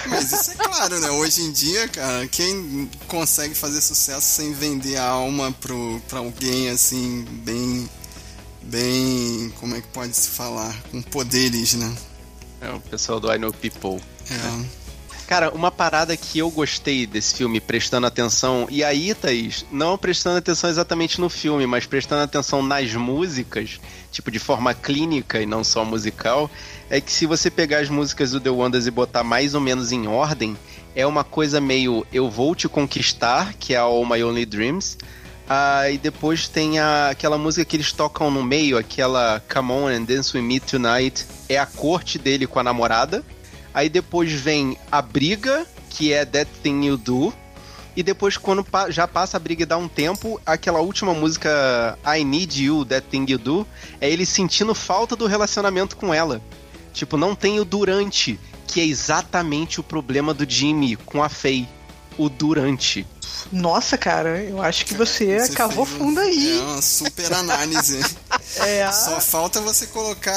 Mas 0.07 0.31
isso 0.31 0.51
é 0.51 0.55
claro, 0.55 0.99
né? 0.99 1.09
Hoje 1.11 1.41
em 1.41 1.51
dia, 1.51 1.87
cara, 1.89 2.27
quem 2.27 2.89
consegue 3.07 3.53
fazer 3.53 3.81
sucesso 3.81 4.27
sem 4.27 4.51
vender 4.51 4.97
a 4.97 5.05
alma 5.05 5.51
pro, 5.61 6.01
pra 6.07 6.19
alguém 6.19 6.69
assim, 6.69 7.23
bem. 7.43 7.87
Bem. 8.65 9.53
Como 9.59 9.75
é 9.75 9.81
que 9.81 9.87
pode 9.87 10.15
se 10.15 10.29
falar? 10.29 10.75
Com 10.91 11.01
poderes, 11.01 11.73
né? 11.75 11.95
É 12.61 12.69
o 12.71 12.79
pessoal 12.79 13.19
do 13.19 13.31
I 13.31 13.37
Know 13.37 13.53
People. 13.53 14.01
É. 14.29 14.85
Cara, 15.27 15.49
uma 15.49 15.71
parada 15.71 16.15
que 16.15 16.37
eu 16.37 16.51
gostei 16.51 17.07
desse 17.07 17.35
filme, 17.35 17.59
prestando 17.59 18.05
atenção, 18.05 18.67
e 18.69 18.83
aí, 18.83 19.13
Thaís, 19.15 19.65
não 19.71 19.97
prestando 19.97 20.37
atenção 20.37 20.69
exatamente 20.69 21.19
no 21.19 21.29
filme, 21.29 21.65
mas 21.65 21.87
prestando 21.87 22.21
atenção 22.21 22.61
nas 22.61 22.93
músicas, 22.93 23.79
tipo 24.11 24.29
de 24.29 24.37
forma 24.37 24.71
clínica 24.75 25.41
e 25.41 25.45
não 25.47 25.63
só 25.63 25.83
musical, 25.83 26.49
é 26.91 27.01
que 27.01 27.11
se 27.11 27.25
você 27.25 27.49
pegar 27.49 27.79
as 27.79 27.89
músicas 27.89 28.31
do 28.31 28.39
The 28.39 28.51
Wonders 28.51 28.85
e 28.85 28.91
botar 28.91 29.23
mais 29.23 29.55
ou 29.55 29.61
menos 29.61 29.91
em 29.91 30.05
ordem, 30.05 30.55
é 30.95 31.07
uma 31.07 31.23
coisa 31.23 31.59
meio 31.59 32.05
Eu 32.13 32.29
Vou 32.29 32.53
Te 32.53 32.69
Conquistar, 32.69 33.55
que 33.55 33.73
é 33.73 33.77
a 33.77 33.81
All 33.81 34.05
My 34.05 34.23
Only 34.23 34.45
Dreams, 34.45 34.95
ah, 35.47 35.89
e 35.89 35.97
depois 35.97 36.47
tem 36.47 36.79
a, 36.79 37.09
aquela 37.09 37.37
música 37.37 37.65
que 37.65 37.75
eles 37.75 37.91
tocam 37.91 38.31
no 38.31 38.43
meio, 38.43 38.77
aquela 38.77 39.41
Come 39.51 39.71
On 39.71 39.87
and 39.87 40.03
Dance 40.03 40.35
With 40.35 40.43
Me 40.43 40.59
Tonight, 40.59 41.25
é 41.47 41.57
a 41.57 41.65
corte 41.65 42.17
dele 42.17 42.47
com 42.47 42.59
a 42.59 42.63
namorada, 42.63 43.23
Aí 43.75 43.89
depois 43.89 44.31
vem 44.31 44.77
a 44.89 45.01
briga, 45.01 45.67
que 45.89 46.13
é 46.13 46.23
That 46.23 46.49
Thing 46.63 46.85
You 46.85 46.95
Do. 46.95 47.33
E 47.93 48.01
depois, 48.01 48.37
quando 48.37 48.65
já 48.87 49.05
passa 49.05 49.35
a 49.35 49.39
briga 49.39 49.63
e 49.63 49.65
dá 49.65 49.75
um 49.77 49.89
tempo, 49.89 50.39
aquela 50.45 50.79
última 50.79 51.13
música 51.13 51.99
I 52.05 52.23
Need 52.23 52.63
You, 52.63 52.85
That 52.85 53.07
Thing 53.07 53.25
You 53.27 53.37
Do, 53.37 53.67
é 53.99 54.09
ele 54.09 54.25
sentindo 54.25 54.73
falta 54.73 55.13
do 55.13 55.27
relacionamento 55.27 55.97
com 55.97 56.13
ela. 56.13 56.41
Tipo, 56.93 57.17
não 57.17 57.35
tem 57.35 57.59
o 57.59 57.65
durante, 57.65 58.39
que 58.65 58.79
é 58.79 58.85
exatamente 58.85 59.81
o 59.81 59.83
problema 59.83 60.33
do 60.33 60.49
Jimmy 60.49 60.95
com 60.95 61.21
a 61.21 61.27
Faye. 61.27 61.67
O 62.17 62.29
durante. 62.29 63.05
Nossa, 63.51 63.97
cara, 63.97 64.41
eu 64.41 64.61
acho 64.61 64.85
que 64.85 64.93
você, 64.93 65.39
Você 65.39 65.53
cavou 65.53 65.85
fez 65.85 65.97
fundo 65.97 66.19
aí. 66.19 66.59
É 66.59 66.61
uma 66.61 66.81
super 66.81 67.33
análise. 67.33 67.99
É, 68.57 68.89
Só 68.91 69.19
falta 69.19 69.59
você 69.59 69.85
colocar 69.87 70.31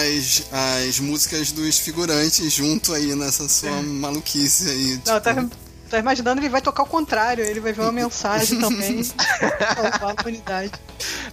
as, 0.00 0.42
as 0.86 0.98
músicas 0.98 1.52
dos 1.52 1.78
figurantes 1.78 2.52
junto 2.52 2.92
aí 2.92 3.14
nessa 3.14 3.48
sua 3.48 3.70
maluquice 3.82 4.68
aí. 4.68 5.00
Não, 5.06 5.20
tipo, 5.20 5.20
tá, 5.20 5.46
tá 5.88 5.98
imaginando, 5.98 6.40
ele 6.40 6.48
vai 6.48 6.60
tocar 6.60 6.82
o 6.82 6.86
contrário, 6.86 7.44
ele 7.44 7.60
vai 7.60 7.72
ver 7.72 7.82
uma 7.82 7.92
mensagem 7.92 8.58
também. 8.58 9.04
salvar 9.04 10.02
a 10.02 10.20
humanidade. 10.20 10.72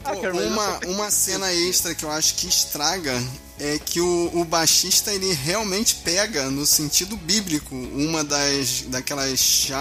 Ah, 0.04 0.12
Pô, 0.12 0.20
uma, 0.20 0.80
uma 0.86 1.12
cena 1.12 1.52
extra 1.52 1.96
que 1.96 2.04
eu 2.04 2.12
acho 2.12 2.36
que 2.36 2.48
estraga 2.48 3.20
é 3.60 3.80
que 3.80 4.00
o, 4.00 4.32
o 4.34 4.46
baixista 4.46 5.14
ele 5.14 5.34
realmente 5.34 5.96
pega 5.96 6.50
no 6.50 6.66
sentido 6.66 7.18
bíblico 7.18 7.76
uma 7.76 8.24
das 8.24 8.82
daquelas 8.88 9.72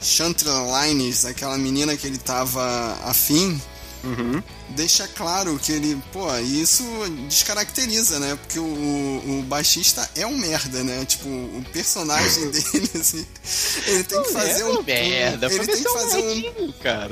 cha, 0.00 0.24
chantrelines, 0.24 1.24
aquela 1.24 1.56
menina 1.58 1.96
que 1.96 2.06
ele 2.06 2.18
tava 2.18 2.98
afim, 3.04 3.60
Uhum. 4.04 4.40
deixa 4.70 5.08
claro 5.08 5.58
que 5.58 5.72
ele, 5.72 6.00
pô, 6.12 6.32
isso 6.38 6.84
descaracteriza, 7.28 8.20
né? 8.20 8.36
Porque 8.36 8.58
o, 8.58 8.62
o, 8.62 9.40
o 9.40 9.42
baixista 9.42 10.08
é 10.14 10.24
um 10.24 10.38
merda, 10.38 10.84
né? 10.84 11.04
Tipo, 11.04 11.28
o 11.28 11.64
personagem 11.72 12.48
dele, 12.50 12.90
assim, 12.94 13.26
ele 13.86 14.04
tem 14.04 14.22
que 14.22 14.32
fazer 14.32 14.60
é 14.60 14.64
um, 14.66 14.70
uma 14.70 14.82
merda, 14.82 15.46
ele 15.46 15.66
tem 15.66 15.82
que 15.82 15.82
se 15.82 15.86
é 15.86 15.90
um 15.90 15.94
fazer 15.94 16.18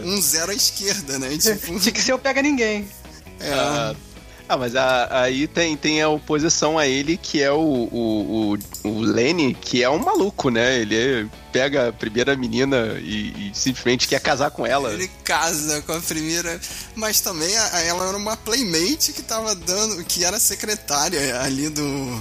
um, 0.05 0.15
um 0.15 0.23
zero 0.23 0.53
à 0.53 0.55
esquerda, 0.55 1.19
né? 1.19 1.37
Tipo, 1.37 1.79
Tinha 1.81 1.93
que 1.93 2.01
ser 2.03 2.13
o 2.13 2.19
pega 2.21 2.41
ninguém. 2.41 2.89
é, 3.41 3.53
Ah, 3.53 3.95
ah, 4.49 4.57
mas 4.57 4.77
a- 4.77 5.23
aí 5.23 5.47
tem, 5.49 5.77
tem 5.77 6.01
a 6.03 6.09
oposição 6.09 6.79
a 6.79 6.87
ele, 6.87 7.17
que 7.17 7.43
é 7.43 7.51
o, 7.51 7.57
o, 7.59 8.55
o, 8.85 8.89
o 8.89 9.01
Lenny, 9.01 9.55
que 9.55 9.83
é 9.83 9.91
um 9.91 9.99
maluco, 9.99 10.51
né? 10.51 10.79
Ele 10.81 10.97
é- 10.97 11.27
pega 11.53 11.89
a 11.89 11.93
primeira 11.93 12.37
menina 12.37 12.99
e, 13.01 13.51
e 13.51 13.51
simplesmente 13.55 14.07
quer 14.07 14.21
casar 14.21 14.51
com 14.51 14.67
ela. 14.67 14.93
Ele 14.93 15.09
casa 15.25 15.81
com 15.83 15.93
a 15.93 16.01
primeira, 16.01 16.61
mas 16.95 17.21
também 17.21 17.57
a- 17.57 17.81
ela 17.81 18.09
era 18.09 18.17
uma 18.17 18.37
playmate 18.37 19.13
que 19.13 19.23
tava 19.23 19.55
dando, 19.55 20.05
que 20.05 20.25
era 20.25 20.39
secretária 20.39 21.41
ali 21.41 21.69
do, 21.69 22.21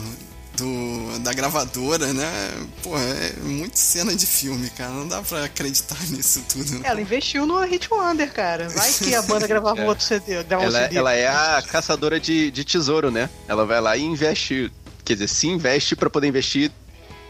do 0.56 1.20
da 1.20 1.34
gravadora, 1.34 2.14
né? 2.14 2.52
Porra, 2.84 3.02
é 3.04 3.34
muito 3.44 3.78
cena 3.78 4.16
de 4.16 4.26
filme, 4.26 4.70
cara. 4.72 4.92
Não 4.92 5.08
dá 5.08 5.22
pra 5.22 5.46
acreditar 5.46 5.98
nisso 6.10 6.44
tudo. 6.50 6.82
Ela 6.84 7.02
investiu 7.02 7.46
no 7.46 7.60
Hit 7.66 7.88
Wonder, 7.92 8.32
cara. 8.34 8.70
Vai 8.70 8.92
que 8.94 9.14
a 9.16 9.22
banda 9.22 9.46
gravava 9.48 9.82
É. 9.82 9.86
outro 9.86 10.04
CD, 10.04 10.44
gravava 10.44 10.64
um 10.70 10.76
Ela, 10.76 10.84
CD. 10.84 10.98
ela 10.98 11.14
é 11.14 11.28
a 11.28 11.62
caçadora 11.62 12.20
de, 12.20 12.52
de 12.52 12.64
tesouro, 12.64 13.12
né? 13.12 13.30
Ela 13.48 13.66
vai 13.66 13.80
lá 13.82 13.96
e 13.98 14.04
investe. 14.04 14.72
Quer 15.04 15.14
dizer, 15.14 15.28
se 15.28 15.48
investe 15.48 15.96
pra 15.96 16.10
poder 16.10 16.28
investir. 16.28 16.72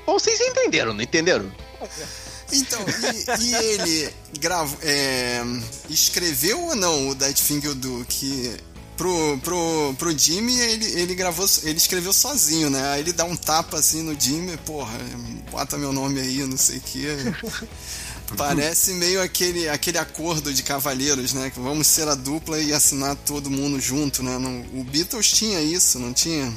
Bom, 0.05 0.13
vocês 0.19 0.39
entenderam, 0.39 0.93
não 0.93 1.01
entenderam? 1.01 1.51
Então, 2.53 2.79
e, 3.39 3.43
e 3.43 3.55
ele 3.55 4.13
gravo, 4.39 4.77
é, 4.83 5.41
escreveu 5.89 6.61
ou 6.61 6.75
não 6.75 7.09
o 7.09 7.15
That 7.15 7.41
Thing 7.41 7.59
You 7.65 7.73
Do? 7.75 8.05
Que 8.07 8.55
pro, 8.97 9.37
pro, 9.39 9.95
pro 9.97 10.17
Jimmy 10.17 10.57
ele, 10.59 10.85
ele 10.99 11.15
gravou, 11.15 11.47
ele 11.63 11.77
escreveu 11.77 12.13
sozinho, 12.13 12.69
né? 12.69 12.91
Aí 12.91 13.01
ele 13.01 13.13
dá 13.13 13.25
um 13.25 13.35
tapa 13.35 13.77
assim 13.79 14.01
no 14.01 14.19
Jimmy, 14.19 14.57
porra, 14.57 14.97
bota 15.51 15.77
meu 15.77 15.91
nome 15.93 16.19
aí, 16.19 16.37
não 16.45 16.57
sei 16.57 16.77
o 16.77 16.81
que. 16.81 17.05
Parece 18.35 18.91
meio 18.93 19.21
aquele, 19.21 19.69
aquele 19.69 19.97
acordo 19.99 20.51
de 20.51 20.63
cavalheiros, 20.63 21.33
né? 21.33 21.51
Que 21.51 21.59
vamos 21.59 21.85
ser 21.85 22.07
a 22.07 22.15
dupla 22.15 22.59
e 22.59 22.73
assinar 22.73 23.15
todo 23.17 23.51
mundo 23.51 23.79
junto, 23.79 24.23
né? 24.23 24.37
No- 24.39 24.79
o 24.79 24.83
Beatles 24.83 25.29
tinha 25.31 25.61
isso, 25.61 25.99
não 25.99 26.11
tinha? 26.11 26.51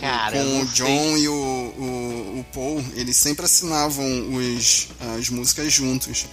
Cara, 0.00 0.36
com 0.36 0.60
o 0.60 0.66
sei. 0.66 0.74
John 0.74 1.16
e 1.16 1.28
o, 1.28 1.32
o, 1.32 2.40
o 2.40 2.46
Paul, 2.52 2.84
eles 2.96 3.16
sempre 3.16 3.44
assinavam 3.44 4.04
os, 4.34 4.88
as 5.16 5.28
músicas 5.28 5.72
juntos. 5.72 6.26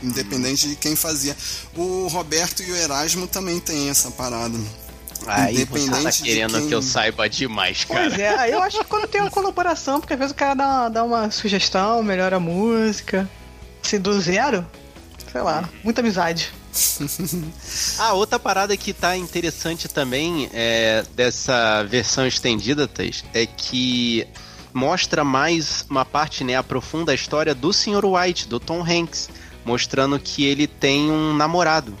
Independente 0.00 0.68
de 0.68 0.76
quem 0.76 0.94
fazia. 0.94 1.36
O 1.74 2.06
Roberto 2.06 2.62
e 2.62 2.70
o 2.70 2.76
Erasmo 2.76 3.26
também 3.26 3.58
tem 3.58 3.88
essa 3.88 4.08
parada. 4.12 4.56
Aí 5.26 5.64
você 5.64 5.90
tá 5.90 6.12
querendo 6.12 6.52
quem- 6.58 6.68
que 6.68 6.74
eu 6.74 6.80
saiba 6.82 7.28
demais, 7.28 7.84
cara. 7.84 8.08
Pois 8.08 8.18
é, 8.18 8.28
aí 8.38 8.52
eu 8.52 8.62
acho 8.62 8.78
que 8.78 8.84
quando 8.84 9.06
tem 9.06 9.20
uma 9.20 9.30
colaboração, 9.30 10.00
porque 10.00 10.12
às 10.14 10.18
vezes 10.18 10.32
o 10.32 10.36
cara 10.36 10.54
dá, 10.54 10.88
dá 10.88 11.04
uma 11.04 11.30
sugestão, 11.30 12.02
melhora 12.02 12.36
a 12.36 12.40
música. 12.40 13.28
Assim, 13.84 13.98
do 14.00 14.18
zero, 14.20 14.66
sei 15.32 15.40
lá, 15.40 15.68
muita 15.82 16.00
amizade. 16.00 16.50
Ah, 17.98 18.12
outra 18.12 18.38
parada 18.38 18.76
que 18.76 18.92
tá 18.92 19.16
interessante 19.16 19.88
também 19.88 20.48
é, 20.52 21.04
dessa 21.14 21.82
versão 21.84 22.26
estendida, 22.26 22.86
Thaís, 22.86 23.24
é 23.34 23.44
que 23.46 24.26
mostra 24.72 25.24
mais 25.24 25.84
uma 25.90 26.04
parte, 26.04 26.44
né, 26.44 26.54
aprofunda 26.56 27.10
a 27.12 27.14
história 27.14 27.54
do 27.54 27.72
Sr. 27.72 28.04
White, 28.04 28.46
do 28.48 28.60
Tom 28.60 28.82
Hanks, 28.84 29.28
mostrando 29.64 30.18
que 30.18 30.44
ele 30.44 30.66
tem 30.66 31.10
um 31.10 31.34
namorado, 31.34 31.96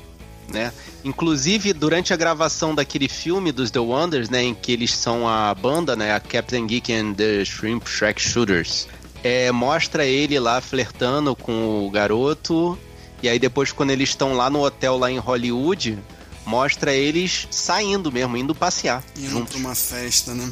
né? 0.52 0.72
Inclusive, 1.04 1.72
durante 1.72 2.12
a 2.12 2.16
gravação 2.16 2.74
daquele 2.74 3.08
filme 3.08 3.52
dos 3.52 3.70
The 3.70 3.78
Wonders, 3.78 4.28
né, 4.28 4.42
em 4.42 4.54
que 4.54 4.72
eles 4.72 4.94
são 4.94 5.28
a 5.28 5.54
banda, 5.54 5.94
né, 5.94 6.14
a 6.14 6.20
Captain 6.20 6.66
Geek 6.66 6.92
and 6.92 7.14
the 7.14 7.44
Shrimp 7.44 7.86
Shrek 7.86 8.20
Shooters, 8.20 8.88
é, 9.22 9.50
mostra 9.52 10.04
ele 10.04 10.38
lá 10.38 10.60
flertando 10.60 11.34
com 11.34 11.86
o 11.86 11.90
garoto 11.90 12.78
e 13.22 13.28
aí 13.28 13.38
depois 13.38 13.72
quando 13.72 13.90
eles 13.90 14.10
estão 14.10 14.34
lá 14.34 14.48
no 14.48 14.64
hotel 14.64 14.96
lá 14.96 15.10
em 15.10 15.18
Hollywood, 15.18 15.98
mostra 16.46 16.92
eles 16.92 17.48
saindo 17.50 18.10
mesmo, 18.12 18.36
indo 18.36 18.54
passear 18.54 19.02
indo 19.16 19.30
juntos. 19.30 19.56
uma 19.56 19.74
festa, 19.74 20.34
né? 20.34 20.50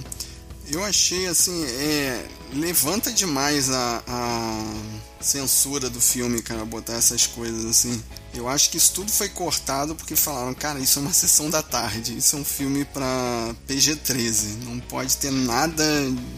Eu 0.69 0.83
achei 0.83 1.29
assim, 1.29 1.65
é, 1.65 2.27
levanta 2.53 3.13
demais 3.13 3.71
a, 3.71 4.03
a 4.07 4.75
censura 5.21 5.89
do 5.89 6.01
filme, 6.01 6.43
cara, 6.43 6.65
botar 6.65 6.95
essas 6.95 7.25
coisas 7.25 7.65
assim. 7.65 8.03
Eu 8.39 8.49
acho 8.49 8.71
que 8.71 8.77
isso 8.77 8.93
tudo 8.93 9.11
foi 9.11 9.29
cortado 9.29 9.95
porque 9.95 10.15
falaram, 10.17 10.53
cara, 10.55 10.79
isso 10.79 10.99
é 10.99 11.03
uma 11.03 11.13
sessão 11.15 11.49
da 11.51 11.63
tarde, 11.63 12.17
isso 12.19 12.37
é 12.37 12.39
um 12.39 12.45
filme 12.45 12.85
pra 12.85 13.55
PG-13, 13.69 14.65
não 14.65 14.79
pode 14.81 15.17
ter 15.17 15.31
nada 15.31 15.85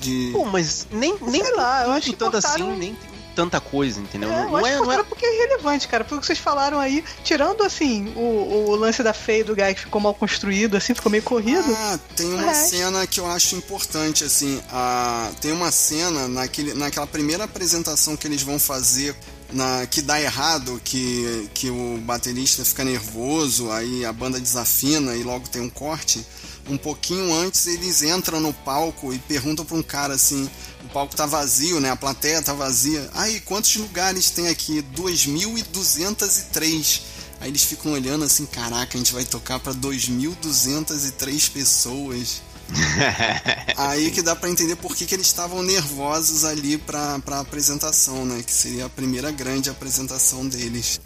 de. 0.01 0.30
Pô, 0.32 0.44
mas 0.44 0.86
nem, 0.90 1.16
nem 1.22 1.44
Sei 1.44 1.55
lá, 1.55 1.84
eu 1.84 1.92
acho 1.92 2.11
que 2.11 2.16
tanto 2.16 2.32
cortaram- 2.32 2.70
assim, 2.70 2.78
nem 2.78 2.94
tem 2.94 3.18
tanta 3.34 3.61
coisa, 3.61 4.01
entendeu? 4.01 4.28
É, 4.32 4.32
não, 4.32 4.42
eu 4.46 4.49
não 4.51 4.57
acho 4.57 4.66
é, 4.66 4.72
que 4.80 4.82
não 4.84 4.92
é 4.92 5.03
porque 5.05 5.24
é 5.24 5.34
irrelevante, 5.36 5.86
cara. 5.86 6.05
Foi 6.05 6.18
o 6.18 6.20
que 6.20 6.26
vocês 6.26 6.40
falaram 6.40 6.80
aí, 6.80 7.05
tirando 7.22 7.62
assim, 7.62 8.12
o, 8.16 8.70
o 8.70 8.74
lance 8.74 9.01
da 9.01 9.14
Faye 9.14 9.44
do 9.44 9.55
Guy 9.55 9.74
que 9.76 9.82
ficou 9.82 10.01
mal 10.01 10.12
construído, 10.12 10.76
assim, 10.76 10.92
ficou 10.92 11.09
meio 11.09 11.22
corrido. 11.22 11.64
Ah, 11.72 11.99
tem 12.16 12.26
uma 12.34 12.51
É. 12.51 12.55
cena 12.55 13.07
que 13.07 13.20
eu 13.20 13.26
acho 13.30 13.55
importante, 13.55 14.24
assim. 14.24 14.61
A, 14.72 15.30
tem 15.40 15.53
uma 15.53 15.70
cena 15.70 16.26
naquele, 16.26 16.74
naquela 16.74 17.07
primeira 17.07 17.44
apresentação 17.44 18.16
que 18.16 18.26
eles 18.26 18.42
vão 18.42 18.59
fazer. 18.59 19.14
Na, 19.51 19.86
que 19.86 20.03
dá 20.03 20.20
errado, 20.20 20.78
que, 20.84 21.49
que 21.55 21.70
o 21.70 21.96
baterista 22.03 22.62
fica 22.66 22.84
nervoso, 22.84 23.70
aí 23.70 24.05
a 24.05 24.12
banda 24.12 24.38
desafina 24.38 25.16
e 25.16 25.22
logo 25.22 25.49
tem 25.49 25.62
um 25.62 25.70
corte. 25.70 26.22
Um 26.68 26.76
pouquinho 26.76 27.32
antes 27.32 27.66
eles 27.66 28.03
entram 28.03 28.40
no 28.40 28.53
palco 28.53 29.14
e 29.14 29.18
perguntam 29.18 29.64
pra 29.64 29.76
um 29.76 29.82
cara 29.82 30.12
assim: 30.14 30.51
o 30.84 30.88
palco 30.90 31.16
tá 31.16 31.24
vazio, 31.24 31.80
né? 31.80 31.90
A 31.90 31.96
plateia 31.96 32.42
tá 32.42 32.53
vazia. 32.53 33.09
Aí, 33.14 33.40
quantos 33.40 33.74
lugares 33.76 34.28
tem 34.30 34.49
aqui? 34.49 34.84
2.203. 34.94 37.01
Aí 37.40 37.51
eles 37.51 37.64
ficam 37.64 37.92
olhando 37.92 38.24
assim: 38.24 38.44
caraca, 38.44 38.96
a 38.96 38.99
gente 38.99 39.14
vai 39.14 39.24
tocar 39.24 39.59
pra 39.61 39.72
2.203 39.72 41.51
pessoas. 41.51 42.42
Aí 43.76 44.10
que 44.10 44.22
dá 44.22 44.36
pra 44.36 44.48
entender 44.48 44.76
por 44.76 44.94
que, 44.94 45.06
que 45.06 45.14
eles 45.14 45.26
estavam 45.26 45.62
nervosos 45.62 46.44
ali 46.44 46.76
pra, 46.78 47.18
pra 47.20 47.40
apresentação, 47.40 48.24
né? 48.24 48.42
Que 48.42 48.52
seria 48.52 48.86
a 48.86 48.90
primeira 48.90 49.30
grande 49.30 49.70
apresentação 49.70 50.46
deles. 50.46 51.00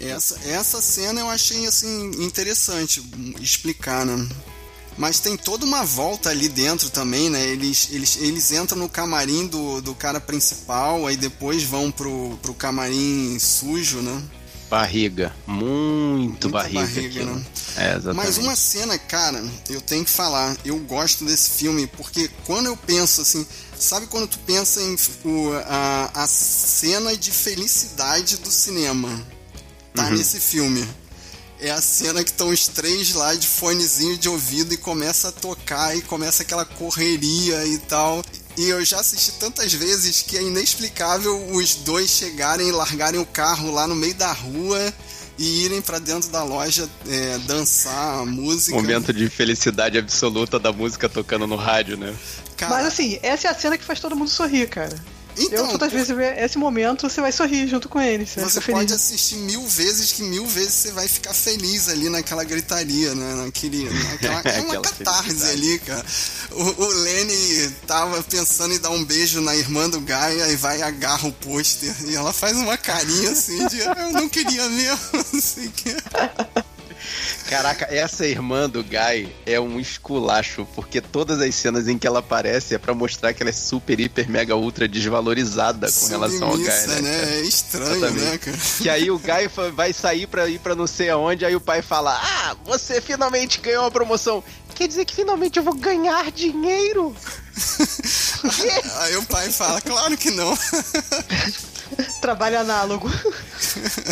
Essa, 0.00 0.38
essa 0.46 0.82
cena 0.82 1.20
eu 1.20 1.30
achei 1.30 1.66
assim 1.66 2.10
interessante 2.22 3.02
explicar, 3.40 4.04
né? 4.04 4.28
Mas 4.96 5.18
tem 5.18 5.36
toda 5.36 5.64
uma 5.64 5.84
volta 5.84 6.30
ali 6.30 6.48
dentro 6.48 6.88
também, 6.88 7.28
né? 7.28 7.44
Eles, 7.44 7.88
eles, 7.90 8.16
eles 8.20 8.52
entram 8.52 8.78
no 8.78 8.88
camarim 8.88 9.46
do, 9.46 9.80
do 9.80 9.94
cara 9.94 10.20
principal, 10.20 11.06
aí 11.06 11.16
depois 11.16 11.64
vão 11.64 11.90
pro, 11.90 12.38
pro 12.40 12.54
camarim 12.54 13.36
sujo, 13.40 14.00
né? 14.00 14.22
Barriga. 14.70 15.34
Muito 15.46 16.48
Muita 16.48 16.48
barriga. 16.48 16.80
barriga, 16.80 17.20
aquilo. 17.20 17.36
né? 17.36 17.44
É. 17.76 18.12
Mas 18.12 18.38
uma 18.38 18.54
cena, 18.56 18.98
cara, 18.98 19.42
eu 19.68 19.80
tenho 19.80 20.04
que 20.04 20.10
falar, 20.10 20.56
eu 20.64 20.78
gosto 20.80 21.24
desse 21.24 21.50
filme, 21.50 21.86
porque 21.86 22.30
quando 22.44 22.66
eu 22.66 22.76
penso 22.76 23.20
assim, 23.20 23.46
sabe 23.78 24.06
quando 24.06 24.28
tu 24.28 24.38
pensa 24.40 24.80
em 24.80 24.96
o, 25.24 25.52
a, 25.66 26.10
a 26.14 26.26
cena 26.26 27.16
de 27.16 27.30
felicidade 27.30 28.36
do 28.38 28.50
cinema? 28.50 29.08
Tá 29.94 30.10
nesse 30.10 30.40
filme. 30.40 30.86
É 31.60 31.70
a 31.70 31.80
cena 31.80 32.22
que 32.24 32.30
estão 32.30 32.48
os 32.50 32.66
três 32.66 33.14
lá 33.14 33.32
de 33.34 33.46
fonezinho 33.46 34.18
de 34.18 34.28
ouvido 34.28 34.74
e 34.74 34.76
começa 34.76 35.28
a 35.28 35.32
tocar 35.32 35.96
e 35.96 36.02
começa 36.02 36.42
aquela 36.42 36.64
correria 36.64 37.64
e 37.66 37.78
tal. 37.78 38.22
E 38.56 38.68
eu 38.68 38.84
já 38.84 39.00
assisti 39.00 39.32
tantas 39.32 39.72
vezes 39.72 40.22
que 40.22 40.36
é 40.36 40.42
inexplicável 40.42 41.50
os 41.50 41.74
dois 41.76 42.10
chegarem 42.10 42.68
e 42.68 42.72
largarem 42.72 43.20
o 43.20 43.26
carro 43.26 43.70
lá 43.70 43.86
no 43.86 43.94
meio 43.94 44.14
da 44.14 44.32
rua 44.32 44.92
e 45.36 45.64
irem 45.64 45.82
pra 45.82 45.98
dentro 45.98 46.30
da 46.30 46.44
loja 46.44 46.88
é, 47.08 47.38
dançar 47.38 48.20
a 48.20 48.24
música. 48.24 48.76
Momento 48.76 49.12
de 49.12 49.28
felicidade 49.28 49.98
absoluta 49.98 50.58
da 50.58 50.72
música 50.72 51.08
tocando 51.08 51.46
no 51.46 51.56
rádio, 51.56 51.96
né? 51.96 52.14
Cara, 52.56 52.74
Mas 52.74 52.86
assim, 52.86 53.18
essa 53.22 53.48
é 53.48 53.50
a 53.50 53.54
cena 53.54 53.76
que 53.76 53.84
faz 53.84 53.98
todo 53.98 54.14
mundo 54.14 54.30
sorrir, 54.30 54.68
cara. 54.68 54.94
Então, 55.38 55.64
eu, 55.66 55.72
todas 55.72 55.82
as 55.88 55.90
por- 55.92 55.98
vezes 55.98 56.16
ver 56.16 56.38
esse 56.44 56.58
momento, 56.58 57.08
você 57.08 57.20
vai 57.20 57.32
sorrir 57.32 57.66
junto 57.68 57.88
com 57.88 58.00
eles. 58.00 58.30
Você, 58.30 58.40
Você 58.42 58.60
pode 58.60 58.78
feliz. 58.88 58.92
assistir 58.92 59.36
mil 59.36 59.66
vezes 59.66 60.12
que 60.12 60.22
mil 60.22 60.46
vezes 60.46 60.74
você 60.74 60.92
vai 60.92 61.08
ficar 61.08 61.34
feliz 61.34 61.88
ali 61.88 62.08
naquela 62.08 62.44
gritaria, 62.44 63.14
né? 63.14 63.44
Naquele, 63.44 63.88
naquela, 63.90 64.40
é 64.50 64.60
uma 64.60 64.74
Aquela 64.78 64.82
catarse 64.82 65.44
ali, 65.50 65.78
cara. 65.80 66.04
O, 66.52 66.82
o 66.84 66.86
Lenny 66.88 67.70
tava 67.86 68.22
pensando 68.22 68.74
em 68.74 68.78
dar 68.78 68.90
um 68.90 69.04
beijo 69.04 69.40
na 69.40 69.54
irmã 69.56 69.88
do 69.90 70.00
Guy, 70.00 70.42
aí 70.42 70.56
vai 70.56 70.78
e 70.78 70.82
agarra 70.82 71.28
o 71.28 71.32
pôster. 71.32 71.94
E 72.06 72.14
ela 72.14 72.32
faz 72.32 72.56
uma 72.56 72.76
carinha 72.76 73.30
assim 73.30 73.66
de 73.66 73.78
eu 73.80 74.12
não 74.12 74.28
queria 74.28 74.68
mesmo, 74.68 74.98
não 75.32 75.40
sei 75.40 75.66
o 75.66 75.70
que. 75.72 75.94
Caraca, 77.48 77.86
essa 77.90 78.26
irmã 78.26 78.68
do 78.68 78.82
Guy 78.82 79.34
é 79.46 79.60
um 79.60 79.78
esculacho, 79.78 80.66
porque 80.74 81.00
todas 81.00 81.40
as 81.40 81.54
cenas 81.54 81.88
em 81.88 81.98
que 81.98 82.06
ela 82.06 82.20
aparece 82.20 82.74
é 82.74 82.78
pra 82.78 82.94
mostrar 82.94 83.32
que 83.32 83.42
ela 83.42 83.50
é 83.50 83.52
super, 83.52 83.98
hiper, 84.00 84.28
mega, 84.30 84.56
ultra 84.56 84.88
desvalorizada 84.88 85.90
com 85.90 86.06
relação 86.06 86.48
ao 86.48 86.56
Guy, 86.56 86.64
né? 86.64 86.86
cara? 86.86 87.08
É 87.08 87.40
estranho, 87.42 87.96
Exatamente. 87.96 88.24
né, 88.24 88.38
cara? 88.38 88.58
Que 88.78 88.88
aí 88.88 89.10
o 89.10 89.18
Guy 89.18 89.72
vai 89.74 89.92
sair 89.92 90.26
pra 90.26 90.48
ir 90.48 90.58
pra 90.58 90.74
não 90.74 90.86
sei 90.86 91.10
aonde, 91.10 91.44
aí 91.44 91.54
o 91.54 91.60
pai 91.60 91.82
fala: 91.82 92.12
Ah, 92.14 92.56
você 92.64 93.00
finalmente 93.00 93.60
ganhou 93.60 93.84
uma 93.84 93.90
promoção. 93.90 94.42
Quer 94.74 94.88
dizer 94.88 95.04
que 95.04 95.14
finalmente 95.14 95.56
eu 95.56 95.62
vou 95.62 95.74
ganhar 95.74 96.32
dinheiro? 96.32 97.14
Aí 99.02 99.16
o 99.16 99.22
pai 99.24 99.48
fala, 99.50 99.80
claro 99.80 100.16
que 100.16 100.32
não. 100.32 100.58
Trabalho 102.20 102.60
análogo. 102.60 103.10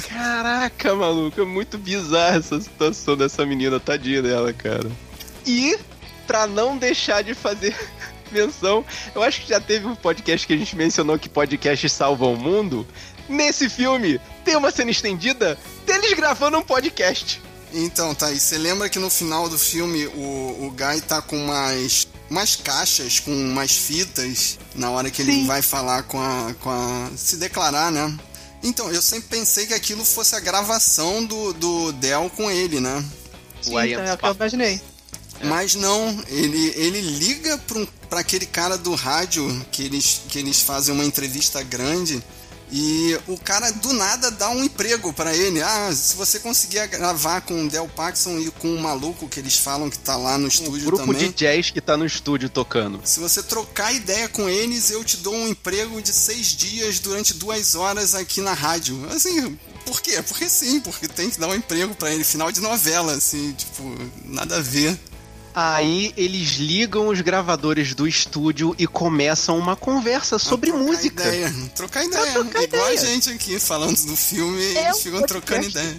Caraca, 0.09 0.95
maluco, 0.95 1.41
é 1.41 1.45
muito 1.45 1.79
bizarra 1.79 2.39
essa 2.39 2.61
situação 2.61 3.16
dessa 3.16 3.45
menina, 3.47 3.81
tadinha 3.81 4.23
dela, 4.23 4.53
cara. 4.53 4.91
E, 5.47 5.79
pra 6.27 6.47
não 6.47 6.77
deixar 6.77 7.23
de 7.23 7.35
fazer 7.35 7.75
menção, 8.31 8.85
eu 9.14 9.23
acho 9.23 9.43
que 9.43 9.49
já 9.49 9.61
teve 9.61 9.87
um 9.87 9.95
podcast 9.95 10.47
que 10.47 10.53
a 10.53 10.57
gente 10.57 10.77
mencionou 10.77 11.18
que 11.18 11.29
podcasts 11.29 11.93
salvam 11.93 12.35
o 12.35 12.39
mundo. 12.39 12.87
Nesse 13.29 13.68
filme, 13.68 14.20
tem 14.45 14.57
uma 14.57 14.70
cena 14.70 14.91
estendida 14.91 15.59
deles 15.87 16.12
gravando 16.12 16.59
um 16.59 16.62
podcast. 16.62 17.41
Então, 17.73 18.14
tá 18.14 18.27
aí. 18.27 18.39
Você 18.39 18.59
lembra 18.59 18.89
que 18.89 18.99
no 18.99 19.09
final 19.09 19.49
do 19.49 19.59
filme 19.59 20.07
o, 20.07 20.66
o 20.66 20.70
Guy 20.70 21.01
tá 21.01 21.23
com 21.23 21.37
umas, 21.37 22.07
umas 22.33 22.57
caixas, 22.57 23.20
com 23.20 23.30
umas 23.30 23.72
fitas, 23.72 24.59
na 24.74 24.91
hora 24.91 25.11
que 25.11 25.20
ele 25.22 25.33
Sim. 25.33 25.47
vai 25.47 25.61
falar 25.62 26.03
com 26.05 26.18
a, 26.20 26.55
com 26.61 26.70
a. 26.70 27.11
se 27.16 27.37
declarar, 27.37 27.93
né? 27.93 28.16
Então, 28.62 28.91
eu 28.91 29.03
sempre 29.03 29.28
pensei 29.28 29.66
que 29.66 29.74
aquilo 29.74 30.05
fosse 30.05 30.35
a 30.35 30.41
gravação 30.41 31.24
do, 31.24 31.53
do 31.53 31.93
Del 31.93 32.30
com 32.30 32.51
ele, 32.51 32.80
né? 32.80 33.05
Sim, 33.61 33.70
então, 33.78 34.05
é 34.05 34.12
o 34.14 34.18
que 34.18 34.24
eu 34.26 34.35
imaginei. 34.35 34.80
Mas 35.45 35.74
não, 35.74 36.24
ele, 36.28 36.72
ele 36.76 37.01
liga 37.01 37.59
pra, 37.59 37.78
um- 37.78 37.87
aquele 38.12 38.47
cara 38.47 38.78
do 38.78 38.95
rádio 38.95 39.45
que 39.72 39.83
eles, 39.83 40.20
que 40.28 40.39
eles 40.39 40.61
fazem 40.61 40.95
uma 40.95 41.05
entrevista 41.05 41.62
grande 41.62 42.22
e 42.73 43.18
o 43.29 43.37
cara 43.39 43.70
do 43.70 43.93
nada 43.93 44.31
dá 44.31 44.49
um 44.49 44.64
emprego 44.64 45.12
pra 45.12 45.37
ele. 45.37 45.61
Ah, 45.62 45.93
se 45.95 46.16
você 46.16 46.39
conseguir 46.39 46.87
gravar 46.89 47.43
com 47.43 47.66
o 47.66 47.68
Del 47.68 47.87
Paxson 47.87 48.39
e 48.39 48.51
com 48.51 48.75
o 48.75 48.81
maluco 48.81 49.29
que 49.29 49.39
eles 49.39 49.57
falam 49.59 49.91
que 49.91 49.99
tá 49.99 50.16
lá 50.16 50.39
no 50.39 50.47
Um 50.47 50.49
estúdio 50.49 50.87
grupo 50.87 51.05
também. 51.05 51.29
de 51.31 51.35
jazz 51.35 51.70
que 51.70 51.81
tá 51.83 51.97
no 51.99 52.07
estúdio 52.07 52.49
tocando. 52.49 52.99
Se 53.05 53.20
você 53.20 53.43
trocar 53.43 53.93
ideia 53.93 54.27
com 54.29 54.49
eles, 54.49 54.91
eu 54.91 55.05
te 55.05 55.18
dou 55.18 55.35
um 55.35 55.47
emprego 55.49 56.01
de 56.01 56.12
seis 56.14 56.47
dias 56.49 56.99
durante 56.99 57.35
duas 57.35 57.75
horas 57.75 58.14
aqui 58.14 58.41
na 58.41 58.55
rádio. 58.55 59.07
Assim, 59.11 59.59
por 59.85 60.01
quê? 60.01 60.23
Porque 60.27 60.49
sim, 60.49 60.81
porque 60.81 61.07
tem 61.07 61.29
que 61.29 61.39
dar 61.39 61.49
um 61.49 61.55
emprego 61.55 61.95
pra 61.95 62.11
ele. 62.11 62.25
Final 62.25 62.51
de 62.51 62.61
novela, 62.61 63.12
assim, 63.12 63.53
tipo, 63.53 63.83
nada 64.25 64.57
a 64.57 64.61
ver. 64.62 64.99
Aí 65.55 66.14
eles 66.16 66.57
ligam 66.57 67.09
os 67.09 67.20
gravadores 67.20 67.94
do 67.94 68.09
estúdio 68.09 68.74
e 68.78 68.86
começam 68.86 69.59
uma 69.59 69.76
conversa 69.76 70.38
sobre 70.38 70.70
trocar 70.70 70.84
música. 70.84 71.22
Ideia. 71.24 71.55
Trocar 71.74 72.05
ideia. 72.05 72.32
trocar 72.32 72.62
Igual 72.62 72.84
a 72.86 72.92
ideia. 72.94 73.07
gente 73.14 73.30
aqui 73.30 73.61
falando 73.61 73.96
do 74.07 74.16
filme, 74.16 74.62
É 74.74 74.86
eles 74.86 75.03
ficam 75.03 75.22
trocando 75.22 75.68
ideia. 75.68 75.96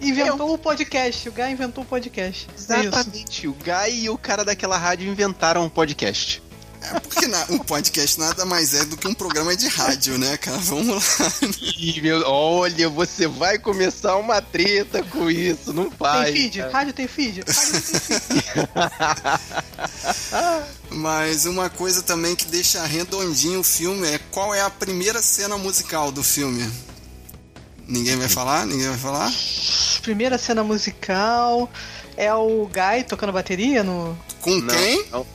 Inventou 0.00 0.54
o 0.54 0.58
podcast. 0.58 1.28
O 1.28 1.32
Guy 1.32 1.50
inventou 1.50 1.84
o 1.84 1.86
podcast. 1.86 2.46
É 2.50 2.54
isso. 2.54 2.72
Exatamente. 2.72 3.48
O 3.48 3.52
Guy 3.52 4.04
e 4.04 4.10
o 4.10 4.16
cara 4.18 4.44
daquela 4.44 4.76
rádio 4.76 5.08
inventaram 5.10 5.64
um 5.64 5.68
podcast. 5.68 6.42
É 6.82 6.98
porque 7.00 7.26
na, 7.26 7.44
um 7.50 7.58
podcast 7.58 8.18
nada 8.18 8.44
mais 8.46 8.74
é 8.74 8.84
do 8.84 8.96
que 8.96 9.06
um 9.06 9.14
programa 9.14 9.54
de 9.54 9.68
rádio, 9.68 10.16
né, 10.18 10.36
cara? 10.36 10.56
Vamos 10.58 10.88
lá. 10.88 11.32
Ih, 11.78 12.00
meu, 12.00 12.22
olha, 12.26 12.88
você 12.88 13.26
vai 13.28 13.58
começar 13.58 14.16
uma 14.16 14.40
treta 14.40 15.02
com 15.02 15.30
isso, 15.30 15.72
não 15.72 15.90
vai. 15.90 16.32
Tem 16.32 16.42
feed? 16.42 16.58
cara. 16.58 16.72
Rádio 16.72 16.92
tem 16.94 17.06
feed? 17.08 17.40
Rádio 17.46 17.82
tem 17.82 18.00
feed. 18.00 18.44
Mas 20.90 21.46
uma 21.46 21.68
coisa 21.70 22.02
também 22.02 22.34
que 22.34 22.46
deixa 22.46 22.84
redondinho 22.84 23.60
o 23.60 23.64
filme 23.64 24.06
é 24.08 24.18
qual 24.30 24.54
é 24.54 24.60
a 24.62 24.70
primeira 24.70 25.20
cena 25.22 25.56
musical 25.56 26.10
do 26.10 26.22
filme. 26.22 26.68
Ninguém 27.86 28.16
vai 28.16 28.28
falar? 28.28 28.66
Ninguém 28.66 28.88
vai 28.88 28.98
falar? 28.98 29.32
Primeira 30.02 30.38
cena 30.38 30.62
musical 30.64 31.70
é 32.16 32.32
o 32.34 32.66
Guy 32.66 33.04
tocando 33.08 33.32
bateria 33.32 33.82
no. 33.82 34.16
Com 34.40 34.56
Não, 34.56 34.74
quem? 34.74 35.04
não. 35.10 35.26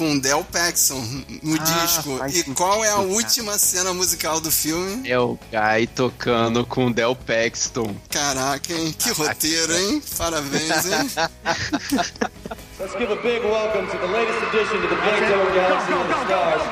Com 0.00 0.18
Del 0.18 0.42
Paxson 0.44 0.96
no 1.42 1.56
Ah, 1.60 1.64
disco. 1.84 2.18
E 2.32 2.42
qual 2.54 2.82
é 2.82 2.88
a 2.88 2.92
sentido, 2.92 3.06
cara. 3.06 3.14
última 3.18 3.58
cena 3.58 3.92
musical 3.92 4.40
do 4.40 4.50
filme? 4.50 5.06
É 5.06 5.18
o 5.18 5.38
Guy 5.52 5.86
tocando 5.94 6.64
com 6.64 6.86
o 6.86 6.90
Del 6.94 7.14
Paxton. 7.14 7.94
Caraca, 8.08 8.72
hein? 8.72 8.94
Que 8.98 9.10
roteiro, 9.10 9.76
hein? 9.76 10.02
Parabéns, 10.16 10.86
hein? 10.86 11.10
Let's 12.80 12.94
give 12.98 13.12
a 13.12 13.16
big 13.16 13.44
welcome 13.44 13.86
to 13.88 13.98
the 13.98 14.06
latest 14.06 14.38
addition 14.48 14.80
to 14.80 14.88
the 14.88 14.96
Big 14.96 15.20
Zone 15.28 15.54
Galaxy 15.54 15.92
of 15.92 16.08
the 16.08 16.24
Stars. 16.24 16.62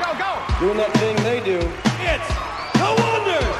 Doing 0.59 0.77
that 0.77 0.91
thing 0.97 1.15
they 1.23 1.39
do. 1.41 1.59
It's 2.01 2.27
the 2.73 2.89
Wonders! 2.99 3.55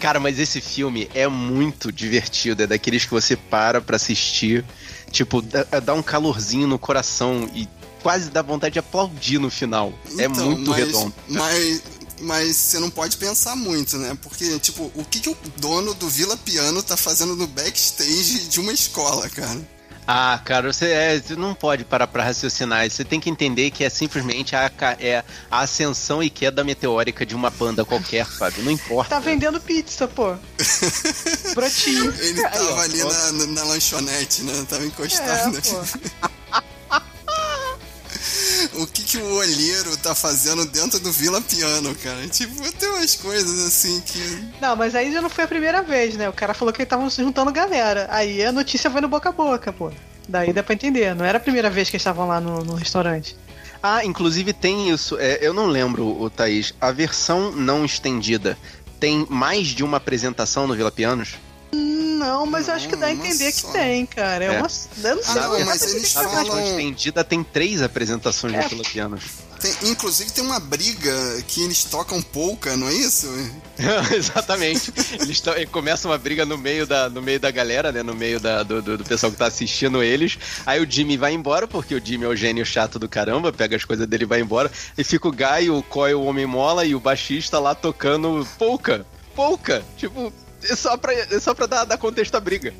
Cara, 0.00 0.18
mas 0.18 0.40
esse 0.40 0.60
filme 0.60 1.08
é 1.14 1.28
muito 1.28 1.92
divertido. 1.92 2.64
É 2.64 2.66
daqueles 2.66 3.04
que 3.04 3.12
você 3.12 3.36
para 3.36 3.80
pra 3.80 3.94
assistir. 3.94 4.64
Tipo, 5.12 5.40
dá, 5.42 5.64
dá 5.80 5.94
um 5.94 6.02
calorzinho 6.02 6.66
no 6.66 6.78
coração 6.78 7.48
e 7.54 7.68
quase 8.02 8.30
dá 8.30 8.42
vontade 8.42 8.74
de 8.74 8.78
aplaudir 8.78 9.38
no 9.38 9.50
final. 9.50 9.92
é 10.18 10.24
Então, 10.24 10.46
muito 10.46 10.70
mas, 10.70 10.78
redondo. 10.86 11.14
Mas, 11.28 11.82
mas 12.20 12.56
você 12.56 12.78
não 12.78 12.90
pode 12.90 13.16
pensar 13.16 13.54
muito, 13.56 13.96
né? 13.98 14.16
Porque, 14.22 14.58
tipo, 14.58 14.90
o 14.94 15.04
que, 15.04 15.20
que 15.20 15.30
o 15.30 15.36
dono 15.58 15.94
do 15.94 16.08
Vila 16.08 16.36
Piano 16.36 16.82
tá 16.82 16.96
fazendo 16.96 17.34
no 17.36 17.46
backstage 17.46 18.48
de 18.48 18.60
uma 18.60 18.72
escola, 18.72 19.28
cara? 19.30 19.60
Ah, 20.12 20.40
cara, 20.44 20.72
você, 20.72 20.86
é, 20.86 21.20
você 21.20 21.36
não 21.36 21.54
pode 21.54 21.84
parar 21.84 22.08
pra 22.08 22.24
raciocinar. 22.24 22.90
Você 22.90 23.04
tem 23.04 23.20
que 23.20 23.30
entender 23.30 23.70
que 23.70 23.84
é 23.84 23.90
simplesmente 23.90 24.56
a, 24.56 24.68
é 24.98 25.22
a 25.48 25.60
ascensão 25.60 26.20
e 26.20 26.28
queda 26.28 26.64
meteórica 26.64 27.24
de 27.24 27.36
uma 27.36 27.48
banda 27.48 27.84
qualquer, 27.84 28.26
Fábio. 28.26 28.64
Não 28.64 28.72
importa. 28.72 29.10
Tá 29.10 29.20
vendendo 29.20 29.60
pizza, 29.60 30.08
pô. 30.08 30.34
Brotinho. 31.54 32.12
Ele 32.18 32.44
Aí, 32.44 32.50
tava 32.52 32.72
ó, 32.72 32.80
ali 32.80 32.98
na, 33.04 33.32
na- 33.32 33.46
na 33.46 33.64
lanchonete, 33.64 34.42
né? 34.42 34.66
Tava 34.68 34.84
encostado. 34.84 35.56
É, 35.58 35.60
pô. 35.60 36.28
o 38.74 38.86
que, 38.86 39.02
que 39.02 39.18
o 39.18 39.34
olheiro 39.36 39.96
tá 39.98 40.14
fazendo 40.14 40.64
dentro 40.66 40.98
do 41.00 41.10
Vila 41.12 41.40
Piano, 41.40 41.94
cara? 41.96 42.26
Tipo, 42.28 42.72
tem 42.72 42.88
umas 42.88 43.16
coisas 43.16 43.58
assim 43.66 44.00
que. 44.00 44.44
Não, 44.60 44.76
mas 44.76 44.94
aí 44.94 45.12
já 45.12 45.20
não 45.20 45.30
foi 45.30 45.44
a 45.44 45.48
primeira 45.48 45.82
vez, 45.82 46.16
né? 46.16 46.28
O 46.28 46.32
cara 46.32 46.54
falou 46.54 46.72
que 46.72 46.78
eles 46.80 46.86
estavam 46.86 47.08
se 47.10 47.22
juntando 47.22 47.52
galera. 47.52 48.06
Aí 48.10 48.44
a 48.44 48.52
notícia 48.52 48.90
foi 48.90 49.00
no 49.00 49.08
boca 49.08 49.28
a 49.28 49.32
boca, 49.32 49.72
pô. 49.72 49.90
Daí 50.28 50.52
dá 50.52 50.62
pra 50.62 50.74
entender. 50.74 51.14
Não 51.14 51.24
era 51.24 51.38
a 51.38 51.40
primeira 51.40 51.68
vez 51.68 51.90
que 51.90 51.96
eles 51.96 52.02
estavam 52.02 52.28
lá 52.28 52.40
no, 52.40 52.64
no 52.64 52.74
restaurante. 52.74 53.36
Ah, 53.82 54.04
inclusive 54.04 54.52
tem 54.52 54.90
isso. 54.90 55.16
é, 55.18 55.38
eu 55.40 55.54
não 55.54 55.66
lembro, 55.66 56.06
o 56.06 56.28
Thaís. 56.28 56.74
A 56.80 56.92
versão 56.92 57.50
não 57.52 57.84
estendida 57.84 58.56
tem 59.00 59.26
mais 59.30 59.68
de 59.68 59.82
uma 59.82 59.96
apresentação 59.96 60.66
no 60.66 60.74
Vila 60.74 60.92
Pianos? 60.92 61.36
Não, 62.20 62.44
mas 62.44 62.68
eu 62.68 62.74
acho 62.74 62.86
que 62.88 62.96
dá 62.96 63.06
a 63.06 63.14
Não, 63.14 63.24
entender 63.24 63.44
uma 63.46 63.52
que 63.52 63.60
só. 63.60 63.70
tem, 63.72 64.04
cara. 64.04 64.44
É, 64.44 64.48
É. 64.48 64.58
uma. 64.58 64.68
Eu 65.02 65.14
não 65.16 65.22
Ah, 65.22 65.24
sei. 65.32 65.40
não, 65.40 65.58
eu 65.58 65.66
mas 65.66 65.82
eles 65.94 66.16
A 66.16 66.22
falam- 66.22 66.44
versão 66.44 66.64
estendida 66.66 67.24
tem 67.24 67.42
três 67.42 67.80
apresentações 67.82 68.52
É. 68.54 68.60
de 68.62 68.68
Vila 68.68 68.84
Pianos. 68.84 69.22
tem- 69.60 69.90
inclusive 69.90 70.30
tem 70.30 70.42
uma 70.44 70.58
briga 70.60 71.12
que 71.48 71.62
eles 71.62 71.84
tocam 71.84 72.20
polka, 72.22 72.76
não 72.76 72.88
é 72.88 72.92
isso? 72.94 73.26
Exatamente. 74.14 74.92
Eles 75.20 75.42
e 75.58 75.66
começa 75.66 76.08
uma 76.08 76.18
briga 76.18 76.44
no 76.44 76.56
meio 76.58 76.86
da, 76.86 77.08
no 77.08 77.20
meio 77.22 77.40
da 77.40 77.50
galera, 77.50 77.90
né? 77.92 78.02
No 78.02 78.14
meio 78.14 78.38
da- 78.40 78.62
do, 78.62 78.80
do- 78.82 78.98
do 78.98 79.04
pessoal 79.04 79.30
que 79.32 79.38
tá 79.38 79.46
assistindo 79.46 80.02
eles. 80.02 80.38
Aí 80.66 80.80
o 80.82 80.90
Jimmy 80.90 81.16
vai 81.16 81.32
embora, 81.32 81.66
porque 81.68 81.94
o 81.94 82.04
Jimmy 82.04 82.24
é 82.24 82.28
o 82.28 82.36
gênio 82.36 82.64
chato 82.66 82.98
do 82.98 83.08
caramba, 83.08 83.52
pega 83.52 83.76
as 83.76 83.84
coisas 83.84 84.06
dele 84.06 84.24
e 84.24 84.26
vai 84.26 84.40
embora. 84.40 84.70
E 84.96 85.04
fica 85.04 85.28
o 85.28 85.32
Guy, 85.32 85.70
o 85.70 85.82
Coy, 85.82 86.14
o 86.14 86.22
Homem 86.24 86.46
Mola 86.46 86.84
e 86.84 86.94
o 86.94 87.00
baixista 87.00 87.58
lá 87.58 87.74
tocando 87.74 88.46
polka. 88.58 89.06
Polka! 89.34 89.82
Tipo, 89.96 90.26
é 90.26 90.49
só 90.76 90.96
pra, 90.96 91.12
é 91.12 91.40
só 91.40 91.54
pra 91.54 91.66
dar, 91.66 91.84
dar 91.84 91.98
contexto 91.98 92.34
à 92.34 92.40
briga. 92.40 92.74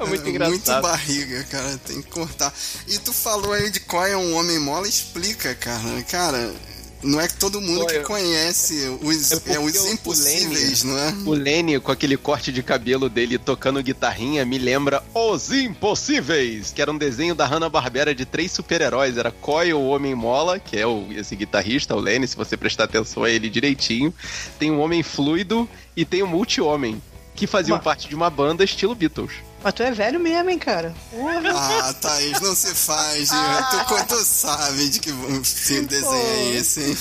É 0.00 0.04
muito 0.04 0.28
engraçado. 0.28 0.52
Muito 0.52 0.82
barriga, 0.82 1.44
cara. 1.44 1.78
Tem 1.78 2.02
que 2.02 2.10
cortar. 2.10 2.52
E 2.86 2.98
tu 2.98 3.12
falou 3.12 3.52
aí 3.52 3.70
de 3.70 3.80
qual 3.80 4.06
é 4.06 4.16
um 4.16 4.34
homem 4.34 4.58
mola, 4.58 4.86
explica, 4.86 5.54
cara. 5.54 6.02
Cara, 6.08 6.54
não 7.02 7.20
é 7.20 7.28
que 7.28 7.34
todo 7.34 7.60
mundo 7.60 7.78
Qual 7.80 7.86
que 7.86 7.96
é? 7.96 8.00
conhece 8.00 8.98
os, 9.02 9.32
É 9.32 9.54
é, 9.54 9.58
os 9.60 9.74
o 9.76 9.92
impossíveis, 9.92 10.82
não 10.84 10.98
é? 10.98 11.12
O 11.26 11.30
Lenny, 11.32 11.78
com 11.80 11.92
aquele 11.92 12.16
corte 12.16 12.50
de 12.52 12.62
cabelo 12.62 13.08
dele 13.08 13.38
tocando 13.38 13.82
guitarrinha, 13.82 14.44
me 14.44 14.58
lembra 14.58 15.02
Os 15.14 15.50
Impossíveis, 15.52 16.72
que 16.72 16.82
era 16.82 16.90
um 16.90 16.98
desenho 16.98 17.34
da 17.34 17.46
Hanna-Barbera 17.46 18.14
de 18.14 18.24
três 18.24 18.52
super-heróis. 18.52 19.16
Era 19.16 19.30
Coy, 19.30 19.72
o 19.72 19.86
Homem 19.86 20.14
Mola, 20.14 20.58
que 20.58 20.76
é 20.76 20.86
o, 20.86 21.06
esse 21.12 21.34
guitarrista, 21.36 21.94
o 21.94 22.00
Lenny, 22.00 22.26
se 22.26 22.36
você 22.36 22.56
prestar 22.56 22.84
atenção 22.84 23.24
a 23.24 23.30
ele 23.30 23.48
direitinho. 23.48 24.12
Tem 24.58 24.70
o 24.70 24.78
Homem 24.78 25.02
Fluido 25.02 25.68
e 25.96 26.04
tem 26.04 26.22
o 26.22 26.26
Multi-Homem, 26.26 27.00
que 27.34 27.46
faziam 27.46 27.76
Uma- 27.76 27.82
parte 27.82 28.08
de 28.08 28.14
uma 28.14 28.30
banda 28.30 28.64
estilo 28.64 28.94
Beatles. 28.94 29.32
Mas 29.62 29.74
tu 29.74 29.82
é 29.82 29.90
velho 29.90 30.20
mesmo, 30.20 30.48
hein, 30.50 30.58
cara. 30.58 30.94
Porra. 31.10 31.40
Ah, 31.82 31.92
Thaís, 31.92 32.40
não 32.40 32.54
se 32.54 32.72
faz. 32.74 33.28
Tu, 33.30 34.06
tu 34.06 34.24
sabe 34.24 34.88
de 34.88 35.00
que 35.00 35.10
sim, 35.44 35.82
desenho 35.84 36.12
é 36.14 36.54
esse, 36.54 36.80
hein? 36.80 36.96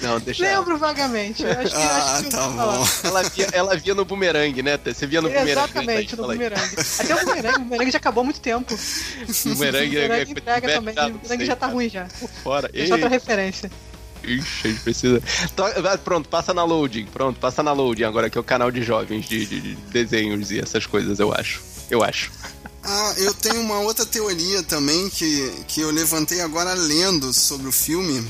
Não, 0.00 0.20
deixa 0.20 0.46
ela. 0.46 0.60
Lembro 0.60 0.78
vagamente. 0.78 1.42
Eu 1.42 1.50
Acho 1.50 1.74
que, 1.74 1.82
Ah, 1.82 2.12
acho 2.14 2.24
que 2.24 2.30
tá 2.30 2.48
bom. 2.48 2.86
Ela 3.02 3.22
via, 3.24 3.48
ela 3.52 3.76
via 3.76 3.94
no 3.94 4.04
bumerangue, 4.04 4.62
né? 4.62 4.78
Você 4.84 5.04
via 5.04 5.20
no 5.20 5.28
bumerangue. 5.28 5.46
né, 5.54 5.62
Exatamente, 5.64 6.16
no 6.16 6.22
bumerangue. 6.28 6.76
Até 7.00 7.14
o 7.14 7.18
bumerangue, 7.26 7.56
o 7.56 7.64
bumerangue 7.64 7.90
já 7.90 7.98
acabou 7.98 8.20
há 8.20 8.24
muito 8.24 8.40
tempo. 8.40 8.72
O 8.74 9.48
Bumerangue, 9.48 9.98
é- 9.98 10.02
bumerangue 10.02 10.30
é- 10.30 10.40
entrega 10.40 10.70
é- 10.70 10.74
também. 10.76 10.94
O 10.94 10.96
bumerangue 10.96 11.26
sei, 11.26 11.46
já 11.46 11.56
tá 11.56 11.60
cara. 11.60 11.72
ruim 11.72 11.88
já. 11.88 12.06
Fora. 12.44 12.68
Deixa 12.68 12.94
outra 12.94 13.08
referência. 13.08 13.70
Ixi, 14.26 14.66
a 14.66 14.68
gente 14.70 14.80
precisa. 14.80 15.22
Pronto, 16.04 16.28
passa 16.28 16.52
na 16.54 16.64
loading. 16.64 17.06
Pronto, 17.06 17.38
passa 17.40 17.62
na 17.62 17.72
loading 17.72 18.04
agora, 18.04 18.28
que 18.30 18.38
é 18.38 18.40
o 18.40 18.44
canal 18.44 18.70
de 18.70 18.82
jovens 18.82 19.26
de, 19.28 19.44
de- 19.46 19.60
de 19.60 19.74
desenhos 19.90 20.50
e 20.50 20.58
essas 20.58 20.86
coisas, 20.86 21.18
eu 21.18 21.32
acho. 21.32 21.60
Eu 21.90 22.02
acho. 22.02 22.30
Ah, 22.82 23.14
eu 23.18 23.32
tenho 23.34 23.60
uma 23.60 23.78
outra 23.80 24.04
teoria 24.04 24.62
também 24.62 25.08
que, 25.10 25.52
que 25.68 25.80
eu 25.80 25.90
levantei 25.90 26.40
agora 26.40 26.74
lendo 26.74 27.32
sobre 27.32 27.68
o 27.68 27.72
filme. 27.72 28.26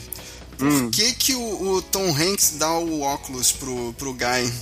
Por 0.56 0.90
que, 0.90 1.12
que 1.14 1.34
o, 1.34 1.72
o 1.72 1.82
Tom 1.82 2.08
Hanks 2.16 2.52
dá 2.56 2.72
o 2.78 3.00
óculos 3.00 3.50
pro, 3.50 3.92
pro 3.94 4.12
Guy? 4.14 4.52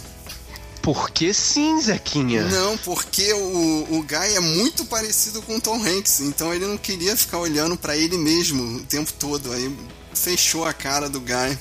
Por 0.81 1.11
que 1.11 1.33
sim, 1.33 1.81
Zequinha? 1.81 2.43
Não, 2.49 2.77
porque 2.79 3.33
o, 3.35 3.87
o 3.91 4.03
Guy 4.03 4.35
é 4.35 4.41
muito 4.41 4.85
parecido 4.87 5.41
com 5.43 5.57
o 5.57 5.61
Tom 5.61 5.77
Hanks, 5.81 6.21
então 6.21 6.53
ele 6.53 6.67
não 6.67 6.77
queria 6.77 7.17
ficar 7.17 7.39
olhando 7.39 7.77
pra 7.77 7.97
ele 7.97 8.17
mesmo 8.19 8.79
o 8.79 8.81
tempo 8.85 9.13
todo. 9.13 9.53
Aí 9.53 9.73
fechou 10.15 10.65
a 10.65 10.73
cara 10.73 11.09
do 11.09 11.21
Guy. 11.21 11.59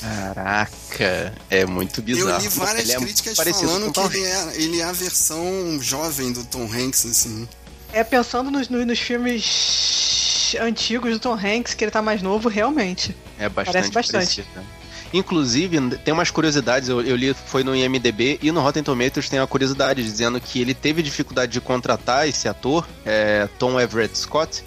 Caraca, 0.00 1.34
é 1.50 1.64
muito 1.64 2.02
bizarro. 2.02 2.30
eu 2.30 2.38
li 2.38 2.48
várias 2.48 2.84
Ele 2.84 2.92
é 2.92 2.98
muito 2.98 3.08
críticas 3.08 3.36
parecido 3.36 3.66
falando 3.68 3.86
que 3.86 3.92
Tom 3.92 4.06
ele 4.12 4.26
Hanks. 4.26 4.56
é, 4.56 4.62
ele 4.62 4.80
é 4.80 4.84
a 4.84 4.92
versão 4.92 5.78
jovem 5.80 6.32
do 6.32 6.44
Tom 6.44 6.64
Hanks, 6.70 7.06
assim. 7.06 7.48
É, 7.92 8.04
pensando 8.04 8.50
nos, 8.50 8.68
nos, 8.68 8.86
nos 8.86 8.98
filmes 8.98 10.54
antigos 10.60 11.12
do 11.12 11.18
Tom 11.18 11.34
Hanks, 11.34 11.74
que 11.74 11.84
ele 11.84 11.90
tá 11.90 12.02
mais 12.02 12.20
novo, 12.22 12.48
realmente. 12.48 13.16
É 13.38 13.48
bastante 13.48 13.72
Parece 13.72 13.92
bastante. 13.92 14.46
né? 14.54 14.64
Inclusive, 15.12 15.78
tem 15.98 16.12
umas 16.12 16.30
curiosidades, 16.30 16.88
eu, 16.88 17.00
eu 17.00 17.14
li, 17.14 17.32
foi 17.46 17.62
no 17.62 17.74
IMDB 17.74 18.38
e 18.42 18.50
no 18.50 18.60
Rotten 18.60 18.82
Tomatoes 18.82 19.28
tem 19.28 19.38
uma 19.38 19.46
curiosidade 19.46 20.02
dizendo 20.02 20.40
que 20.40 20.60
ele 20.60 20.74
teve 20.74 21.02
dificuldade 21.02 21.52
de 21.52 21.60
contratar 21.60 22.28
esse 22.28 22.48
ator, 22.48 22.86
é, 23.06 23.48
Tom 23.56 23.80
Everett 23.80 24.18
Scott, 24.18 24.64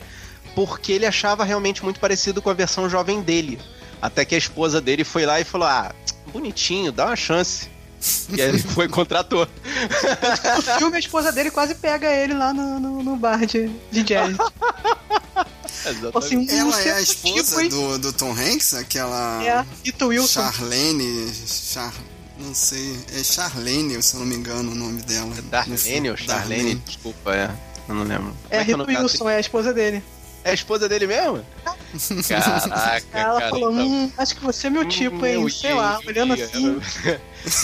porque 0.57 0.91
ele 0.91 1.05
achava 1.05 1.43
realmente 1.43 1.83
muito 1.83 1.99
parecido 1.99 2.41
com 2.41 2.49
a 2.49 2.53
versão 2.53 2.89
jovem 2.89 3.21
dele. 3.21 3.59
Até 4.01 4.25
que 4.25 4.33
a 4.33 4.37
esposa 4.39 4.81
dele 4.81 5.03
foi 5.03 5.23
lá 5.23 5.39
e 5.39 5.43
falou: 5.43 5.67
Ah, 5.67 5.93
bonitinho, 6.33 6.91
dá 6.91 7.05
uma 7.05 7.15
chance. 7.15 7.69
E 8.29 8.41
aí 8.41 8.49
ele 8.49 8.57
foi 8.73 8.85
e 8.85 8.89
contratou. 8.89 9.47
No 10.55 10.61
filme, 10.79 10.95
a 10.95 10.99
esposa 10.99 11.31
dele 11.31 11.51
quase 11.51 11.75
pega 11.75 12.11
ele 12.11 12.33
lá 12.33 12.51
no, 12.55 12.79
no, 12.79 13.03
no 13.03 13.15
bar 13.15 13.45
de, 13.45 13.69
de 13.91 14.01
jazz. 14.01 14.35
Assim, 16.15 16.47
Ela 16.49 16.81
é 16.81 16.91
a 16.91 16.95
certo 16.95 17.03
esposa 17.03 17.61
tipo, 17.61 17.75
do, 17.75 17.99
do 17.99 18.13
Tom 18.13 18.31
Hanks, 18.31 18.73
aquela. 18.73 19.43
É 19.43 19.51
a 19.51 20.05
Wilson. 20.05 20.41
Charlene. 20.41 21.31
Char... 21.45 21.93
Não 22.39 22.55
sei. 22.55 22.99
É 23.13 23.23
Charlene, 23.23 24.01
se 24.01 24.15
eu 24.15 24.21
não 24.21 24.27
me 24.27 24.35
engano, 24.35 24.71
o 24.71 24.75
nome 24.75 25.03
dela. 25.03 25.27
no 25.27 25.41
Darlene 25.43 26.09
ou 26.09 26.17
Charlene? 26.17 26.63
Darlene. 26.63 26.75
Desculpa, 26.83 27.35
é. 27.35 27.51
Eu 27.87 27.93
não 27.93 28.03
lembro. 28.03 28.35
É 28.49 28.61
a 28.61 28.65
Como 28.65 28.85
que 28.85 28.91
Rita 28.91 29.03
Wilson, 29.03 29.29
é 29.29 29.35
a 29.35 29.39
esposa 29.39 29.71
dele. 29.71 30.03
É 30.47 30.51
a 30.51 30.53
esposa 30.53 30.87
dele 30.87 31.07
mesmo? 31.07 31.45
Caraca, 32.27 33.05
Ela 33.13 33.39
cara. 33.39 33.49
falou, 33.49 33.71
então- 33.71 33.85
hum, 33.87 34.11
acho 34.17 34.35
que 34.35 34.43
você 34.43 34.67
é 34.67 34.69
meu 34.69 34.85
tipo, 34.87 35.25
hein? 35.25 35.39
Meu 35.39 35.49
Sei 35.49 35.73
lá, 35.73 35.93
Deus, 35.95 36.07
olhando 36.07 36.35
dia. 36.35 36.45
assim. 36.45 36.79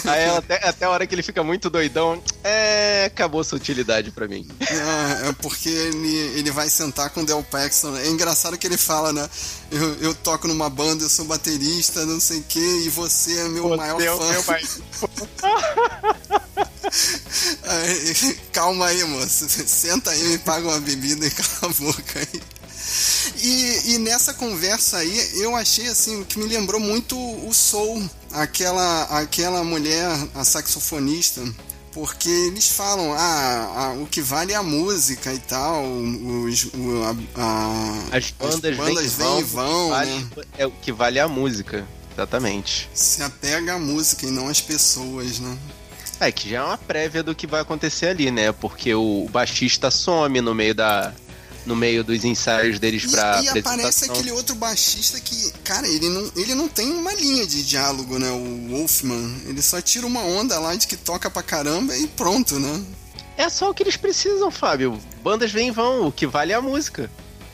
Aí 0.10 0.22
ela 0.24 0.40
até, 0.40 0.68
até 0.68 0.86
a 0.86 0.90
hora 0.90 1.06
que 1.08 1.14
ele 1.16 1.24
fica 1.24 1.44
muito 1.44 1.70
doidão, 1.70 2.22
é. 2.44 3.06
acabou 3.06 3.44
sua 3.44 3.58
utilidade 3.58 4.12
pra 4.12 4.28
mim. 4.28 4.48
É, 4.62 5.30
é 5.30 5.34
porque 5.42 5.68
ele, 5.70 6.16
ele 6.38 6.52
vai 6.52 6.70
sentar 6.70 7.10
com 7.10 7.22
o 7.22 7.26
Del 7.26 7.44
Paxton. 7.44 7.96
É 7.98 8.08
engraçado 8.08 8.58
que 8.58 8.66
ele 8.68 8.78
fala, 8.78 9.12
né? 9.14 9.30
Eu, 9.72 9.96
eu 9.96 10.14
toco 10.16 10.48
numa 10.48 10.70
banda, 10.70 11.04
eu 11.04 11.10
sou 11.10 11.26
baterista, 11.26 12.06
não 12.06 12.20
sei 12.20 12.40
o 12.40 12.44
que, 12.44 12.60
e 12.86 12.90
você 12.90 13.40
é 13.40 13.48
meu 13.50 13.76
maior 13.76 13.98
Meu- 14.00 14.18
fã. 14.18 14.30
meu 14.32 14.44
pai- 14.44 14.64
Aí, 17.64 18.38
calma 18.52 18.88
aí, 18.88 19.04
moço. 19.06 19.48
Senta 19.50 20.12
aí, 20.12 20.24
me 20.24 20.38
paga 20.38 20.68
uma 20.68 20.80
bebida 20.80 21.26
e 21.26 21.32
cala 21.32 21.50
a 21.64 21.68
boca 21.70 22.20
aí. 22.20 22.42
E, 23.42 23.94
e 23.94 23.98
nessa 24.00 24.34
conversa 24.34 24.98
aí, 24.98 25.42
eu 25.42 25.56
achei 25.56 25.88
assim, 25.88 26.24
que 26.24 26.38
me 26.40 26.46
lembrou 26.46 26.80
muito 26.80 27.18
o 27.18 27.54
Soul, 27.54 28.04
aquela, 28.32 29.04
aquela 29.20 29.64
mulher, 29.64 30.08
a 30.36 30.44
saxofonista, 30.44 31.42
porque 31.92 32.30
eles 32.30 32.70
falam, 32.70 33.14
ah, 33.14 33.74
ah, 33.76 33.94
o 34.02 34.08
que 34.08 34.22
vale 34.22 34.54
é 34.54 34.56
a 34.56 34.64
música 34.64 35.34
e 35.34 35.40
tal, 35.40 35.84
os, 35.86 36.66
o, 36.74 37.04
a, 37.36 37.42
a- 37.42 38.18
As 38.18 38.32
bandas, 38.32 38.76
bandas 38.78 39.14
vêm 39.14 39.40
e 39.40 39.44
vão, 39.44 39.90
vale- 39.90 40.12
né? 40.12 40.28
É 40.58 40.66
o 40.66 40.72
que 40.72 40.92
vale 40.92 41.20
a 41.20 41.28
música. 41.28 41.86
Exatamente. 42.16 42.88
se 42.94 43.24
apega 43.24 43.74
à 43.74 43.80
música 43.80 44.28
e 44.28 44.30
não 44.30 44.48
às 44.48 44.62
pessoas, 44.62 45.40
né? 45.40 45.58
É, 46.20 46.32
que 46.32 46.48
já 46.52 46.60
é 46.60 46.62
uma 46.64 46.78
prévia 46.78 47.24
do 47.24 47.34
que 47.34 47.48
vai 47.48 47.60
acontecer 47.62 48.06
ali, 48.08 48.30
né? 48.30 48.52
Porque 48.52 48.94
o 48.94 49.28
baixista 49.32 49.90
some 49.90 50.40
no 50.40 50.54
meio 50.54 50.76
da, 50.76 51.12
no 51.66 51.76
meio 51.76 52.04
dos 52.04 52.24
ensaios 52.24 52.80
deles 52.80 53.06
pra 53.06 53.42
e, 53.42 53.46
e 53.46 53.60
aparece 53.60 54.06
aquele 54.06 54.32
outro 54.32 54.56
baixista 54.56 55.20
que, 55.20 55.52
cara, 55.64 55.88
ele 55.88 56.10
não, 56.10 56.32
ele 56.36 56.56
não 56.56 56.68
tem 56.68 56.92
uma 56.92 57.14
linha 57.14 57.46
de 57.46 57.64
diálogo, 57.64 58.20
né? 58.20 58.30
O 58.32 58.70
Wolfman. 58.70 59.38
Ele 59.46 59.62
só 59.62 59.82
tira 59.82 60.06
uma 60.06 60.22
onda 60.22 60.60
lá 60.60 60.76
de 60.76 60.88
que 60.88 60.98
toca 60.98 61.30
pra 61.30 61.42
caramba 61.42 61.96
e 61.96 62.08
pronto, 62.08 62.60
né? 62.60 62.84
É 63.38 63.50
só 63.50 63.70
o 63.70 63.74
que 63.74 63.84
eles 63.84 63.98
precisam, 63.98 64.52
Fábio. 64.52 65.00
Bandas 65.24 65.52
vêm 65.52 65.70
e 65.70 65.72
vão, 65.72 66.08
o 66.08 66.12
que 66.12 66.28
vale 66.28 66.52
é 66.52 66.56
a 66.56 66.62
música. 66.62 67.10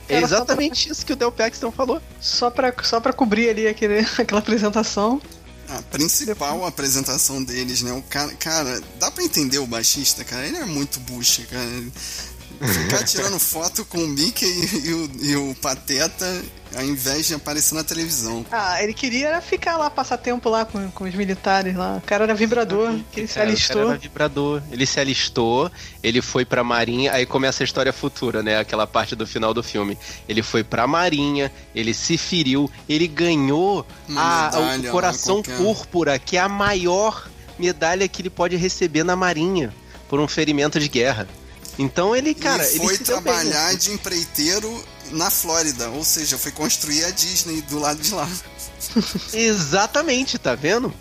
É 0.10 0.20
exatamente 0.20 0.90
isso 0.90 1.06
que 1.06 1.14
o 1.14 1.16
Del 1.16 1.32
Paxton 1.32 1.72
falou. 1.72 2.02
Só 2.20 2.50
pra, 2.50 2.74
só 2.84 3.00
pra 3.00 3.14
cobrir 3.14 3.50
ali 3.50 3.68
aquele, 3.68 4.00
aquela 4.18 4.40
apresentação. 4.40 5.22
A 5.70 5.84
principal 5.84 6.66
apresentação 6.66 7.44
deles, 7.44 7.84
né? 7.84 7.94
O 7.94 8.02
cara, 8.02 8.34
cara, 8.34 8.82
dá 9.00 9.12
pra 9.12 9.24
entender 9.24 9.60
o 9.60 9.68
baixista, 9.68 10.24
cara. 10.24 10.48
Ele 10.48 10.58
é 10.58 10.66
muito 10.66 11.00
bucha, 11.02 11.44
cara. 11.44 11.84
Ficar 12.62 13.04
tirando 13.04 13.40
foto 13.40 13.86
com 13.86 13.98
o 13.98 14.08
Mickey 14.08 14.46
e, 14.86 14.94
o, 14.94 15.12
e 15.22 15.36
o 15.36 15.56
Pateta 15.56 16.26
ao 16.76 16.84
invés 16.84 17.28
de 17.28 17.34
aparecer 17.34 17.74
na 17.74 17.84
televisão. 17.84 18.46
Ah, 18.52 18.82
ele 18.82 18.94
queria 18.94 19.42
ficar 19.42 19.78
lá, 19.78 19.90
passar 19.90 20.18
tempo 20.18 20.50
lá 20.50 20.66
com, 20.66 20.90
com 20.92 21.04
os 21.04 21.16
militares 21.16 21.76
lá. 21.76 21.98
O 21.98 22.02
cara 22.02 22.26
era 22.26 22.36
vibrador, 22.36 23.00
que 23.12 23.22
ele 23.22 23.28
se 23.28 23.36
Cara, 23.36 23.50
o 23.50 23.50
cara 23.50 23.50
alistou. 23.50 23.90
era 23.90 24.00
vibrador. 24.00 24.62
Ele 24.72 24.86
se 24.86 25.00
alistou, 25.00 25.72
ele 26.04 26.22
foi 26.22 26.46
pra 26.46 26.64
marinha, 26.64 27.14
aí 27.14 27.26
começa 27.26 27.64
a 27.64 27.66
história 27.66 27.92
futura, 27.92 28.44
né? 28.44 28.60
Aquela 28.60 28.86
parte 28.86 29.16
do 29.16 29.26
final 29.26 29.54
do 29.54 29.64
filme. 29.64 29.98
Ele 30.28 30.44
foi 30.44 30.64
pra 30.64 30.86
marinha, 30.86 31.52
ele 31.74 31.94
se 31.94 32.18
feriu, 32.18 32.70
ele 32.88 33.08
ganhou 33.08 33.86
a, 34.16 34.52
medalha 34.52 34.90
o 34.90 34.92
coração 34.92 35.42
púrpura, 35.42 36.20
que 36.20 36.38
é 36.38 36.40
a 36.40 36.50
maior 36.50 37.28
medalha 37.58 38.08
que 38.08 38.22
ele 38.22 38.30
pode 38.30 38.56
receber 38.56 39.04
na 39.04 39.16
marinha 39.16 39.74
por 40.08 40.20
um 40.20 40.28
ferimento 40.28 40.80
de 40.80 40.88
guerra. 40.88 41.28
Então 41.80 42.14
ele, 42.14 42.36
cara, 42.36 42.66
ele 42.66 42.74
ele 42.74 42.80
foi 42.84 42.98
bem, 42.98 43.06
trabalhar 43.06 43.72
né? 43.72 43.76
de 43.76 43.92
empreiteiro 43.94 44.86
na 45.12 45.30
Flórida, 45.30 45.90
ou 45.90 46.04
seja, 46.04 46.38
foi 46.38 46.52
construir 46.52 47.06
a 47.06 47.10
Disney 47.10 47.62
do 47.62 47.80
lado 47.80 48.02
de 48.02 48.14
lá. 48.14 48.30
Exatamente, 49.34 50.38
tá 50.38 50.56
vendo? 50.56 50.94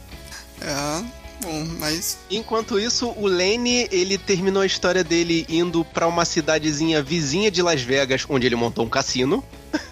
É, 0.61 1.05
bom, 1.43 1.65
mas 1.81 2.17
Enquanto 2.31 2.79
isso, 2.79 3.09
o 3.17 3.27
Lane, 3.27 3.89
ele 3.91 4.17
terminou 4.17 4.63
a 4.63 4.67
história 4.67 5.03
dele 5.03 5.45
indo 5.49 5.85
pra 5.85 6.07
uma 6.07 6.25
cidadezinha 6.25 7.03
vizinha 7.03 7.51
de 7.51 7.61
Las 7.61 7.83
Vegas, 7.83 8.25
onde 8.29 8.47
ele 8.47 8.57
montou 8.57 8.87
um 8.87 8.89
cassino. 8.89 9.45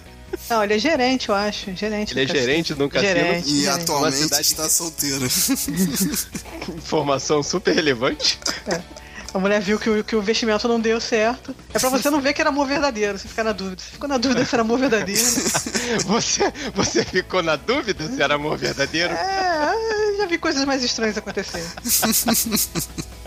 Não, 0.49 0.63
ele 0.63 0.75
é 0.75 0.79
gerente, 0.79 1.29
eu 1.29 1.35
acho. 1.35 1.75
Gerente. 1.75 2.13
Ele 2.13 2.21
é 2.21 2.25
do 2.27 2.29
cassino. 2.29 2.47
gerente 2.47 2.75
de 2.75 2.83
um 2.83 2.89
cassino. 2.89 3.13
Gerente. 3.13 3.49
e 3.49 3.61
gerente. 3.63 3.83
atualmente 3.83 4.41
está 4.41 4.69
solteiro. 4.69 5.27
Informação 6.77 7.43
super 7.43 7.75
relevante. 7.75 8.39
A 9.35 9.39
mulher 9.39 9.61
viu 9.61 9.79
que 9.79 9.91
o, 9.91 10.05
que 10.05 10.17
o 10.17 10.21
investimento 10.21 10.67
não 10.67 10.81
deu 10.81 11.01
certo. 11.01 11.55
É 11.75 11.79
pra 11.79 11.89
você 11.91 12.09
não 12.09 12.21
ver 12.21 12.33
que 12.33 12.41
era 12.41 12.51
amor 12.51 12.67
verdadeiro, 12.67 13.19
você 13.19 13.29
ficar 13.29 13.45
na 13.45 13.53
dúvida. 13.53 13.83
Você 13.83 13.91
ficou 13.91 14.09
na 14.09 14.17
dúvida 14.17 14.45
se 14.45 14.55
era 14.55 14.63
amor 14.63 14.79
verdadeiro. 14.79 15.23
Você, 16.07 16.53
você 16.75 17.05
ficou 17.05 17.43
na 17.43 17.57
dúvida 17.57 18.07
se 18.09 18.21
era 18.21 18.35
amor 18.35 18.57
verdadeiro? 18.57 19.13
É, 19.13 20.17
já 20.19 20.27
vi 20.27 20.39
coisas 20.39 20.65
mais 20.65 20.83
estranhas 20.83 21.17
acontecerem. 21.17 21.67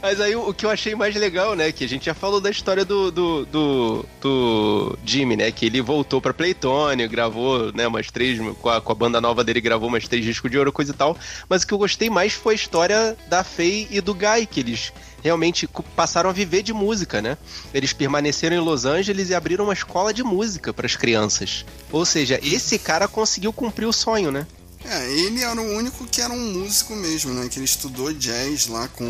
Mas 0.00 0.20
aí 0.20 0.34
o, 0.34 0.52
que 0.52 0.66
eu 0.66 0.70
achei 0.70 0.94
mais 0.94 1.14
legal, 1.14 1.54
né? 1.54 1.72
Que 1.72 1.84
a 1.84 1.88
gente 1.88 2.06
já 2.06 2.14
falou 2.14 2.40
da 2.40 2.50
história 2.50 2.84
do, 2.84 3.10
do, 3.10 3.46
do, 3.46 4.06
do 4.20 4.98
Jimmy, 5.04 5.36
né? 5.36 5.50
Que 5.50 5.66
ele 5.66 5.80
voltou 5.80 6.20
pra 6.20 6.34
Playtone, 6.34 7.06
gravou, 7.08 7.72
né, 7.72 7.86
umas 7.86 8.10
três. 8.10 8.38
Com 8.60 8.68
a, 8.68 8.80
com 8.80 8.92
a 8.92 8.94
banda 8.94 9.20
nova 9.20 9.44
dele, 9.44 9.60
gravou 9.60 9.88
umas 9.88 10.06
três 10.06 10.24
discos 10.24 10.50
de 10.50 10.58
ouro, 10.58 10.72
coisa 10.72 10.92
e 10.92 10.94
tal. 10.94 11.16
Mas 11.48 11.62
o 11.62 11.66
que 11.66 11.74
eu 11.74 11.78
gostei 11.78 12.08
mais 12.10 12.32
foi 12.32 12.54
a 12.54 12.56
história 12.56 13.16
da 13.28 13.44
Faye 13.44 13.88
e 13.90 14.00
do 14.00 14.14
Guy, 14.14 14.46
que 14.46 14.60
eles 14.60 14.92
realmente 15.22 15.68
passaram 15.94 16.28
a 16.28 16.32
viver 16.32 16.62
de 16.62 16.72
música, 16.72 17.22
né? 17.22 17.38
Eles 17.72 17.92
permaneceram 17.92 18.56
em 18.56 18.60
Los 18.60 18.84
Angeles 18.84 19.30
e 19.30 19.34
abriram 19.34 19.64
uma 19.64 19.72
escola 19.72 20.12
de 20.12 20.22
música 20.22 20.72
para 20.72 20.86
as 20.86 20.96
crianças. 20.96 21.64
Ou 21.90 22.04
seja, 22.04 22.40
esse 22.42 22.78
cara 22.78 23.06
conseguiu 23.06 23.52
cumprir 23.52 23.86
o 23.86 23.92
sonho, 23.92 24.32
né? 24.32 24.46
É, 24.84 25.10
ele 25.12 25.40
era 25.42 25.60
o 25.60 25.76
único 25.76 26.04
que 26.06 26.20
era 26.20 26.32
um 26.32 26.52
músico 26.52 26.94
mesmo, 26.96 27.32
né? 27.32 27.48
Que 27.48 27.58
ele 27.58 27.64
estudou 27.64 28.12
jazz 28.12 28.66
lá 28.66 28.88
com 28.88 29.04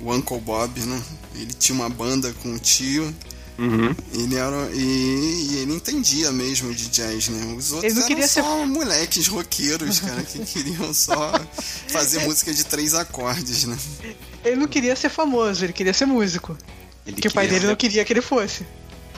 o 0.00 0.12
Uncle 0.14 0.40
Bob, 0.40 0.80
né? 0.80 1.02
Ele 1.34 1.52
tinha 1.52 1.76
uma 1.76 1.88
banda 1.90 2.32
com 2.42 2.54
o 2.54 2.58
tio. 2.58 3.14
Uhum. 3.58 3.94
Ele 4.14 4.36
era. 4.36 4.70
E, 4.72 4.78
e 5.50 5.56
ele 5.58 5.74
entendia 5.74 6.32
mesmo 6.32 6.72
de 6.74 6.88
jazz, 6.88 7.28
né? 7.28 7.54
Os 7.54 7.72
outros 7.72 7.94
eram 7.96 8.06
queria 8.06 8.26
ser- 8.26 8.42
só 8.42 8.64
moleques 8.66 9.26
roqueiros, 9.26 10.00
cara, 10.00 10.22
que 10.22 10.38
queriam 10.38 10.94
só 10.94 11.32
fazer 11.88 12.20
música 12.26 12.54
de 12.54 12.64
três 12.64 12.94
acordes, 12.94 13.64
né? 13.64 13.76
Ele 14.42 14.56
não 14.56 14.66
queria 14.66 14.96
ser 14.96 15.10
famoso, 15.10 15.62
ele 15.64 15.74
queria 15.74 15.92
ser 15.92 16.06
músico. 16.06 16.56
Ele 17.06 17.16
Porque 17.16 17.28
o 17.28 17.32
pai 17.32 17.46
dele 17.46 17.66
não 17.66 17.76
queria 17.76 18.02
que 18.04 18.12
ele 18.12 18.22
fosse. 18.22 18.64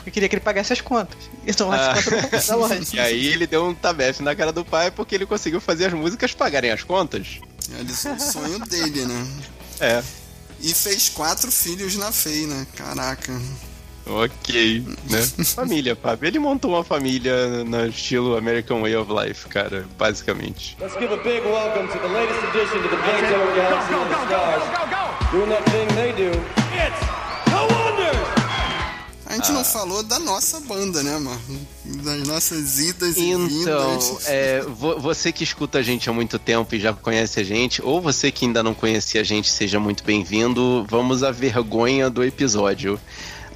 Porque 0.03 0.11
queria 0.11 0.27
que 0.27 0.35
ele 0.35 0.41
pagasse 0.41 0.73
as 0.73 0.81
contas. 0.81 1.17
Então 1.47 1.71
Ah. 1.71 1.93
as 1.93 2.03
contas 2.05 2.47
da 2.47 2.55
loja. 2.57 2.79
E 2.93 2.99
aí 2.99 3.27
ele 3.27 3.47
deu 3.47 3.65
um 3.65 3.73
tabefe 3.73 4.21
na 4.21 4.35
cara 4.35 4.51
do 4.51 4.65
pai 4.65 4.91
porque 4.91 5.15
ele 5.15 5.25
conseguiu 5.25 5.61
fazer 5.61 5.85
as 5.85 5.93
músicas 5.93 6.33
pagarem 6.33 6.71
as 6.71 6.83
contas. 6.83 7.39
Realizou 7.71 8.13
o 8.13 8.19
sonho 8.19 8.59
dele, 8.59 9.05
né? 9.05 9.27
É. 9.79 10.03
E 10.59 10.73
fez 10.73 11.07
quatro 11.09 11.49
filhos 11.51 11.95
na 11.95 12.11
FEI, 12.11 12.45
né? 12.47 12.67
Caraca. 12.75 13.33
Ok, 14.05 14.83
né? 15.09 15.21
família, 15.55 15.95
Fábio. 15.95 16.27
Ele 16.27 16.37
montou 16.39 16.71
uma 16.71 16.83
família 16.83 17.63
no 17.63 17.85
estilo 17.87 18.35
American 18.35 18.81
Way 18.81 18.97
of 18.97 19.09
Life, 19.11 19.47
cara, 19.47 19.85
basicamente. 19.97 20.75
Let's 20.81 20.93
give 20.99 21.13
a 21.13 21.17
big 21.17 21.39
welcome 21.45 21.87
to 21.87 21.97
the 21.99 22.07
latest 22.07 22.43
addition 22.49 22.81
to 22.81 22.89
the 22.89 22.97
Benzo 22.97 23.55
Galaxy 23.55 23.93
of 23.93 24.09
the 24.09 24.25
Stars. 24.25 25.31
Doing 25.31 25.49
that 25.49 25.63
thing 25.71 25.87
they 25.95 26.11
do. 26.11 26.62
A 29.33 29.35
gente 29.37 29.49
Ah. 29.49 29.53
não 29.53 29.63
falou 29.65 30.03
da 30.03 30.19
nossa 30.19 30.59
banda, 30.59 31.01
né, 31.01 31.17
Marco? 31.17 31.53
Das 32.03 32.27
nossas 32.27 32.77
idas 32.79 33.17
e 33.17 33.31
Então, 33.31 33.47
vindas. 33.99 34.27
é, 34.27 34.61
vo- 34.61 34.99
você 34.99 35.31
que 35.31 35.43
escuta 35.43 35.79
a 35.79 35.81
gente 35.81 36.07
há 36.07 36.13
muito 36.13 36.37
tempo 36.37 36.75
e 36.75 36.79
já 36.79 36.93
conhece 36.93 37.39
a 37.39 37.43
gente, 37.43 37.81
ou 37.81 37.99
você 37.99 38.31
que 38.31 38.45
ainda 38.45 38.61
não 38.61 38.73
conhecia 38.75 39.21
a 39.21 39.23
gente, 39.23 39.49
seja 39.49 39.79
muito 39.79 40.03
bem-vindo. 40.03 40.85
Vamos 40.87 41.23
à 41.23 41.31
vergonha 41.31 42.09
do 42.11 42.23
episódio. 42.23 42.99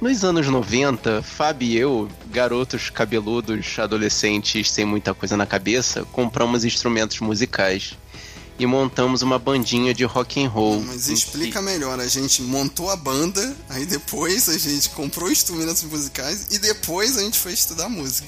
Nos 0.00 0.24
anos 0.24 0.46
90, 0.48 1.22
Fábio 1.22 1.68
e 1.68 1.76
eu, 1.76 2.08
garotos 2.30 2.90
cabeludos, 2.90 3.78
adolescentes 3.78 4.70
sem 4.70 4.84
muita 4.84 5.14
coisa 5.14 5.36
na 5.36 5.46
cabeça, 5.46 6.04
compramos 6.12 6.64
instrumentos 6.64 7.20
musicais 7.20 7.96
e 8.58 8.66
montamos 8.66 9.22
uma 9.22 9.38
bandinha 9.38 9.94
de 9.94 10.04
rock 10.04 10.42
and 10.44 10.48
roll. 10.48 10.80
Mas 10.82 11.08
explica 11.08 11.62
melhor, 11.62 12.00
a 12.00 12.06
gente 12.08 12.42
montou 12.42 12.90
a 12.90 12.96
banda, 12.96 13.56
aí 13.68 13.86
depois 13.86 14.48
a 14.48 14.58
gente 14.58 14.90
comprou 14.90 15.30
instrumentos 15.30 15.82
musicais 15.84 16.46
e 16.50 16.58
depois 16.58 17.16
a 17.16 17.22
gente 17.22 17.38
foi 17.38 17.52
estudar 17.52 17.88
música. 17.88 18.26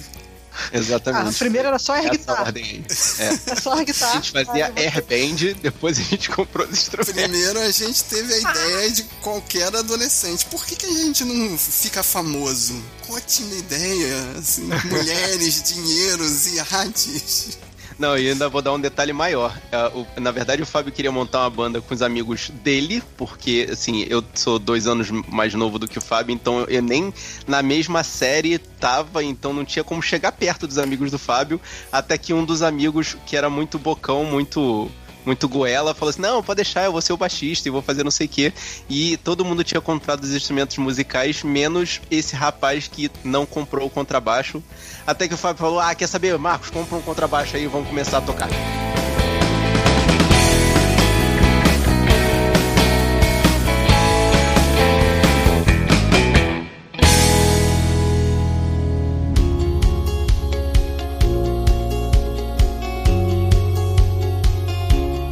Exatamente. 0.72 1.28
Ah, 1.28 1.38
primeiro 1.38 1.68
era 1.68 1.78
só 1.78 1.94
air 1.94 2.10
guitar. 2.10 2.40
ordem. 2.42 2.84
É. 3.18 3.24
Era 3.46 3.60
só 3.60 3.72
air 3.72 3.86
A 3.88 4.12
gente 4.14 4.30
fazia 4.32 4.66
Aí 4.66 4.72
você- 4.72 4.80
airband, 4.80 5.54
depois 5.62 5.98
a 5.98 6.02
gente 6.02 6.28
comprou 6.28 6.66
os 6.66 6.72
instrumentos. 6.76 7.14
Primeiro 7.22 7.60
a 7.60 7.70
gente 7.70 8.04
teve 8.04 8.34
a 8.34 8.38
ideia 8.38 8.90
de 8.90 9.04
qualquer 9.22 9.74
adolescente. 9.74 10.46
Por 10.46 10.64
que, 10.66 10.74
que 10.76 10.86
a 10.86 10.92
gente 10.92 11.24
não 11.24 11.56
fica 11.56 12.02
famoso? 12.02 12.74
Ótima 13.08 13.54
ideia, 13.54 14.16
assim, 14.38 14.68
mulheres, 14.90 15.62
dinheiros 15.72 16.46
e 16.48 16.58
artes. 16.60 17.58
Não, 18.00 18.16
e 18.16 18.30
ainda 18.30 18.48
vou 18.48 18.62
dar 18.62 18.72
um 18.72 18.80
detalhe 18.80 19.12
maior. 19.12 19.54
É, 19.70 20.20
na 20.20 20.30
verdade, 20.30 20.62
o 20.62 20.66
Fábio 20.66 20.90
queria 20.90 21.12
montar 21.12 21.40
uma 21.40 21.50
banda 21.50 21.82
com 21.82 21.92
os 21.92 22.00
amigos 22.00 22.48
dele, 22.48 23.02
porque, 23.14 23.68
assim, 23.70 24.06
eu 24.08 24.24
sou 24.32 24.58
dois 24.58 24.86
anos 24.86 25.10
mais 25.10 25.52
novo 25.52 25.78
do 25.78 25.86
que 25.86 25.98
o 25.98 26.00
Fábio, 26.00 26.32
então 26.32 26.64
eu 26.64 26.80
nem 26.80 27.12
na 27.46 27.62
mesma 27.62 28.02
série 28.02 28.56
tava, 28.56 29.22
então 29.22 29.52
não 29.52 29.66
tinha 29.66 29.84
como 29.84 30.00
chegar 30.00 30.32
perto 30.32 30.66
dos 30.66 30.78
amigos 30.78 31.10
do 31.10 31.18
Fábio, 31.18 31.60
até 31.92 32.16
que 32.16 32.32
um 32.32 32.42
dos 32.42 32.62
amigos, 32.62 33.18
que 33.26 33.36
era 33.36 33.50
muito 33.50 33.78
bocão, 33.78 34.24
muito 34.24 34.90
muito 35.24 35.48
goela, 35.48 35.94
falou 35.94 36.10
assim: 36.10 36.20
Não, 36.22 36.42
pode 36.42 36.56
deixar, 36.56 36.84
eu 36.84 36.92
vou 36.92 37.00
ser 37.00 37.12
o 37.12 37.16
baixista 37.16 37.68
e 37.68 37.70
vou 37.70 37.82
fazer 37.82 38.04
não 38.04 38.10
sei 38.10 38.26
o 38.26 38.30
quê. 38.30 38.52
E 38.88 39.16
todo 39.18 39.44
mundo 39.44 39.64
tinha 39.64 39.80
comprado 39.80 40.22
os 40.24 40.34
instrumentos 40.34 40.76
musicais, 40.78 41.42
menos 41.42 42.00
esse 42.10 42.34
rapaz 42.34 42.88
que 42.88 43.10
não 43.24 43.46
comprou 43.46 43.86
o 43.86 43.90
contrabaixo. 43.90 44.62
Até 45.06 45.28
que 45.28 45.34
o 45.34 45.38
Fábio 45.38 45.60
falou: 45.60 45.80
Ah, 45.80 45.94
quer 45.94 46.06
saber, 46.06 46.36
Marcos, 46.38 46.70
compra 46.70 46.96
um 46.96 47.02
contrabaixo 47.02 47.56
aí 47.56 47.64
e 47.64 47.68
vamos 47.68 47.88
começar 47.88 48.18
a 48.18 48.22
tocar. 48.22 48.48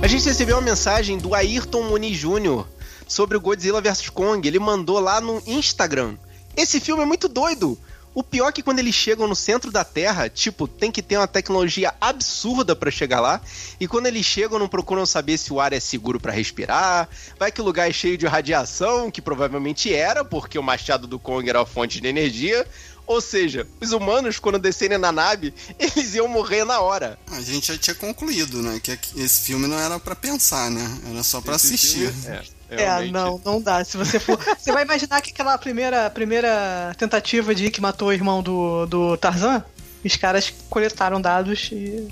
Gente 0.08 0.24
recebeu 0.24 0.56
uma 0.56 0.62
mensagem 0.62 1.18
do 1.18 1.34
Ayrton 1.34 1.82
Muniz 1.82 2.16
Jr. 2.16 2.64
sobre 3.06 3.36
o 3.36 3.40
Godzilla 3.40 3.78
vs 3.78 4.08
Kong. 4.08 4.48
Ele 4.48 4.58
mandou 4.58 4.98
lá 4.98 5.20
no 5.20 5.42
Instagram. 5.46 6.16
Esse 6.56 6.80
filme 6.80 7.02
é 7.02 7.06
muito 7.06 7.28
doido. 7.28 7.78
O 8.14 8.22
pior 8.22 8.48
é 8.48 8.52
que 8.52 8.62
quando 8.62 8.78
eles 8.78 8.94
chegam 8.94 9.28
no 9.28 9.36
centro 9.36 9.70
da 9.70 9.84
Terra, 9.84 10.30
tipo, 10.30 10.66
tem 10.66 10.90
que 10.90 11.02
ter 11.02 11.18
uma 11.18 11.28
tecnologia 11.28 11.92
absurda 12.00 12.74
pra 12.74 12.90
chegar 12.90 13.20
lá. 13.20 13.38
E 13.78 13.86
quando 13.86 14.06
eles 14.06 14.24
chegam, 14.24 14.58
não 14.58 14.66
procuram 14.66 15.04
saber 15.04 15.36
se 15.36 15.52
o 15.52 15.60
ar 15.60 15.74
é 15.74 15.78
seguro 15.78 16.18
pra 16.18 16.32
respirar. 16.32 17.06
Vai 17.38 17.52
que 17.52 17.60
o 17.60 17.64
lugar 17.64 17.90
é 17.90 17.92
cheio 17.92 18.16
de 18.16 18.26
radiação, 18.26 19.10
que 19.10 19.20
provavelmente 19.20 19.92
era, 19.92 20.24
porque 20.24 20.58
o 20.58 20.62
machado 20.62 21.06
do 21.06 21.18
Kong 21.18 21.46
era 21.46 21.60
a 21.60 21.66
fonte 21.66 22.00
de 22.00 22.08
energia. 22.08 22.66
Ou 23.08 23.20
seja, 23.20 23.66
os 23.80 23.90
humanos, 23.90 24.38
quando 24.38 24.58
descerem 24.58 24.98
na 24.98 25.10
nave, 25.10 25.52
eles 25.80 26.14
iam 26.14 26.28
morrer 26.28 26.64
na 26.64 26.78
hora. 26.80 27.18
A 27.32 27.40
gente 27.40 27.68
já 27.72 27.78
tinha 27.78 27.94
concluído, 27.94 28.62
né? 28.62 28.78
Que 28.80 28.98
esse 29.16 29.40
filme 29.46 29.66
não 29.66 29.78
era 29.80 29.98
pra 29.98 30.14
pensar, 30.14 30.70
né? 30.70 30.86
Era 31.10 31.22
só 31.22 31.40
pra 31.40 31.56
Esse 31.56 31.66
assistir. 31.74 32.12
filme- 32.12 32.26
é, 32.28 32.42
É, 32.70 32.76
realmente. 32.84 33.12
não, 33.12 33.40
não 33.44 33.60
dá. 33.62 33.82
Se 33.82 33.96
você 33.96 34.20
for. 34.20 34.38
Você 34.60 34.70
vai 34.70 34.84
imaginar 34.84 35.22
que 35.22 35.30
aquela 35.30 35.56
primeira, 35.56 36.10
primeira 36.10 36.94
tentativa 36.98 37.54
de 37.54 37.70
que 37.70 37.80
matou 37.80 38.08
o 38.08 38.12
irmão 38.12 38.42
do, 38.42 38.84
do 38.84 39.16
Tarzan, 39.16 39.64
os 40.04 40.16
caras 40.16 40.52
coletaram 40.68 41.18
dados 41.18 41.70
e, 41.72 42.06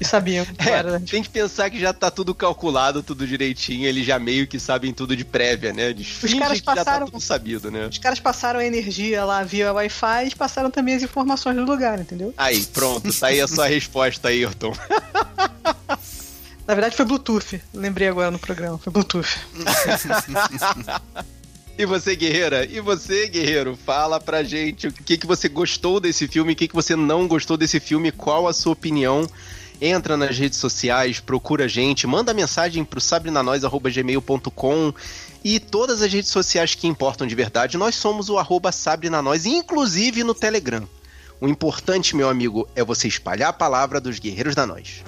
e 0.00 0.04
sabiam 0.04 0.44
que 0.44 0.52
É, 0.68 0.72
era. 0.72 1.00
tem 1.00 1.22
que 1.22 1.28
pensar 1.28 1.70
que 1.70 1.78
já 1.80 1.92
tá 1.92 2.10
tudo 2.10 2.34
calculado, 2.34 3.02
tudo 3.02 3.26
direitinho, 3.26 3.86
eles 3.86 4.06
já 4.06 4.18
meio 4.18 4.46
que 4.46 4.58
sabem 4.60 4.92
tudo 4.92 5.16
de 5.16 5.24
prévia, 5.24 5.72
né? 5.72 5.90
Eles 5.90 6.06
fingem 6.06 6.38
caras 6.38 6.60
que 6.60 6.66
já 6.66 6.74
tá 6.74 6.84
passaram- 6.84 7.06
tudo 7.06 7.20
sabido, 7.20 7.70
né? 7.70 7.86
Os 7.86 7.98
caras 7.98 8.20
passaram 8.20 8.60
a 8.60 8.64
energia 8.64 9.24
lá 9.24 9.42
via 9.42 9.72
Wi-Fi 9.72 10.28
e 10.28 10.34
passaram 10.34 10.70
também 10.70 10.94
as 10.94 11.02
informações 11.02 11.56
do 11.56 11.64
lugar, 11.64 11.98
entendeu? 12.00 12.32
Aí, 12.36 12.64
pronto, 12.66 13.12
tá 13.12 13.28
aí 13.28 13.40
a 13.40 13.48
sua 13.48 13.66
resposta, 13.68 14.28
Ayrton. 14.28 14.72
Na 16.66 16.74
verdade 16.74 16.94
foi 16.94 17.04
Bluetooth. 17.04 17.60
Lembrei 17.74 18.06
agora 18.08 18.30
no 18.30 18.38
programa, 18.38 18.78
foi 18.78 18.92
Bluetooth. 18.92 19.26
E 21.78 21.86
você, 21.86 22.14
guerreira? 22.14 22.64
E 22.66 22.78
você, 22.80 23.26
guerreiro? 23.26 23.76
Fala 23.86 24.20
pra 24.20 24.42
gente 24.42 24.86
o 24.88 24.92
que, 24.92 25.16
que 25.16 25.26
você 25.26 25.48
gostou 25.48 25.98
desse 25.98 26.28
filme, 26.28 26.52
o 26.52 26.56
que, 26.56 26.68
que 26.68 26.74
você 26.74 26.94
não 26.94 27.26
gostou 27.26 27.56
desse 27.56 27.80
filme, 27.80 28.12
qual 28.12 28.46
a 28.46 28.52
sua 28.52 28.72
opinião. 28.72 29.26
Entra 29.80 30.16
nas 30.16 30.36
redes 30.36 30.58
sociais, 30.58 31.20
procura 31.20 31.64
a 31.64 31.68
gente, 31.68 32.06
manda 32.06 32.34
mensagem 32.34 32.84
pro 32.84 33.00
sabrenanois.gmail.com 33.00 34.92
e 35.42 35.58
todas 35.58 36.02
as 36.02 36.12
redes 36.12 36.30
sociais 36.30 36.74
que 36.74 36.86
importam 36.86 37.26
de 37.26 37.34
verdade. 37.34 37.78
Nós 37.78 37.94
somos 37.94 38.28
o 38.28 38.38
arroba 38.38 38.70
sabrenanois, 38.72 39.46
inclusive 39.46 40.22
no 40.22 40.34
Telegram. 40.34 40.86
O 41.40 41.48
importante, 41.48 42.14
meu 42.14 42.28
amigo, 42.28 42.68
é 42.76 42.84
você 42.84 43.08
espalhar 43.08 43.48
a 43.48 43.54
palavra 43.54 43.98
dos 43.98 44.18
guerreiros 44.18 44.54
da 44.54 44.66
nós. 44.66 45.02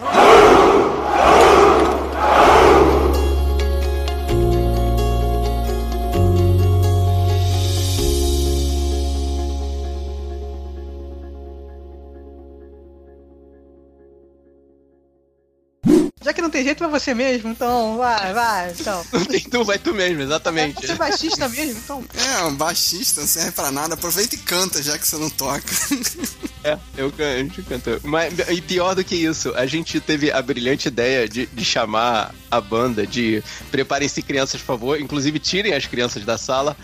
Vai 16.83 16.91
você 16.91 17.15
mesmo, 17.15 17.51
então 17.51 17.97
vai, 17.97 18.33
vai. 18.33 18.73
Então. 18.73 19.07
Não 19.13 19.25
tem 19.25 19.41
tu, 19.41 19.65
vai 19.65 19.79
tu 19.79 19.95
mesmo, 19.95 20.21
exatamente. 20.21 20.85
Você 20.85 20.93
é 20.93 20.97
baixista 20.97 21.49
mesmo, 21.49 21.79
então. 21.79 22.05
É, 22.15 22.43
um 22.45 22.57
baixista, 22.57 23.21
não 23.21 23.29
serve 23.29 23.53
pra 23.53 23.71
nada. 23.71 23.95
Aproveita 23.95 24.35
e 24.35 24.39
canta, 24.39 24.83
já 24.83 24.99
que 24.99 25.07
você 25.07 25.17
não 25.17 25.31
toca. 25.31 25.63
É, 26.65 26.79
eu 26.97 27.11
canto, 27.11 27.61
canto. 27.65 28.01
Mas, 28.05 28.33
e 28.49 28.63
pior 28.63 28.95
do 28.95 29.03
que 29.03 29.17
isso, 29.17 29.53
a 29.57 29.67
gente 29.67 29.99
teve 29.99 30.31
a 30.31 30.41
brilhante 30.41 30.87
ideia 30.87 31.29
de, 31.29 31.45
de 31.47 31.65
chamar 31.65 32.33
a 32.49 32.61
banda 32.61 33.05
de 33.05 33.43
Preparem-se 33.73 34.23
crianças, 34.23 34.61
por 34.61 34.67
favor. 34.67 35.01
Inclusive, 35.01 35.41
tirem 35.41 35.75
as 35.75 35.87
crianças 35.87 36.25
da 36.25 36.39
sala. 36.39 36.77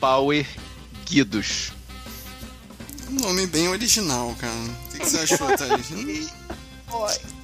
Power 0.00 0.44
Guidos. 1.06 1.70
um 3.08 3.20
nome 3.20 3.46
bem 3.46 3.68
original, 3.68 4.34
cara. 4.40 4.52
O 4.52 4.90
que, 4.90 4.98
que 4.98 5.08
você 5.08 5.18
achou, 5.18 5.46
Thaís? 5.56 6.32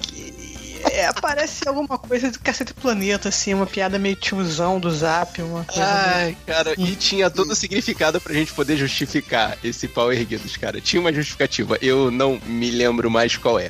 É, 0.83 1.11
parece 1.13 1.67
alguma 1.67 1.97
coisa 1.97 2.31
do 2.31 2.39
Cacete 2.39 2.73
Planeta, 2.73 3.29
assim, 3.29 3.53
uma 3.53 3.65
piada 3.67 3.97
meio 3.99 4.15
tiozão 4.15 4.79
do 4.79 4.89
Zap, 4.89 5.41
uma 5.41 5.63
coisa. 5.63 5.81
meio- 5.81 6.15
Ai, 6.15 6.37
cara, 6.45 6.73
e 6.77 6.95
tinha 6.95 7.29
todo 7.29 7.51
o 7.51 7.55
significado 7.55 8.19
pra 8.21 8.33
gente 8.33 8.53
poder 8.53 8.77
justificar 8.77 9.57
esse 9.63 9.87
Power 9.87 10.17
Guidos, 10.25 10.57
cara. 10.57 10.79
Tinha 10.81 10.99
uma 10.99 11.13
justificativa. 11.13 11.77
Eu 11.81 12.09
não 12.11 12.39
me 12.45 12.71
lembro 12.71 13.09
mais 13.09 13.35
qual 13.37 13.59
é. 13.59 13.69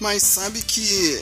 Mas 0.00 0.22
sabe 0.22 0.62
que 0.62 1.20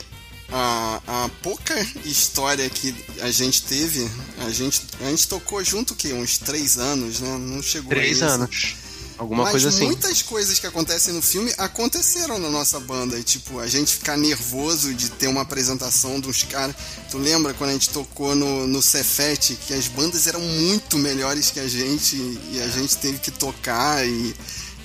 a, 0.53 1.01
a 1.07 1.31
pouca 1.43 1.75
história 2.05 2.69
que 2.71 2.95
a 3.21 3.31
gente 3.31 3.63
teve, 3.63 4.09
a 4.47 4.51
gente, 4.51 4.83
a 5.01 5.05
gente 5.11 5.27
tocou 5.29 5.63
junto 5.65 5.93
o 5.95 5.97
quê? 5.97 6.13
Uns 6.13 6.39
três 6.39 6.79
anos, 6.79 7.21
né? 7.21 7.37
Não 7.39 7.63
chegou 7.63 7.91
a 7.93 7.95
Três 7.97 8.17
isso. 8.19 8.25
anos. 8.25 8.77
Alguma 9.19 9.43
Mas 9.43 9.51
coisa 9.53 9.69
assim. 9.71 9.87
muitas 9.87 10.23
coisas 10.23 10.61
que 10.61 10.67
acontecem 10.67 11.13
no 11.13 11.21
filme 11.21 11.53
aconteceram 11.59 12.39
na 12.39 12.49
nossa 12.49 12.79
banda. 12.79 13.19
E, 13.19 13.23
tipo, 13.25 13.59
a 13.59 13.67
gente 13.67 13.95
ficar 13.97 14.17
nervoso 14.17 14.95
de 14.95 15.11
ter 15.11 15.27
uma 15.27 15.41
apresentação 15.43 16.21
dos 16.21 16.45
caras. 16.45 16.77
Tu 17.11 17.19
lembra 17.19 17.53
quando 17.53 17.71
a 17.71 17.73
gente 17.73 17.91
tocou 17.91 18.37
no, 18.37 18.67
no 18.67 18.81
Cefete, 18.81 19.57
que 19.67 19.75
as 19.75 19.89
bandas 19.89 20.27
eram 20.29 20.41
muito 20.41 20.97
melhores 20.99 21.51
que 21.51 21.59
a 21.59 21.67
gente 21.67 22.15
e 22.53 22.63
a 22.65 22.69
gente 22.69 22.97
teve 22.97 23.19
que 23.19 23.33
tocar 23.33 24.07
e, 24.07 24.35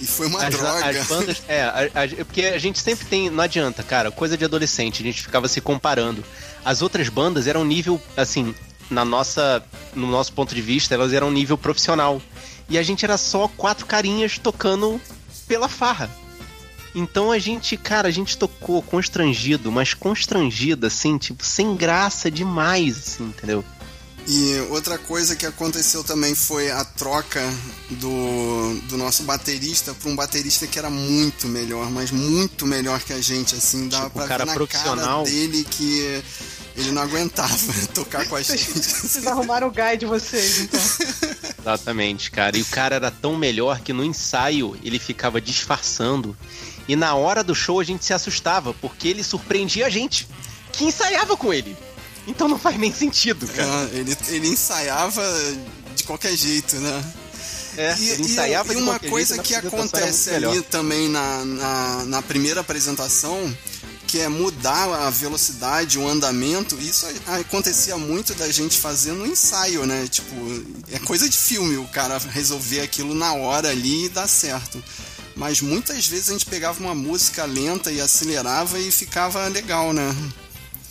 e 0.01 0.07
foi 0.07 0.25
uma 0.25 0.43
As, 0.43 0.55
droga. 0.55 0.89
as 1.01 1.07
bandas. 1.07 1.41
É, 1.47 1.61
a- 1.61 1.89
a- 1.93 2.05
é 2.05 2.23
porque 2.23 2.41
a 2.45 2.57
gente 2.57 2.79
sempre 2.79 3.05
tem. 3.05 3.29
Não 3.29 3.43
adianta, 3.43 3.83
cara. 3.83 4.09
Coisa 4.09 4.35
de 4.35 4.43
adolescente. 4.45 5.03
A 5.03 5.05
gente 5.05 5.21
ficava 5.21 5.47
se 5.47 5.61
comparando. 5.61 6.23
As 6.65 6.81
outras 6.81 7.07
bandas 7.07 7.45
eram 7.45 7.63
nível, 7.63 8.01
assim, 8.17 8.55
na 8.89 9.05
nossa. 9.05 9.63
No 9.93 10.07
nosso 10.07 10.33
ponto 10.33 10.55
de 10.55 10.61
vista, 10.61 10.95
elas 10.95 11.13
eram 11.13 11.29
nível 11.29 11.55
profissional. 11.55 12.19
E 12.69 12.77
a 12.77 12.83
gente 12.83 13.03
era 13.05 13.17
só 13.17 13.47
quatro 13.47 13.85
carinhas 13.85 14.37
tocando 14.37 14.99
pela 15.47 15.67
farra. 15.67 16.09
Então 16.95 17.31
a 17.31 17.39
gente, 17.39 17.75
cara, 17.75 18.07
a 18.07 18.11
gente 18.11 18.37
tocou 18.37 18.81
constrangido, 18.81 19.71
mas 19.71 19.93
constrangido, 19.93 20.85
assim, 20.87 21.17
tipo, 21.17 21.43
sem 21.43 21.75
graça 21.75 22.29
demais, 22.29 22.97
assim, 22.97 23.23
entendeu? 23.25 23.63
E 24.25 24.57
outra 24.69 24.97
coisa 24.97 25.35
que 25.35 25.45
aconteceu 25.45 26.01
também 26.01 26.33
foi 26.33 26.71
a 26.71 26.85
troca 26.85 27.41
do, 27.89 28.79
do 28.87 28.97
nosso 28.97 29.23
baterista 29.23 29.93
para 29.93 30.09
um 30.09 30.15
baterista 30.15 30.65
que 30.65 30.79
era 30.79 30.89
muito 30.89 31.45
melhor, 31.47 31.91
mas 31.91 32.09
muito 32.09 32.65
melhor 32.65 33.01
que 33.01 33.11
a 33.11 33.19
gente, 33.19 33.53
assim, 33.55 33.89
dava 33.89 34.05
Tipo, 34.05 34.19
pra 34.19 34.27
cara 34.27 34.45
ver 34.45 34.51
na 34.51 34.53
profissional. 34.53 35.23
cara 35.23 35.35
dele 35.35 35.65
que 35.69 36.23
ele 36.75 36.91
não 36.91 37.01
aguentava 37.01 37.55
tocar 37.93 38.27
com 38.27 38.35
a 38.35 38.41
gente. 38.41 38.63
Vocês 38.71 39.25
arrumaram 39.27 39.67
o 39.67 39.71
guide 39.71 39.97
de 39.99 40.05
vocês, 40.05 40.59
então. 40.61 40.79
Exatamente, 41.59 42.31
cara. 42.31 42.57
E 42.57 42.61
o 42.61 42.65
cara 42.65 42.95
era 42.95 43.11
tão 43.11 43.37
melhor 43.37 43.79
que 43.81 43.93
no 43.93 44.03
ensaio 44.03 44.77
ele 44.83 44.99
ficava 44.99 45.39
disfarçando. 45.39 46.35
E 46.87 46.95
na 46.95 47.15
hora 47.15 47.43
do 47.43 47.55
show 47.55 47.79
a 47.79 47.83
gente 47.83 48.03
se 48.03 48.13
assustava, 48.13 48.73
porque 48.73 49.07
ele 49.07 49.23
surpreendia 49.23 49.85
a 49.85 49.89
gente, 49.89 50.27
que 50.71 50.83
ensaiava 50.83 51.37
com 51.37 51.53
ele. 51.53 51.75
Então 52.27 52.47
não 52.47 52.57
faz 52.59 52.77
nem 52.77 52.91
sentido, 52.93 53.47
cara. 53.47 53.89
É, 53.93 53.97
ele, 53.99 54.17
ele 54.29 54.47
ensaiava 54.47 55.23
de 55.95 56.03
qualquer 56.03 56.35
jeito, 56.35 56.75
né? 56.77 57.03
É, 57.77 57.95
E, 57.97 58.09
ele 58.09 58.21
e- 58.23 58.25
ensaiava 58.25 58.71
e 58.73 58.75
de 58.75 58.81
uma 58.81 58.93
qualquer 58.93 59.09
coisa 59.09 59.35
jeito, 59.35 59.47
que 59.47 59.55
acontece 59.55 60.29
ali 60.29 60.45
melhor. 60.47 60.63
também 60.65 61.09
na, 61.09 61.45
na, 61.45 62.05
na 62.05 62.21
primeira 62.21 62.61
apresentação, 62.61 63.55
que 64.13 64.19
é 64.19 64.29
mudar 64.29 65.07
a 65.07 65.09
velocidade, 65.09 65.97
o 65.97 66.07
andamento, 66.07 66.77
isso 66.79 67.07
acontecia 67.25 67.97
muito 67.97 68.35
da 68.35 68.47
gente 68.51 68.77
fazer 68.77 69.11
no 69.11 69.25
ensaio, 69.25 69.87
né? 69.87 70.07
Tipo, 70.07 70.35
é 70.91 70.99
coisa 70.99 71.27
de 71.27 71.35
filme 71.35 71.77
o 71.77 71.87
cara 71.87 72.19
resolver 72.19 72.81
aquilo 72.81 73.15
na 73.15 73.33
hora 73.33 73.69
ali 73.69 74.05
e 74.05 74.09
dar 74.09 74.27
certo. 74.27 74.83
Mas 75.35 75.61
muitas 75.61 76.05
vezes 76.05 76.29
a 76.29 76.33
gente 76.33 76.45
pegava 76.45 76.79
uma 76.79 76.93
música 76.93 77.43
lenta 77.45 77.91
e 77.91 77.99
acelerava 77.99 78.77
e 78.77 78.91
ficava 78.91 79.47
legal, 79.47 79.91
né? 79.93 80.15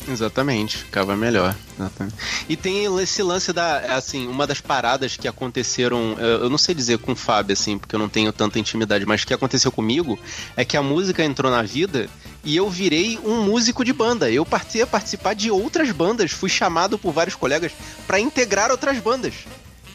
Exatamente, 0.08 0.78
ficava 0.78 1.16
melhor. 1.16 1.56
exatamente. 1.78 2.16
E 2.48 2.56
tem 2.56 2.84
esse 3.00 3.22
lance 3.22 3.52
da, 3.52 3.94
assim, 3.94 4.26
uma 4.26 4.48
das 4.48 4.60
paradas 4.60 5.16
que 5.16 5.28
aconteceram, 5.28 6.16
eu 6.18 6.50
não 6.50 6.58
sei 6.58 6.74
dizer 6.74 6.98
com 6.98 7.12
o 7.12 7.16
Fábio, 7.16 7.52
assim, 7.52 7.78
porque 7.78 7.94
eu 7.94 8.00
não 8.00 8.08
tenho 8.08 8.32
tanta 8.32 8.58
intimidade, 8.58 9.06
mas 9.06 9.24
que 9.24 9.32
aconteceu 9.32 9.70
comigo 9.70 10.18
é 10.56 10.64
que 10.64 10.76
a 10.76 10.82
música 10.82 11.24
entrou 11.24 11.52
na 11.52 11.62
vida 11.62 12.10
e 12.44 12.56
eu 12.56 12.68
virei 12.68 13.18
um 13.24 13.42
músico 13.42 13.84
de 13.84 13.92
banda. 13.92 14.30
Eu 14.30 14.44
passei 14.44 14.82
a 14.82 14.86
participar 14.86 15.34
de 15.34 15.50
outras 15.50 15.90
bandas, 15.92 16.32
fui 16.32 16.48
chamado 16.48 16.98
por 16.98 17.12
vários 17.12 17.36
colegas 17.36 17.72
pra 18.06 18.20
integrar 18.20 18.70
outras 18.70 18.98
bandas. 18.98 19.34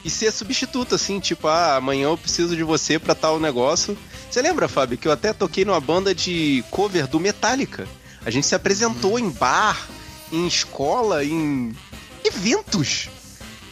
E 0.05 0.09
ser 0.09 0.31
substituto, 0.31 0.95
assim, 0.95 1.19
tipo, 1.19 1.47
ah, 1.47 1.75
amanhã 1.75 2.05
eu 2.05 2.17
preciso 2.17 2.55
de 2.55 2.63
você 2.63 2.97
pra 2.97 3.13
tal 3.13 3.39
negócio. 3.39 3.97
Você 4.29 4.41
lembra, 4.41 4.67
Fábio, 4.67 4.97
que 4.97 5.07
eu 5.07 5.11
até 5.11 5.33
toquei 5.33 5.65
numa 5.65 5.81
banda 5.81 6.15
de 6.15 6.63
cover 6.71 7.07
do 7.07 7.19
Metallica? 7.19 7.87
A 8.25 8.29
gente 8.29 8.47
se 8.47 8.55
apresentou 8.55 9.19
em 9.19 9.29
bar, 9.29 9.87
em 10.31 10.47
escola, 10.47 11.23
em 11.23 11.75
eventos. 12.23 13.09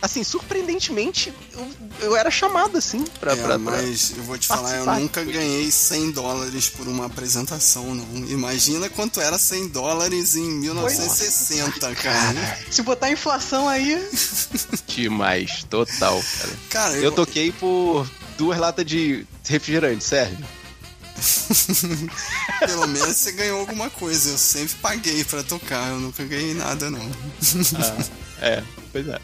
Assim, 0.06 0.24
surpreendentemente, 0.24 1.34
eu, 1.54 1.68
eu 2.00 2.16
era 2.16 2.30
chamado, 2.30 2.78
assim, 2.78 3.04
pra... 3.20 3.34
É, 3.34 3.36
pra, 3.36 3.46
pra- 3.48 3.58
mas 3.58 4.14
eu 4.16 4.22
vou 4.24 4.38
te 4.38 4.46
falar, 4.48 4.76
eu 4.78 4.86
nunca 4.86 5.24
ganhei 5.24 5.72
100 5.72 6.12
dólares 6.12 6.70
por 6.70 6.88
uma 6.88 7.08
apresentação, 7.08 7.96
não. 7.96 8.06
Imagina 8.30 8.88
quanto 8.88 9.20
era 9.20 9.40
100 9.40 9.70
dólares 9.70 10.36
em 10.36 10.48
1960, 10.60 11.96
cara. 11.96 12.58
Se 12.70 12.84
botar 12.84 13.10
inflação 13.10 13.68
aí, 13.68 13.96
Demais, 14.88 15.64
total, 15.70 16.22
cara. 16.40 16.54
Cara, 16.70 16.94
Eu 16.98 17.12
toquei 17.12 17.52
por 17.52 18.08
duas 18.38 18.60
latas 18.60 18.86
de 18.86 19.26
refrigerante, 19.48 20.04
serve? 20.04 20.38
Pelo 22.60 22.88
menos 22.88 23.16
você 23.18 23.32
ganhou 23.32 23.60
alguma 23.60 23.90
coisa. 23.90 24.32
Eu 24.32 24.38
sempre 24.38 24.76
paguei 24.82 25.24
pra 25.24 25.44
tocar, 25.44 25.90
eu 25.90 26.00
nunca 26.00 26.24
ganhei 26.24 26.54
nada, 26.54 26.90
não. 26.90 27.10
Ah, 27.80 28.46
é, 28.46 28.64
pois 28.92 29.08
é. 29.08 29.20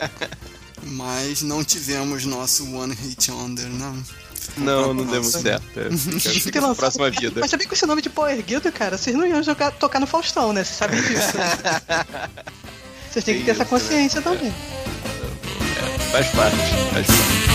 Mas 0.84 1.42
não 1.42 1.62
tivemos 1.62 2.24
nosso 2.24 2.68
One 2.74 2.94
Hit 2.94 3.30
Wonder, 3.30 3.66
não. 3.68 4.02
Não, 4.56 4.92
não 4.92 5.06
deu 5.06 5.22
muito 5.22 5.40
certo. 5.40 5.64
É, 5.78 5.90
fica, 6.40 6.60
lançado- 6.60 6.76
próxima 6.76 7.10
vida. 7.10 7.40
Mas 7.40 7.50
sabia 7.50 7.64
que 7.64 7.68
com 7.68 7.74
esse 7.74 7.86
nome 7.86 8.02
de 8.02 8.10
pau 8.10 8.28
erguido, 8.28 8.70
cara, 8.72 8.98
vocês 8.98 9.14
não 9.14 9.24
iam 9.26 9.42
jogar, 9.42 9.70
tocar 9.70 10.00
no 10.00 10.06
Faustão, 10.06 10.52
né? 10.52 10.64
Vocês 10.64 10.76
sabem 10.76 11.00
disso. 11.00 11.32
Vocês 13.10 13.24
têm 13.26 13.38
que 13.38 13.44
ter 13.44 13.50
essa 13.50 13.66
consciência 13.66 14.22
também. 14.22 14.52
Faz 16.10 16.26
parte, 16.28 16.56
faz 16.92 17.06
parte. 17.06 17.51